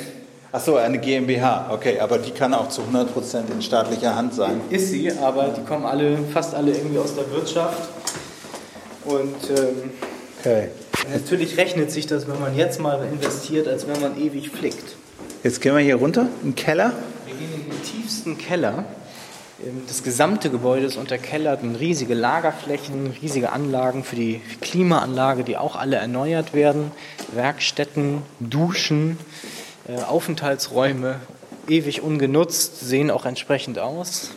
Ach 0.53 0.61
so, 0.61 0.77
eine 0.77 0.99
GmbH, 0.99 1.71
okay, 1.73 2.01
aber 2.01 2.19
die 2.19 2.33
kann 2.33 2.55
auch 2.55 2.69
zu 2.69 2.81
100 2.81 3.13
Prozent 3.13 3.51
in 3.51 3.63
staatlicher 3.63 4.17
Hand 4.17 4.35
sein. 4.35 4.61
Ist 4.69 4.89
sie, 4.89 5.13
aber 5.13 5.55
die 5.57 5.63
kommen 5.63 5.85
alle, 5.87 6.19
fast 6.33 6.57
alle 6.57 6.73
irgendwie 6.73 6.99
aus 6.99 7.15
der 7.15 7.31
Wirtschaft. 7.31 7.89
Und 9.05 9.51
ähm, 9.51 9.91
okay. 10.41 10.69
natürlich 11.13 11.57
rechnet 11.57 11.93
sich 11.93 12.09
das, 12.09 12.27
wenn 12.27 12.41
man 12.41 12.57
jetzt 12.57 12.81
mal 12.81 13.01
investiert, 13.13 13.69
als 13.69 13.87
wenn 13.87 14.01
man 14.01 14.21
ewig 14.21 14.51
flickt. 14.51 14.97
Jetzt 15.45 15.61
gehen 15.61 15.77
wir 15.77 15.83
hier 15.83 15.97
runter, 15.97 16.27
im 16.43 16.57
Keller. 16.57 16.95
Wir 17.27 17.35
gehen 17.37 17.55
in 17.55 17.71
den 17.71 17.83
tiefsten 17.85 18.37
Keller. 18.37 18.87
Ähm, 19.65 19.83
das 19.87 20.03
gesamte 20.03 20.51
Gebäude 20.51 20.85
ist 20.85 20.97
unterkellert, 20.97 21.61
riesige 21.79 22.15
Lagerflächen, 22.15 23.15
riesige 23.23 23.53
Anlagen 23.53 24.03
für 24.03 24.17
die 24.17 24.41
Klimaanlage, 24.61 25.45
die 25.45 25.57
auch 25.57 25.77
alle 25.77 25.97
erneuert 25.97 26.55
werden, 26.55 26.91
Werkstätten, 27.33 28.23
Duschen. 28.41 29.17
Äh, 29.91 30.03
Aufenthaltsräume 30.03 31.17
ewig 31.69 32.03
ungenutzt, 32.03 32.81
sehen 32.81 33.11
auch 33.11 33.25
entsprechend 33.25 33.79
aus. 33.79 34.31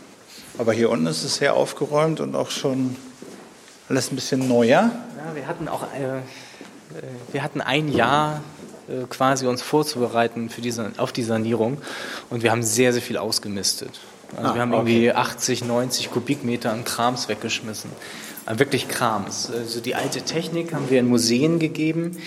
Aber 0.57 0.73
hier 0.73 0.89
unten 0.89 1.05
ist 1.07 1.23
es 1.23 1.35
sehr 1.35 1.55
aufgeräumt 1.55 2.19
und 2.19 2.35
auch 2.35 2.49
schon 2.49 2.95
alles 3.89 4.11
ein 4.11 4.15
bisschen 4.15 4.47
neuer. 4.47 4.91
Ja, 5.17 5.35
wir 5.35 5.47
hatten 5.47 5.67
auch 5.67 5.83
äh, 5.83 6.17
äh 6.17 6.21
wir 7.31 7.43
hatten 7.43 7.61
ein 7.61 7.91
Jahr 7.91 8.41
quasi 9.09 9.47
uns 9.47 9.61
vorzubereiten 9.61 10.49
für 10.49 10.59
diese, 10.59 10.91
auf 10.97 11.13
die 11.13 11.23
Sanierung 11.23 11.77
und 12.29 12.43
wir 12.43 12.51
haben 12.51 12.63
sehr, 12.63 12.91
sehr 12.91 13.01
viel 13.01 13.17
ausgemistet. 13.17 14.01
Also 14.35 14.49
ah, 14.49 14.55
wir 14.55 14.61
haben 14.61 14.73
okay. 14.73 14.91
irgendwie 14.91 15.11
80, 15.13 15.63
90 15.63 16.11
Kubikmeter 16.11 16.71
an 16.71 16.83
Krams 16.83 17.29
weggeschmissen. 17.29 17.89
Wirklich 18.45 18.89
Krams. 18.89 19.49
Also 19.49 19.79
die 19.79 19.95
alte 19.95 20.23
Technik 20.23 20.73
haben 20.73 20.89
wir 20.89 20.99
in 20.99 21.07
Museen 21.07 21.59
gegeben 21.59 22.17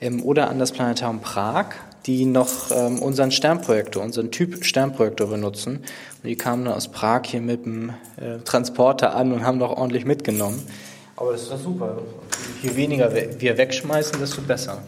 ähm, 0.00 0.22
oder 0.22 0.48
an 0.48 0.58
das 0.58 0.72
Planetarium 0.72 1.20
Prag 1.20 1.74
die 2.06 2.24
noch 2.24 2.70
ähm, 2.70 3.00
unseren 3.00 3.30
Sternprojektor, 3.30 4.02
unseren 4.02 4.30
Typ 4.30 4.64
Sternprojektor 4.64 5.28
benutzen. 5.28 5.78
Und 6.22 6.28
die 6.28 6.36
kamen 6.36 6.64
dann 6.64 6.74
aus 6.74 6.88
Prag 6.88 7.22
hier 7.24 7.40
mit 7.40 7.64
dem 7.66 7.90
äh, 8.16 8.38
Transporter 8.44 9.14
an 9.14 9.32
und 9.32 9.44
haben 9.44 9.58
doch 9.58 9.76
ordentlich 9.76 10.04
mitgenommen. 10.04 10.62
Aber 11.16 11.32
das 11.32 11.42
ist 11.42 11.52
doch 11.52 11.60
super. 11.60 11.98
Je 12.62 12.76
weniger 12.76 13.12
wir 13.12 13.58
wegschmeißen, 13.58 14.20
desto 14.20 14.42
besser. 14.42 14.82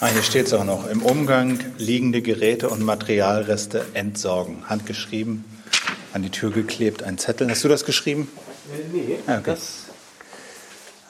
Ah, 0.00 0.08
hier 0.08 0.22
steht 0.22 0.46
es 0.46 0.52
auch 0.52 0.64
noch. 0.64 0.88
Im 0.88 1.02
Umgang 1.02 1.60
liegende 1.78 2.22
Geräte 2.22 2.68
und 2.68 2.82
Materialreste 2.82 3.84
entsorgen. 3.94 4.68
Handgeschrieben, 4.68 5.44
an 6.12 6.22
die 6.22 6.30
Tür 6.30 6.50
geklebt, 6.50 7.04
ein 7.04 7.18
Zettel. 7.18 7.48
Hast 7.48 7.62
du 7.62 7.68
das 7.68 7.84
geschrieben? 7.84 8.28
Äh, 8.72 8.96
nee, 8.96 9.18
ah, 9.26 9.34
okay. 9.38 9.42
das 9.44 9.81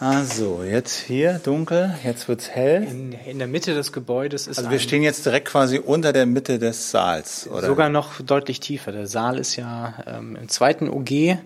also, 0.03 0.65
jetzt 0.65 0.99
hier 0.99 1.41
dunkel, 1.45 1.95
jetzt 2.03 2.27
wird 2.27 2.41
es 2.41 2.51
hell. 2.51 2.83
In, 2.83 3.13
in, 3.13 3.39
der 3.39 3.47
Mitte 3.47 3.73
des 3.75 3.93
Gebäudes 3.93 4.49
ist. 4.49 4.59
Also, 4.59 4.71
wir 4.71 4.81
stehen 4.81 5.05
jetzt 5.05 5.25
direkt 5.25 5.47
quasi 5.47 5.79
unter 5.79 6.13
der 6.13 6.27
Mitte 6.27 6.59
des 6.59 6.91
Saals, 6.91 7.49
oder? 7.49 7.69
Sogar 7.69 7.89
noch 7.89 8.21
deutlich 8.21 8.59
tiefer. 8.59 8.91
Der 8.91 9.07
Saal 9.07 9.39
ist 9.39 9.55
ja 9.55 9.95
ähm, 10.07 10.35
im 10.35 10.49
zweiten 10.49 10.89
OG 10.89 11.39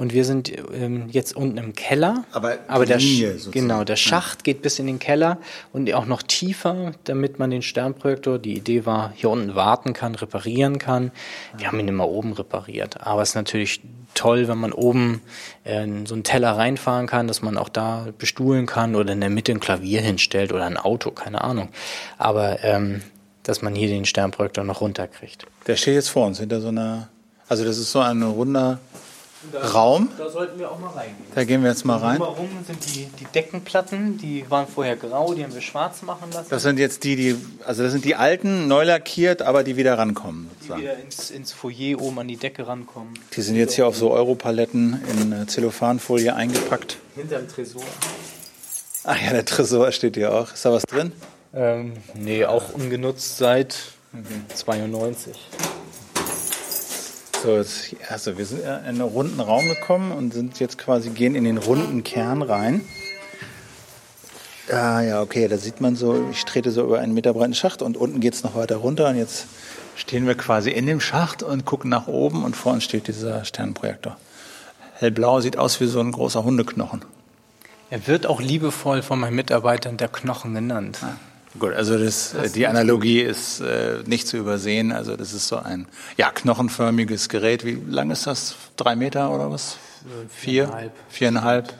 und 0.00 0.14
wir 0.14 0.24
sind 0.24 0.50
ähm, 0.72 1.10
jetzt 1.10 1.36
unten 1.36 1.58
im 1.58 1.74
Keller. 1.74 2.24
Aber, 2.32 2.56
aber 2.68 2.86
der, 2.86 2.96
Linie 2.96 3.36
genau, 3.50 3.84
der 3.84 3.96
Schacht 3.96 4.44
geht 4.44 4.62
bis 4.62 4.78
in 4.78 4.86
den 4.86 4.98
Keller 4.98 5.36
und 5.74 5.92
auch 5.92 6.06
noch 6.06 6.22
tiefer, 6.22 6.92
damit 7.04 7.38
man 7.38 7.50
den 7.50 7.60
Sternprojektor, 7.60 8.38
die 8.38 8.56
Idee 8.56 8.86
war, 8.86 9.12
hier 9.14 9.28
unten 9.28 9.54
warten 9.54 9.92
kann, 9.92 10.14
reparieren 10.14 10.78
kann. 10.78 11.12
Wir 11.58 11.66
haben 11.66 11.78
ihn 11.78 11.88
immer 11.88 12.08
oben 12.08 12.32
repariert. 12.32 13.06
Aber 13.06 13.20
es 13.20 13.30
ist 13.30 13.34
natürlich 13.34 13.82
toll, 14.14 14.48
wenn 14.48 14.58
man 14.58 14.72
oben 14.72 15.20
äh, 15.64 15.86
so 16.06 16.14
einen 16.14 16.24
Teller 16.24 16.52
reinfahren 16.52 17.06
kann, 17.06 17.28
dass 17.28 17.42
man 17.42 17.58
auch 17.58 17.68
da 17.68 17.89
bestuhlen 18.18 18.66
kann 18.66 18.94
oder 18.94 19.12
in 19.12 19.20
der 19.20 19.30
Mitte 19.30 19.52
ein 19.52 19.60
Klavier 19.60 20.00
hinstellt 20.00 20.52
oder 20.52 20.64
ein 20.64 20.76
Auto, 20.76 21.10
keine 21.10 21.42
Ahnung. 21.42 21.68
Aber 22.18 22.62
ähm, 22.64 23.02
dass 23.42 23.62
man 23.62 23.74
hier 23.74 23.88
den 23.88 24.04
Sternprojektor 24.04 24.64
noch 24.64 24.80
runterkriegt. 24.80 25.46
Der 25.66 25.76
steht 25.76 25.94
jetzt 25.94 26.10
vor 26.10 26.26
uns 26.26 26.38
hinter 26.38 26.60
so 26.60 26.68
einer, 26.68 27.08
also 27.48 27.64
das 27.64 27.78
ist 27.78 27.90
so 27.90 28.00
ein 28.00 28.22
runder 28.22 28.78
da, 29.52 29.60
Raum. 29.68 30.10
Da 30.18 30.28
sollten 30.28 30.58
wir 30.58 30.70
auch 30.70 30.78
mal 30.78 30.90
reingehen. 30.90 31.16
Da 31.34 31.44
gehen 31.44 31.62
wir 31.62 31.70
jetzt 31.70 31.84
mal 31.84 31.96
rein. 31.96 32.20
Warum 32.20 32.48
sind 32.66 32.84
die, 32.86 33.06
die 33.18 33.24
Deckenplatten, 33.24 34.18
die 34.18 34.44
waren 34.50 34.66
vorher 34.66 34.96
grau, 34.96 35.32
die 35.34 35.42
haben 35.42 35.54
wir 35.54 35.60
schwarz 35.62 36.02
machen 36.02 36.30
lassen. 36.32 36.48
Das 36.50 36.62
sind 36.62 36.78
jetzt 36.78 37.04
die, 37.04 37.16
die, 37.16 37.36
also 37.64 37.82
das 37.82 37.92
sind 37.92 38.04
die 38.04 38.16
alten, 38.16 38.68
neu 38.68 38.84
lackiert, 38.84 39.42
aber 39.42 39.64
die 39.64 39.76
wieder 39.76 39.96
rankommen. 39.96 40.50
Sozusagen. 40.54 40.80
Die 40.80 40.86
wieder 40.86 40.98
ins, 40.98 41.30
ins 41.30 41.52
Foyer 41.52 42.00
oben 42.00 42.18
an 42.18 42.28
die 42.28 42.36
Decke 42.36 42.66
rankommen. 42.66 43.14
Die 43.34 43.40
sind 43.40 43.56
jetzt 43.56 43.74
hier 43.74 43.86
auf 43.86 43.96
so 43.96 44.10
Europaletten 44.10 45.02
in 45.10 45.32
äh, 45.32 45.46
Zellophanfolie 45.46 46.34
eingepackt. 46.34 46.98
Hinterm 47.14 47.48
Tresor. 47.48 47.82
Ach 49.04 49.20
ja, 49.20 49.32
der 49.32 49.44
Tresor 49.46 49.90
steht 49.92 50.16
hier 50.16 50.34
auch. 50.34 50.52
Ist 50.52 50.64
da 50.64 50.72
was 50.72 50.82
drin? 50.82 51.12
Ähm, 51.54 51.94
nee, 52.14 52.44
auch 52.44 52.74
ungenutzt 52.74 53.38
seit 53.38 53.76
okay. 54.12 54.54
92. 54.54 55.36
So, 57.42 57.56
jetzt, 57.56 57.96
also 58.10 58.36
wir 58.36 58.44
sind 58.44 58.60
in 58.60 58.66
einen 58.66 59.00
runden 59.00 59.40
Raum 59.40 59.66
gekommen 59.66 60.12
und 60.12 60.34
sind 60.34 60.60
jetzt 60.60 60.76
quasi, 60.76 61.08
gehen 61.08 61.34
in 61.34 61.44
den 61.44 61.56
runden 61.56 62.04
Kern 62.04 62.42
rein. 62.42 62.82
Ah 64.70 65.00
ja, 65.00 65.22
okay, 65.22 65.48
da 65.48 65.56
sieht 65.56 65.80
man 65.80 65.96
so, 65.96 66.28
ich 66.30 66.44
trete 66.44 66.70
so 66.70 66.84
über 66.84 67.00
einen 67.00 67.14
Meter 67.14 67.32
breiten 67.32 67.54
Schacht 67.54 67.80
und 67.80 67.96
unten 67.96 68.20
geht 68.20 68.34
es 68.34 68.42
noch 68.42 68.54
weiter 68.54 68.76
runter 68.76 69.08
und 69.08 69.16
jetzt 69.16 69.46
stehen 69.96 70.26
wir 70.26 70.34
quasi 70.34 70.70
in 70.70 70.86
dem 70.86 71.00
Schacht 71.00 71.42
und 71.42 71.64
gucken 71.64 71.88
nach 71.88 72.08
oben 72.08 72.44
und 72.44 72.56
vor 72.56 72.72
uns 72.74 72.84
steht 72.84 73.08
dieser 73.08 73.44
Sternprojektor. 73.44 74.18
Hellblau 74.94 75.40
sieht 75.40 75.56
aus 75.56 75.80
wie 75.80 75.86
so 75.86 75.98
ein 76.00 76.12
großer 76.12 76.44
Hundeknochen. 76.44 77.04
Er 77.88 78.06
wird 78.06 78.26
auch 78.26 78.40
liebevoll 78.40 79.02
von 79.02 79.18
meinen 79.18 79.34
Mitarbeitern 79.34 79.96
der 79.96 80.08
Knochen 80.08 80.54
genannt. 80.54 80.98
Ah. 81.02 81.16
Gut, 81.58 81.72
also 81.72 81.98
das, 81.98 82.32
das 82.32 82.52
die 82.52 82.66
Analogie 82.66 83.20
ist 83.20 83.60
äh, 83.60 84.02
nicht 84.06 84.28
zu 84.28 84.36
übersehen. 84.36 84.92
Also 84.92 85.16
das 85.16 85.32
ist 85.32 85.48
so 85.48 85.56
ein 85.56 85.86
ja, 86.16 86.30
knochenförmiges 86.30 87.28
Gerät. 87.28 87.64
Wie 87.64 87.78
lang 87.88 88.10
ist 88.10 88.26
das? 88.26 88.54
Drei 88.76 88.94
Meter 88.94 89.30
oder 89.30 89.50
was? 89.50 89.76
Vier? 90.28 90.66
Viereinhalb. 90.66 90.92
Viereinhalb. 91.08 91.74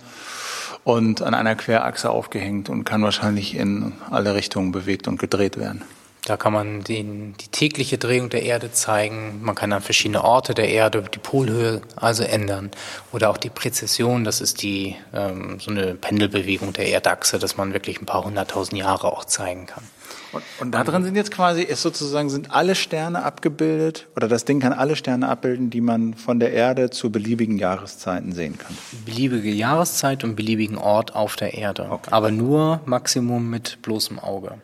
Und 0.83 1.23
an 1.23 1.35
einer 1.35 1.55
Querachse 1.55 2.11
aufgehängt 2.11 2.69
und 2.69 2.85
kann 2.85 3.03
wahrscheinlich 3.03 3.55
in 3.55 3.93
alle 4.11 4.35
Richtungen 4.35 4.73
bewegt 4.73 5.07
und 5.09 5.21
gedreht 5.21 5.57
werden. 5.57 5.83
Da 6.31 6.37
kann 6.37 6.53
man 6.53 6.85
den, 6.85 7.35
die 7.41 7.49
tägliche 7.49 7.99
Drehung 7.99 8.31
der 8.31 8.45
Erde 8.45 8.71
zeigen. 8.71 9.41
Man 9.43 9.57
kann 9.57 9.73
an 9.73 9.83
verschiedene 9.83 10.23
Orte 10.23 10.55
der 10.55 10.69
Erde 10.69 11.03
die 11.13 11.19
Polhöhe 11.19 11.83
also 11.97 12.23
ändern. 12.23 12.71
Oder 13.11 13.31
auch 13.31 13.37
die 13.37 13.51
Präzision, 13.51 14.23
das 14.23 14.41
ist 14.41 14.63
die, 14.63 14.95
ähm, 15.13 15.59
so 15.59 15.73
eine 15.73 15.97
Pendelbewegung 15.97 16.73
der 16.73 16.89
Erdachse, 16.89 17.41
dass 17.41 17.57
man 17.57 17.73
wirklich 17.73 18.01
ein 18.01 18.07
paar 18.07 18.25
hunderttausend 18.25 18.79
Jahre 18.79 19.13
auch 19.13 19.25
zeigen 19.25 19.67
kann. 19.67 19.83
Und, 20.31 20.45
und 20.61 20.71
da 20.71 20.85
drin 20.85 21.03
sind 21.03 21.17
jetzt 21.17 21.33
quasi, 21.33 21.63
ist 21.63 21.83
sozusagen, 21.83 22.31
sind 22.31 22.53
alle 22.53 22.77
Sterne 22.77 23.25
abgebildet, 23.25 24.07
oder 24.15 24.29
das 24.29 24.45
Ding 24.45 24.61
kann 24.61 24.73
alle 24.73 24.95
Sterne 24.95 25.29
abbilden, 25.29 25.71
die 25.71 25.81
man 25.81 26.15
von 26.15 26.39
der 26.39 26.53
Erde 26.53 26.91
zu 26.91 27.11
beliebigen 27.11 27.59
Jahreszeiten 27.59 28.31
sehen 28.31 28.57
kann. 28.57 28.79
Beliebige 29.05 29.51
Jahreszeit 29.51 30.23
und 30.23 30.37
beliebigen 30.37 30.79
Ort 30.79 31.17
auf 31.17 31.35
der 31.35 31.55
Erde. 31.55 31.89
Okay. 31.91 32.11
Aber 32.13 32.31
nur 32.31 32.83
Maximum 32.85 33.51
mit 33.51 33.83
bloßem 33.83 34.21
Auge. 34.21 34.61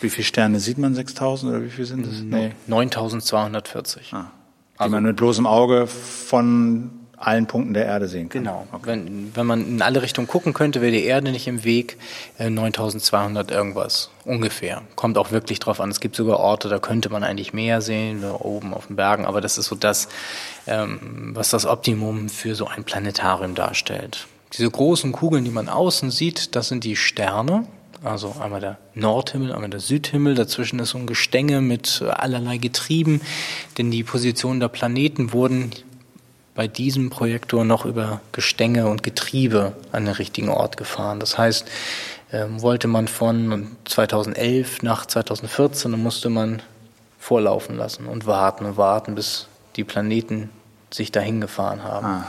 Wie 0.00 0.10
viele 0.10 0.24
Sterne 0.24 0.60
sieht 0.60 0.78
man? 0.78 0.94
6000 0.94 1.52
oder 1.52 1.64
wie 1.64 1.70
viel 1.70 1.84
sind 1.84 2.06
es? 2.06 2.20
Nee. 2.20 2.52
9240. 2.66 4.12
Ah. 4.14 4.30
Die 4.74 4.80
also, 4.80 4.92
man 4.92 5.02
mit 5.02 5.16
bloßem 5.16 5.46
Auge 5.46 5.86
von 5.86 6.90
allen 7.18 7.46
Punkten 7.46 7.74
der 7.74 7.86
Erde 7.86 8.08
sehen 8.08 8.28
kann. 8.28 8.42
Genau. 8.44 8.66
Okay. 8.72 8.86
Wenn, 8.86 9.32
wenn 9.34 9.46
man 9.46 9.66
in 9.66 9.82
alle 9.82 10.02
Richtungen 10.02 10.28
gucken 10.28 10.54
könnte, 10.54 10.80
wäre 10.80 10.92
die 10.92 11.02
Erde 11.02 11.32
nicht 11.32 11.48
im 11.48 11.64
Weg. 11.64 11.98
Äh, 12.38 12.50
9200 12.50 13.50
irgendwas 13.50 14.10
ungefähr. 14.24 14.82
Kommt 14.94 15.18
auch 15.18 15.32
wirklich 15.32 15.58
drauf 15.58 15.80
an. 15.80 15.90
Es 15.90 16.00
gibt 16.00 16.14
sogar 16.14 16.38
Orte, 16.38 16.68
da 16.68 16.78
könnte 16.78 17.10
man 17.10 17.24
eigentlich 17.24 17.52
mehr 17.52 17.80
sehen, 17.80 18.22
da 18.22 18.34
oben 18.34 18.72
auf 18.72 18.86
den 18.86 18.96
Bergen. 18.96 19.26
Aber 19.26 19.40
das 19.40 19.58
ist 19.58 19.66
so 19.66 19.74
das, 19.74 20.08
ähm, 20.66 21.32
was 21.34 21.50
das 21.50 21.66
Optimum 21.66 22.28
für 22.28 22.54
so 22.54 22.66
ein 22.66 22.84
Planetarium 22.84 23.54
darstellt. 23.54 24.26
diese 24.56 24.70
großen 24.70 25.12
Kugeln, 25.12 25.44
die 25.44 25.50
man 25.50 25.68
außen 25.68 26.10
sieht, 26.10 26.54
das 26.54 26.68
sind 26.68 26.84
die 26.84 26.96
Sterne. 26.96 27.66
Also 28.02 28.36
einmal 28.40 28.60
der 28.60 28.78
Nordhimmel, 28.94 29.52
einmal 29.52 29.70
der 29.70 29.80
Südhimmel. 29.80 30.34
Dazwischen 30.34 30.78
ist 30.78 30.90
so 30.90 30.98
ein 30.98 31.06
Gestänge 31.06 31.60
mit 31.60 32.02
allerlei 32.08 32.58
Getrieben, 32.58 33.20
denn 33.76 33.90
die 33.90 34.04
Positionen 34.04 34.60
der 34.60 34.68
Planeten 34.68 35.32
wurden 35.32 35.72
bei 36.54 36.68
diesem 36.68 37.10
Projektor 37.10 37.64
noch 37.64 37.84
über 37.84 38.20
Gestänge 38.32 38.88
und 38.88 39.02
Getriebe 39.02 39.74
an 39.92 40.06
den 40.06 40.14
richtigen 40.14 40.48
Ort 40.48 40.76
gefahren. 40.76 41.20
Das 41.20 41.38
heißt, 41.38 41.66
ähm, 42.32 42.60
wollte 42.60 42.88
man 42.88 43.08
von 43.08 43.76
2011 43.84 44.82
nach 44.82 45.06
2014, 45.06 45.92
dann 45.92 46.02
musste 46.02 46.28
man 46.28 46.60
vorlaufen 47.18 47.76
lassen 47.76 48.06
und 48.06 48.26
warten 48.26 48.64
und 48.64 48.76
warten, 48.76 49.14
bis 49.14 49.46
die 49.76 49.84
Planeten 49.84 50.50
sich 50.90 51.12
dahin 51.12 51.40
gefahren 51.40 51.82
haben. 51.84 52.06
Ah. 52.06 52.26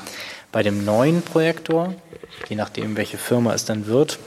Bei 0.52 0.64
dem 0.64 0.84
neuen 0.84 1.22
Projektor, 1.22 1.94
je 2.50 2.56
nachdem, 2.56 2.98
welche 2.98 3.18
Firma 3.18 3.54
es 3.54 3.66
dann 3.66 3.88
wird, 3.88 4.20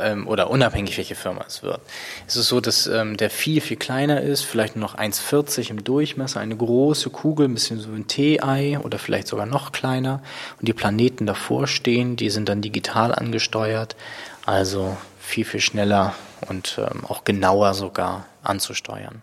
ähm, 0.00 0.26
oder 0.26 0.50
unabhängig 0.50 0.96
welche 0.96 1.14
Firma 1.14 1.44
es 1.46 1.62
wird. 1.62 1.80
Es 2.26 2.36
ist 2.36 2.48
so, 2.48 2.60
dass 2.60 2.86
ähm, 2.86 3.16
der 3.16 3.30
viel, 3.30 3.60
viel 3.60 3.76
kleiner 3.76 4.20
ist, 4.20 4.42
vielleicht 4.42 4.76
nur 4.76 4.84
noch 4.84 4.96
1,40 4.96 5.70
im 5.70 5.84
Durchmesser, 5.84 6.40
eine 6.40 6.56
große 6.56 7.10
Kugel, 7.10 7.48
ein 7.48 7.54
bisschen 7.54 7.80
so 7.80 7.90
ein 7.90 8.06
Tee-Ei 8.06 8.78
oder 8.78 8.98
vielleicht 8.98 9.28
sogar 9.28 9.46
noch 9.46 9.72
kleiner. 9.72 10.22
Und 10.58 10.68
die 10.68 10.72
Planeten 10.72 11.26
davor 11.26 11.66
stehen, 11.66 12.16
die 12.16 12.30
sind 12.30 12.48
dann 12.48 12.62
digital 12.62 13.14
angesteuert, 13.14 13.96
also 14.44 14.96
viel, 15.18 15.44
viel 15.44 15.60
schneller 15.60 16.14
und 16.48 16.78
ähm, 16.78 17.04
auch 17.06 17.24
genauer 17.24 17.74
sogar 17.74 18.26
anzusteuern. 18.42 19.22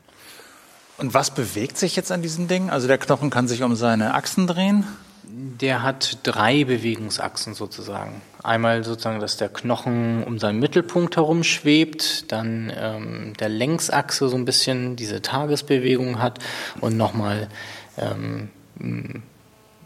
Und 0.97 1.13
was 1.13 1.31
bewegt 1.31 1.77
sich 1.77 1.95
jetzt 1.95 2.11
an 2.11 2.21
diesem 2.21 2.47
Ding? 2.47 2.69
Also 2.69 2.87
der 2.87 2.97
Knochen 2.97 3.29
kann 3.29 3.47
sich 3.47 3.63
um 3.63 3.75
seine 3.75 4.13
Achsen 4.13 4.47
drehen? 4.47 4.85
Der 5.35 5.81
hat 5.81 6.19
drei 6.21 6.63
Bewegungsachsen 6.63 7.55
sozusagen. 7.55 8.21
Einmal 8.43 8.83
sozusagen, 8.83 9.19
dass 9.19 9.35
der 9.35 9.49
Knochen 9.49 10.23
um 10.23 10.37
seinen 10.37 10.59
Mittelpunkt 10.59 11.15
herum 11.15 11.43
schwebt, 11.43 12.31
dann 12.31 12.71
ähm, 12.75 13.33
der 13.39 13.49
Längsachse 13.49 14.29
so 14.29 14.35
ein 14.35 14.45
bisschen 14.45 14.95
diese 14.95 15.23
Tagesbewegung 15.23 16.21
hat 16.21 16.37
und 16.81 16.97
nochmal 16.97 17.47
ähm, 17.97 18.49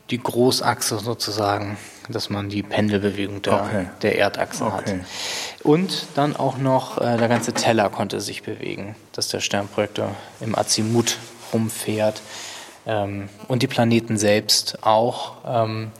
die 0.10 0.18
Großachse 0.18 1.00
sozusagen, 1.00 1.78
dass 2.10 2.30
man 2.30 2.50
die 2.50 2.64
Pendelbewegung 2.64 3.42
der, 3.42 3.54
okay. 3.54 3.86
der 4.02 4.18
Erdachse 4.18 4.66
okay. 4.66 4.76
hat. 4.76 4.96
Und 5.64 6.08
dann 6.16 6.36
auch 6.36 6.58
noch 6.58 6.98
äh, 6.98 7.18
der 7.18 7.30
ganze 7.30 7.54
Teller 7.54 7.90
konnte 7.90 8.20
sich 8.20 8.44
bewegen, 8.44 8.96
dass 9.14 9.30
der 9.30 9.40
Sternprojektor 9.40 10.14
im 10.42 10.58
Azimut 10.58 11.18
rumfährt. 11.54 12.22
Ähm, 12.88 13.30
und 13.48 13.62
die 13.62 13.68
Planeten 13.68 14.18
selbst 14.18 14.80
auch. 14.82 15.34
Ähm, 15.46 15.92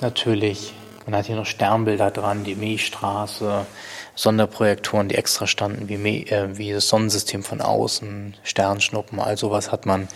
natürlich, 0.00 0.74
man 1.06 1.16
hat 1.16 1.26
hier 1.26 1.36
noch 1.36 1.46
Sternbilder 1.46 2.10
dran, 2.10 2.44
die 2.44 2.54
Milchstraße, 2.54 3.66
Sonderprojektoren, 4.14 5.08
die 5.08 5.14
extra 5.14 5.46
standen, 5.46 5.88
wie, 5.88 6.26
äh, 6.26 6.58
wie 6.58 6.72
das 6.72 6.88
Sonnensystem 6.88 7.42
von 7.42 7.60
außen, 7.62 8.36
Sternschnuppen, 8.42 9.18
all 9.18 9.38
sowas 9.38 9.72
hat 9.72 9.86
man 9.86 10.08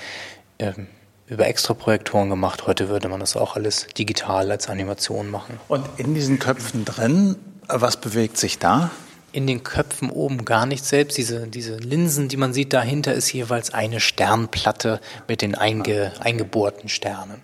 ähm, 0.58 0.88
über 1.26 1.46
extra 1.46 1.72
Projektoren 1.72 2.28
gemacht. 2.28 2.66
Heute 2.66 2.90
würde 2.90 3.08
man 3.08 3.20
das 3.20 3.34
auch 3.34 3.56
alles 3.56 3.86
digital 3.96 4.50
als 4.50 4.68
Animation 4.68 5.30
machen. 5.30 5.58
Und 5.68 5.86
in 5.96 6.14
diesen 6.14 6.38
Köpfen 6.38 6.84
drin, 6.84 7.36
was 7.66 7.96
bewegt 7.96 8.36
sich 8.36 8.58
da? 8.58 8.90
In 9.34 9.48
den 9.48 9.64
Köpfen 9.64 10.10
oben 10.10 10.44
gar 10.44 10.64
nicht 10.64 10.84
selbst. 10.84 11.18
Diese, 11.18 11.48
diese 11.48 11.76
Linsen, 11.76 12.28
die 12.28 12.36
man 12.36 12.52
sieht, 12.52 12.72
dahinter 12.72 13.14
ist 13.14 13.32
jeweils 13.32 13.74
eine 13.74 13.98
Sternplatte 13.98 15.00
mit 15.26 15.42
den 15.42 15.56
einge, 15.56 16.12
eingebohrten 16.20 16.88
Sternen. 16.88 17.42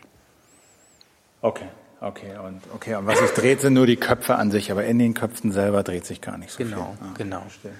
Okay, 1.42 1.66
okay. 2.00 2.38
Und, 2.46 2.62
okay, 2.72 2.94
und 2.94 3.06
was 3.06 3.18
sich 3.18 3.30
dreht, 3.30 3.60
sind 3.60 3.74
nur 3.74 3.86
die 3.86 3.96
Köpfe 3.96 4.36
an 4.36 4.52
sich, 4.52 4.70
aber 4.70 4.84
in 4.84 5.00
den 5.00 5.14
Köpfen 5.14 5.50
selber 5.50 5.82
dreht 5.82 6.06
sich 6.06 6.20
gar 6.20 6.38
nicht 6.38 6.52
so 6.52 6.58
genau, 6.58 6.96
viel. 6.98 7.08
Ah, 7.08 7.14
genau, 7.18 7.42
genau. 7.62 7.74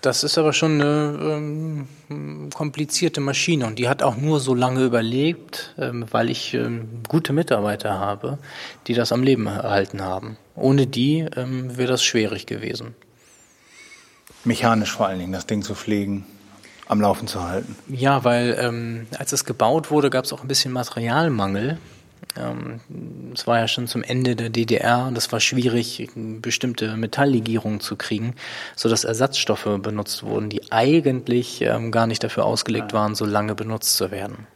Das 0.00 0.22
ist 0.22 0.36
aber 0.36 0.52
schon 0.52 0.80
eine 0.80 1.86
ähm, 2.10 2.50
komplizierte 2.52 3.20
Maschine 3.20 3.66
und 3.66 3.78
die 3.78 3.88
hat 3.88 4.02
auch 4.02 4.16
nur 4.16 4.38
so 4.38 4.54
lange 4.54 4.84
überlebt, 4.84 5.74
ähm, 5.78 6.04
weil 6.10 6.30
ich 6.30 6.52
ähm, 6.52 7.02
gute 7.08 7.32
Mitarbeiter 7.32 7.98
habe, 7.98 8.38
die 8.86 8.92
das 8.92 9.12
am 9.12 9.22
Leben 9.22 9.46
erhalten 9.46 10.02
haben. 10.02 10.36
Ohne 10.56 10.86
die 10.86 11.26
ähm, 11.36 11.76
wäre 11.78 11.88
das 11.88 12.04
schwierig 12.04 12.44
gewesen. 12.44 12.94
Mechanisch 14.44 14.92
vor 14.92 15.06
allen 15.06 15.18
Dingen, 15.18 15.32
das 15.32 15.46
Ding 15.46 15.62
zu 15.62 15.74
pflegen, 15.74 16.26
am 16.86 17.00
Laufen 17.00 17.26
zu 17.26 17.42
halten. 17.42 17.76
Ja, 17.88 18.24
weil 18.24 18.56
ähm, 18.60 19.06
als 19.18 19.32
es 19.32 19.44
gebaut 19.44 19.90
wurde, 19.90 20.10
gab 20.10 20.24
es 20.24 20.32
auch 20.32 20.42
ein 20.42 20.48
bisschen 20.48 20.72
Materialmangel. 20.72 21.78
Ähm, 22.36 22.80
es 23.32 23.42
ähm, 23.42 23.46
war 23.46 23.58
ja 23.58 23.68
schon 23.68 23.86
zum 23.86 24.02
Ende 24.02 24.36
der 24.36 24.50
DDR 24.50 25.06
und 25.06 25.16
es 25.16 25.30
war 25.32 25.40
schwierig, 25.40 26.08
bestimmte 26.14 26.96
Metalllegierungen 26.96 27.80
zu 27.80 27.96
kriegen, 27.96 28.34
sodass 28.76 29.04
Ersatzstoffe 29.04 29.68
benutzt 29.80 30.22
wurden, 30.22 30.50
die 30.50 30.72
eigentlich 30.72 31.62
ähm, 31.62 31.90
gar 31.90 32.06
nicht 32.06 32.22
dafür 32.24 32.44
ausgelegt 32.44 32.92
ja. 32.92 32.98
waren, 32.98 33.14
so 33.14 33.24
lange 33.24 33.54
benutzt 33.54 33.96
zu 33.96 34.10
werden. 34.10 34.46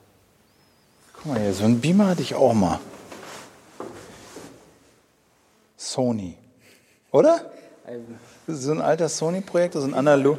Guck 1.15 1.27
mal 1.27 1.41
hier, 1.41 1.53
so 1.53 1.65
ein 1.65 1.81
Beamer 1.81 2.09
hatte 2.09 2.23
ich 2.23 2.35
auch 2.35 2.55
mal. 2.55 2.79
Sony. 5.77 6.37
Oder? 7.11 7.51
So 8.49 8.73
ein 8.73 8.81
alter 8.81 9.09
Sony-Projekt, 9.11 9.75
so, 9.75 9.83
ein 9.83 9.93
Analog, 9.93 10.39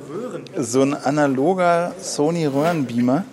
so 0.58 0.82
ein 0.82 0.96
analoger 0.96 1.94
Sony-Röhrenbeamer. 2.02 3.24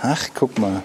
Ach, 0.00 0.28
guck 0.34 0.58
mal. 0.58 0.82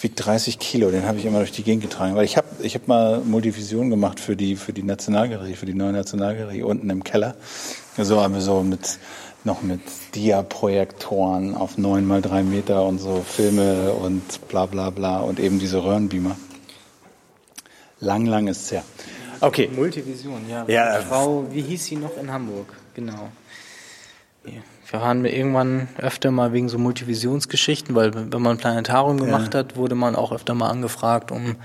Wiegt 0.00 0.26
30 0.26 0.58
Kilo, 0.58 0.90
den 0.90 1.06
habe 1.06 1.18
ich 1.18 1.24
immer 1.24 1.38
durch 1.38 1.52
die 1.52 1.62
Gegend 1.62 1.82
getragen. 1.82 2.16
Weil 2.16 2.24
ich 2.24 2.36
habe 2.36 2.48
ich 2.60 2.74
hab 2.74 2.88
mal 2.88 3.20
Multivision 3.20 3.88
gemacht 3.88 4.18
für 4.18 4.36
die, 4.36 4.56
für 4.56 4.72
die 4.72 4.82
Nationalgalerie, 4.82 5.54
für 5.54 5.66
die 5.66 5.74
neue 5.74 5.92
Nationalgalerie 5.92 6.62
unten 6.62 6.90
im 6.90 7.04
Keller. 7.04 7.36
So 7.96 8.20
haben 8.20 8.34
wir 8.34 8.42
so 8.42 8.62
mit, 8.62 8.98
noch 9.44 9.62
mit 9.62 9.80
Dia-Projektoren 10.14 11.54
auf 11.54 11.78
9 11.78 12.04
mal 12.04 12.20
3 12.20 12.42
Meter 12.42 12.84
und 12.84 12.98
so 12.98 13.24
Filme 13.26 13.92
und 13.92 14.48
bla 14.48 14.66
bla 14.66 14.90
bla 14.90 15.20
und 15.20 15.38
eben 15.38 15.60
diese 15.60 15.82
Röhrenbeamer. 15.82 16.36
Lang, 18.00 18.26
lang 18.26 18.48
ist 18.48 18.62
es 18.62 18.72
her. 18.72 18.84
Okay. 19.40 19.70
Multivision, 19.74 20.48
ja. 20.48 20.64
ja. 20.66 21.00
Frau, 21.02 21.46
wie 21.50 21.62
hieß 21.62 21.84
sie 21.84 21.96
noch 21.96 22.16
in 22.16 22.32
Hamburg? 22.32 22.66
Genau. 22.94 23.30
Wir 24.44 25.00
waren 25.00 25.24
irgendwann 25.24 25.88
öfter 25.98 26.30
mal 26.30 26.52
wegen 26.52 26.68
so 26.68 26.78
Multivisionsgeschichten, 26.78 27.96
weil 27.96 28.14
wenn 28.14 28.42
man 28.42 28.52
ein 28.52 28.58
Planetarium 28.58 29.18
gemacht 29.18 29.54
ja. 29.54 29.60
hat, 29.60 29.76
wurde 29.76 29.96
man 29.96 30.14
auch 30.14 30.30
öfter 30.30 30.54
mal 30.54 30.70
angefragt, 30.70 31.32
um 31.32 31.56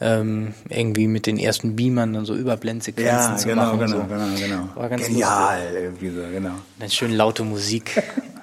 ähm, 0.00 0.52
irgendwie 0.68 1.08
mit 1.08 1.26
den 1.26 1.38
ersten 1.38 1.74
Beamern 1.76 2.12
dann 2.12 2.26
so 2.26 2.34
Überblendsequenzen 2.34 3.32
ja, 3.32 3.36
zu 3.36 3.48
genau, 3.48 3.62
machen. 3.62 3.78
Genau, 3.78 3.96
so. 3.96 4.04
genau, 4.04 4.66
genau. 4.74 4.88
Ganz 4.88 5.06
Genial, 5.06 5.58
lustig. 5.62 5.82
irgendwie 5.82 6.10
so, 6.10 6.20
genau. 6.30 6.54
Dann 6.78 6.90
schön 6.90 7.12
laute 7.12 7.44
Musik. 7.44 8.02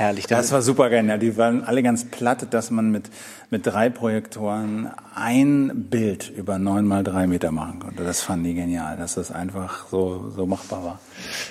Herrlich. 0.00 0.26
Das 0.26 0.50
war 0.50 0.62
super 0.62 0.88
geil. 0.88 1.06
Ja, 1.06 1.18
die 1.18 1.36
waren 1.36 1.62
alle 1.62 1.82
ganz 1.82 2.06
platt, 2.06 2.54
dass 2.54 2.70
man 2.70 2.90
mit, 2.90 3.10
mit 3.50 3.66
drei 3.66 3.90
Projektoren 3.90 4.88
ein 5.14 5.88
Bild 5.90 6.30
über 6.30 6.58
neun 6.58 6.86
mal 6.86 7.04
drei 7.04 7.26
Meter 7.26 7.50
machen 7.50 7.80
konnte. 7.80 8.02
Das 8.02 8.22
fanden 8.22 8.46
die 8.46 8.54
genial, 8.54 8.96
dass 8.96 9.16
das 9.16 9.30
einfach 9.30 9.88
so, 9.90 10.30
so 10.30 10.46
machbar 10.46 10.84
war. 10.84 11.00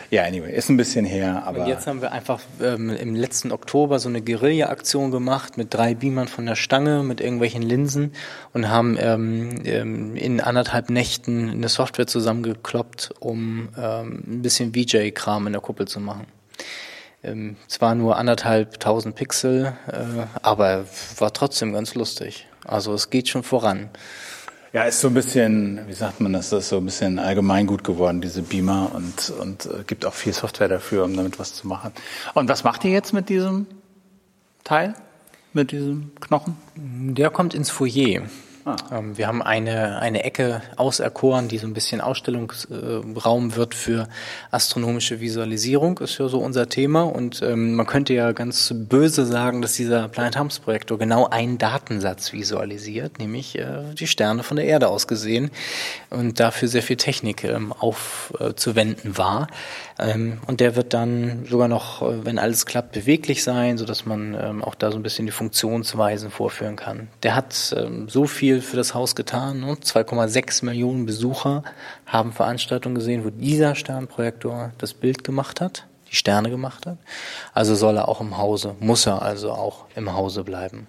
Ja, 0.09 0.23
anyway, 0.23 0.51
ist 0.51 0.67
ein 0.69 0.77
bisschen 0.77 1.05
her, 1.05 1.43
aber. 1.45 1.59
Und 1.59 1.67
jetzt 1.67 1.85
haben 1.85 2.01
wir 2.01 2.11
einfach 2.11 2.41
ähm, 2.59 2.89
im 2.89 3.13
letzten 3.13 3.51
Oktober 3.51 3.99
so 3.99 4.09
eine 4.09 4.19
Guerilla-Aktion 4.19 5.11
gemacht 5.11 5.55
mit 5.55 5.71
drei 5.71 5.93
Beamern 5.93 6.27
von 6.27 6.47
der 6.47 6.55
Stange, 6.55 7.03
mit 7.03 7.21
irgendwelchen 7.21 7.61
Linsen 7.61 8.13
und 8.53 8.67
haben 8.67 8.97
ähm, 8.99 9.61
ähm 9.63 10.15
in 10.15 10.41
anderthalb 10.41 10.89
Nächten 10.89 11.51
eine 11.51 11.69
Software 11.69 12.07
zusammengekloppt, 12.07 13.13
um 13.19 13.69
ähm, 13.77 14.23
ein 14.25 14.41
bisschen 14.41 14.73
VJ-Kram 14.73 15.45
in 15.45 15.53
der 15.53 15.61
Kuppel 15.61 15.87
zu 15.87 15.99
machen. 15.99 16.25
Ähm, 17.21 17.57
zwar 17.67 17.95
nur 17.95 18.17
anderthalb 18.17 18.79
tausend 18.79 19.15
Pixel, 19.15 19.73
äh, 19.87 20.25
aber 20.41 20.85
war 21.17 21.33
trotzdem 21.33 21.73
ganz 21.73 21.95
lustig. 21.95 22.47
Also 22.65 22.93
es 22.93 23.09
geht 23.09 23.27
schon 23.27 23.43
voran. 23.43 23.89
Ja, 24.71 24.83
ist 24.83 25.01
so 25.01 25.07
ein 25.07 25.15
bisschen, 25.15 25.87
wie 25.87 25.93
sagt 25.93 26.21
man 26.21 26.31
das, 26.31 26.49
das 26.49 26.65
ist 26.65 26.69
so 26.69 26.77
ein 26.77 26.85
bisschen 26.85 27.17
allgemeingut 27.17 27.83
geworden, 27.83 28.21
diese 28.21 28.43
Beamer 28.43 28.91
und, 28.93 29.31
und 29.31 29.65
äh, 29.65 29.83
gibt 29.85 30.05
auch 30.05 30.13
viel 30.13 30.31
Software 30.31 30.67
dafür, 30.67 31.03
um 31.05 31.15
damit 31.15 31.39
was 31.39 31.55
zu 31.55 31.67
machen. 31.67 31.91
Und 32.35 32.47
was 32.49 32.63
macht 32.63 32.85
ihr 32.85 32.91
jetzt 32.91 33.11
mit 33.11 33.29
diesem 33.29 33.65
Teil? 34.63 34.93
Mit 35.53 35.71
diesem 35.71 36.11
Knochen? 36.21 36.55
Der 36.75 37.31
kommt 37.31 37.55
ins 37.55 37.71
Foyer. 37.71 38.21
Ah. 38.65 38.75
Ähm, 38.91 39.17
wir 39.17 39.27
haben 39.27 39.41
eine, 39.41 39.99
eine 39.99 40.23
Ecke 40.23 40.61
auserkoren, 40.75 41.47
die 41.47 41.57
so 41.57 41.67
ein 41.67 41.73
bisschen 41.73 42.01
Ausstellungsraum 42.01 43.55
wird 43.55 43.73
für 43.73 44.07
astronomische 44.51 45.19
Visualisierung, 45.21 45.97
ist 45.99 46.17
ja 46.17 46.27
so 46.27 46.39
unser 46.39 46.69
Thema. 46.69 47.03
Und 47.03 47.41
ähm, 47.41 47.75
man 47.75 47.87
könnte 47.87 48.13
ja 48.13 48.31
ganz 48.31 48.73
böse 48.75 49.25
sagen, 49.25 49.61
dass 49.61 49.73
dieser 49.73 50.07
Planetariumsprojektor 50.07 50.97
genau 50.97 51.27
einen 51.27 51.57
Datensatz 51.57 52.33
visualisiert, 52.33 53.19
nämlich 53.19 53.57
äh, 53.57 53.83
die 53.93 54.07
Sterne 54.07 54.43
von 54.43 54.57
der 54.57 54.65
Erde 54.65 54.89
aus 54.89 55.07
gesehen 55.07 55.51
und 56.09 56.39
dafür 56.39 56.67
sehr 56.67 56.83
viel 56.83 56.97
Technik 56.97 57.43
ähm, 57.43 57.71
aufzuwenden 57.73 59.17
war. 59.17 59.47
Ähm, 59.99 60.39
und 60.47 60.61
der 60.61 60.75
wird 60.75 60.93
dann 60.93 61.45
sogar 61.45 61.67
noch, 61.67 62.01
äh, 62.01 62.25
wenn 62.25 62.39
alles 62.39 62.65
klappt, 62.65 62.93
beweglich 62.93 63.43
sein, 63.43 63.77
sodass 63.77 64.05
man 64.05 64.37
ähm, 64.41 64.63
auch 64.63 64.75
da 64.75 64.91
so 64.91 64.97
ein 64.97 65.03
bisschen 65.03 65.25
die 65.25 65.31
Funktionsweisen 65.31 66.31
vorführen 66.31 66.75
kann. 66.75 67.09
Der 67.23 67.35
hat 67.35 67.75
ähm, 67.77 68.07
so 68.07 68.25
viel 68.25 68.61
für 68.61 68.77
das 68.77 68.93
Haus 68.93 69.15
getan. 69.15 69.59
Ne? 69.59 69.73
2,6 69.73 70.65
Millionen 70.65 71.05
Besucher 71.05 71.63
haben 72.05 72.31
Veranstaltungen 72.31 72.95
gesehen, 72.95 73.25
wo 73.25 73.29
dieser 73.29 73.75
Sternprojektor 73.75 74.71
das 74.77 74.93
Bild 74.93 75.23
gemacht 75.23 75.59
hat, 75.59 75.85
die 76.09 76.15
Sterne 76.15 76.49
gemacht 76.49 76.85
hat. 76.85 76.97
Also 77.53 77.75
soll 77.75 77.97
er 77.97 78.07
auch 78.07 78.21
im 78.21 78.37
Hause, 78.37 78.75
muss 78.79 79.05
er 79.05 79.21
also 79.21 79.51
auch 79.51 79.85
im 79.95 80.13
Hause 80.13 80.43
bleiben. 80.43 80.87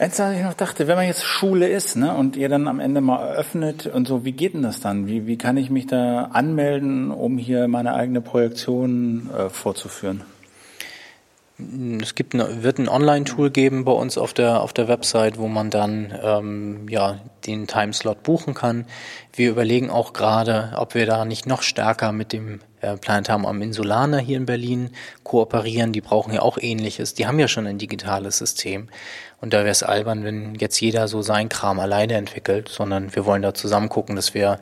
Jetzt, 0.00 0.20
als 0.20 0.36
ich 0.36 0.44
noch 0.44 0.54
dachte, 0.54 0.86
wenn 0.86 0.96
man 0.96 1.06
jetzt 1.06 1.24
Schule 1.24 1.68
ist 1.68 1.96
ne, 1.96 2.14
und 2.14 2.36
ihr 2.36 2.48
dann 2.48 2.68
am 2.68 2.78
Ende 2.78 3.00
mal 3.00 3.18
eröffnet 3.20 3.86
und 3.86 4.06
so, 4.06 4.24
wie 4.24 4.30
geht 4.30 4.54
denn 4.54 4.62
das 4.62 4.80
dann? 4.80 5.08
Wie, 5.08 5.26
wie 5.26 5.36
kann 5.36 5.56
ich 5.56 5.70
mich 5.70 5.88
da 5.88 6.26
anmelden, 6.32 7.10
um 7.10 7.36
hier 7.36 7.66
meine 7.66 7.94
eigene 7.94 8.20
Projektion 8.20 9.28
äh, 9.36 9.48
vorzuführen? 9.48 10.22
Es 12.00 12.14
gibt 12.14 12.34
eine, 12.34 12.62
wird 12.62 12.78
ein 12.78 12.88
Online-Tool 12.88 13.50
geben 13.50 13.84
bei 13.84 13.90
uns 13.90 14.16
auf 14.16 14.32
der, 14.32 14.60
auf 14.60 14.72
der 14.72 14.86
Website, 14.86 15.38
wo 15.38 15.48
man 15.48 15.70
dann 15.70 16.16
ähm, 16.22 16.88
ja, 16.88 17.18
den 17.48 17.66
Timeslot 17.66 18.22
buchen 18.22 18.54
kann. 18.54 18.86
Wir 19.32 19.50
überlegen 19.50 19.90
auch 19.90 20.12
gerade, 20.12 20.74
ob 20.76 20.94
wir 20.94 21.06
da 21.06 21.24
nicht 21.24 21.46
noch 21.46 21.62
stärker 21.62 22.12
mit 22.12 22.32
dem 22.32 22.60
äh, 22.80 22.96
Planetarium 22.96 23.44
am 23.44 23.60
Insulaner 23.60 24.18
hier 24.18 24.36
in 24.36 24.46
Berlin 24.46 24.90
kooperieren. 25.24 25.92
Die 25.92 26.00
brauchen 26.00 26.32
ja 26.32 26.42
auch 26.42 26.58
ähnliches. 26.60 27.14
Die 27.14 27.26
haben 27.26 27.40
ja 27.40 27.48
schon 27.48 27.66
ein 27.66 27.78
digitales 27.78 28.38
System. 28.38 28.88
Und 29.40 29.52
da 29.52 29.58
wäre 29.58 29.70
es 29.70 29.82
albern, 29.82 30.24
wenn 30.24 30.54
jetzt 30.56 30.80
jeder 30.80 31.08
so 31.08 31.22
sein 31.22 31.48
Kram 31.48 31.78
alleine 31.78 32.14
entwickelt, 32.14 32.68
sondern 32.68 33.14
wir 33.14 33.24
wollen 33.24 33.42
da 33.42 33.54
zusammen 33.54 33.88
gucken, 33.88 34.16
dass 34.16 34.34
wir 34.34 34.58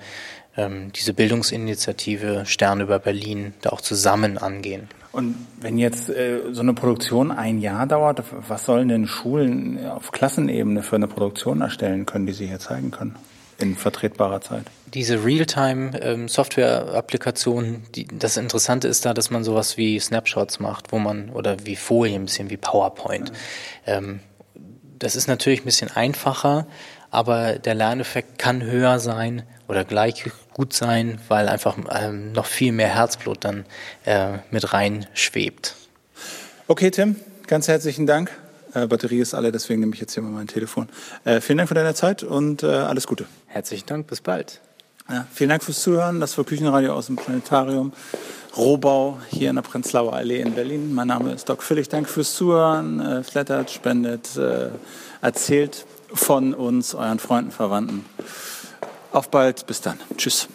ähm, 0.57 0.93
diese 0.93 1.15
Bildungsinitiative 1.15 2.45
Stern 2.47 2.81
über 2.81 2.99
Berlin 2.99 3.55
da 3.63 3.71
auch 3.71 3.81
zusammen 3.81 4.39
angehen. 4.39 4.89
Und 5.13 5.35
wenn 5.61 5.79
jetzt 5.79 6.11
äh, 6.11 6.41
so 6.53 6.61
eine 6.61 6.75
Produktion 6.75 7.31
ein 7.31 7.59
Jahr 7.59 7.87
dauert, 7.87 8.23
was 8.49 8.67
sollen 8.67 8.89
denn 8.89 9.07
Schulen 9.07 9.87
auf 9.87 10.13
Klassenebene 10.13 10.83
für 10.83 10.97
eine 10.97 11.09
Produktion 11.09 11.63
erstellen 11.63 12.05
können, 12.05 12.27
die 12.27 12.35
Sie 12.35 12.47
hier 12.47 12.59
zeigen 12.59 12.91
können? 12.91 13.17
In 13.59 13.77
vertretbarer 13.77 14.43
Zeit. 14.43 14.65
Diese 14.93 15.25
Realtime-Software-Applikation, 15.25 17.65
ähm, 17.65 17.85
das 18.19 18.37
Interessante 18.37 18.89
ist 18.89 19.07
da, 19.07 19.15
dass 19.15 19.31
man 19.31 19.43
sowas 19.43 19.79
wie 19.79 19.99
Snapshots 19.99 20.61
macht, 20.61 20.93
wo 20.93 20.99
man, 20.99 21.31
oder 21.31 21.57
wie 21.65 21.77
Folien, 21.77 22.21
ein 22.23 22.27
bisschen 22.27 22.51
wie 22.51 22.59
PowerPoint. 22.59 23.33
Ja. 23.87 23.95
Ähm, 23.95 24.21
das 24.99 25.17
ist 25.17 25.29
natürlich 25.29 25.61
ein 25.63 25.65
bisschen 25.65 25.91
einfacher, 25.91 26.67
aber 27.11 27.55
der 27.55 27.75
Lerneffekt 27.75 28.39
kann 28.39 28.63
höher 28.63 28.99
sein 28.99 29.43
oder 29.69 29.85
gleich 29.85 30.25
gut 30.53 30.73
sein, 30.73 31.21
weil 31.29 31.49
einfach 31.49 31.77
ähm, 31.91 32.33
noch 32.33 32.47
viel 32.47 32.73
mehr 32.73 32.89
Herzblut 32.89 33.45
dann 33.45 33.65
äh, 34.05 34.39
mit 34.51 34.73
rein 34.73 35.07
schwebt. 35.15 35.75
Okay, 36.69 36.91
Tim, 36.91 37.17
ganz 37.47 37.69
herzlichen 37.69 38.07
Dank. 38.07 38.31
Äh, 38.75 38.87
Batterie 38.87 39.21
ist 39.21 39.35
alle, 39.35 39.53
deswegen 39.53 39.81
nehme 39.81 39.95
ich 39.95 40.01
jetzt 40.01 40.15
hier 40.15 40.23
mal 40.23 40.31
mein 40.31 40.47
Telefon. 40.47 40.89
Äh, 41.25 41.41
vielen 41.41 41.59
Dank 41.59 41.69
für 41.69 41.75
deine 41.75 41.95
Zeit 41.95 42.23
und 42.23 42.63
äh, 42.63 42.67
alles 42.67 43.07
Gute. 43.07 43.27
Herzlichen 43.47 43.87
Dank, 43.87 44.07
bis 44.07 44.21
bald. 44.21 44.61
Ja, 45.09 45.25
vielen 45.33 45.51
Dank 45.51 45.63
fürs 45.63 45.83
Zuhören. 45.83 46.19
Das 46.19 46.37
war 46.37 46.45
Küchenradio 46.45 46.93
aus 46.93 47.07
dem 47.07 47.15
Planetarium. 47.15 47.93
Rohbau 48.57 49.21
hier 49.29 49.51
in 49.51 49.57
der 49.57 49.63
Prenzlauer 49.63 50.15
Allee 50.15 50.41
in 50.41 50.55
Berlin. 50.55 50.93
Mein 50.95 51.07
Name 51.07 51.33
ist 51.33 51.49
Doc 51.49 51.63
Völlig. 51.63 51.89
Danke 51.89 52.09
fürs 52.09 52.35
Zuhören. 52.35 52.99
Äh, 53.01 53.23
flattert, 53.23 53.71
spendet, 53.71 54.37
äh, 54.37 54.71
erzählt 55.21 55.87
von 56.13 56.55
uns, 56.55 56.95
euren 56.95 57.21
Freunden, 57.21 57.53
Verwandten. 57.53 58.05
Auf 59.13 59.31
bald, 59.31 59.67
bis 59.69 59.81
dann. 59.81 60.01
Tschüss. 60.17 60.49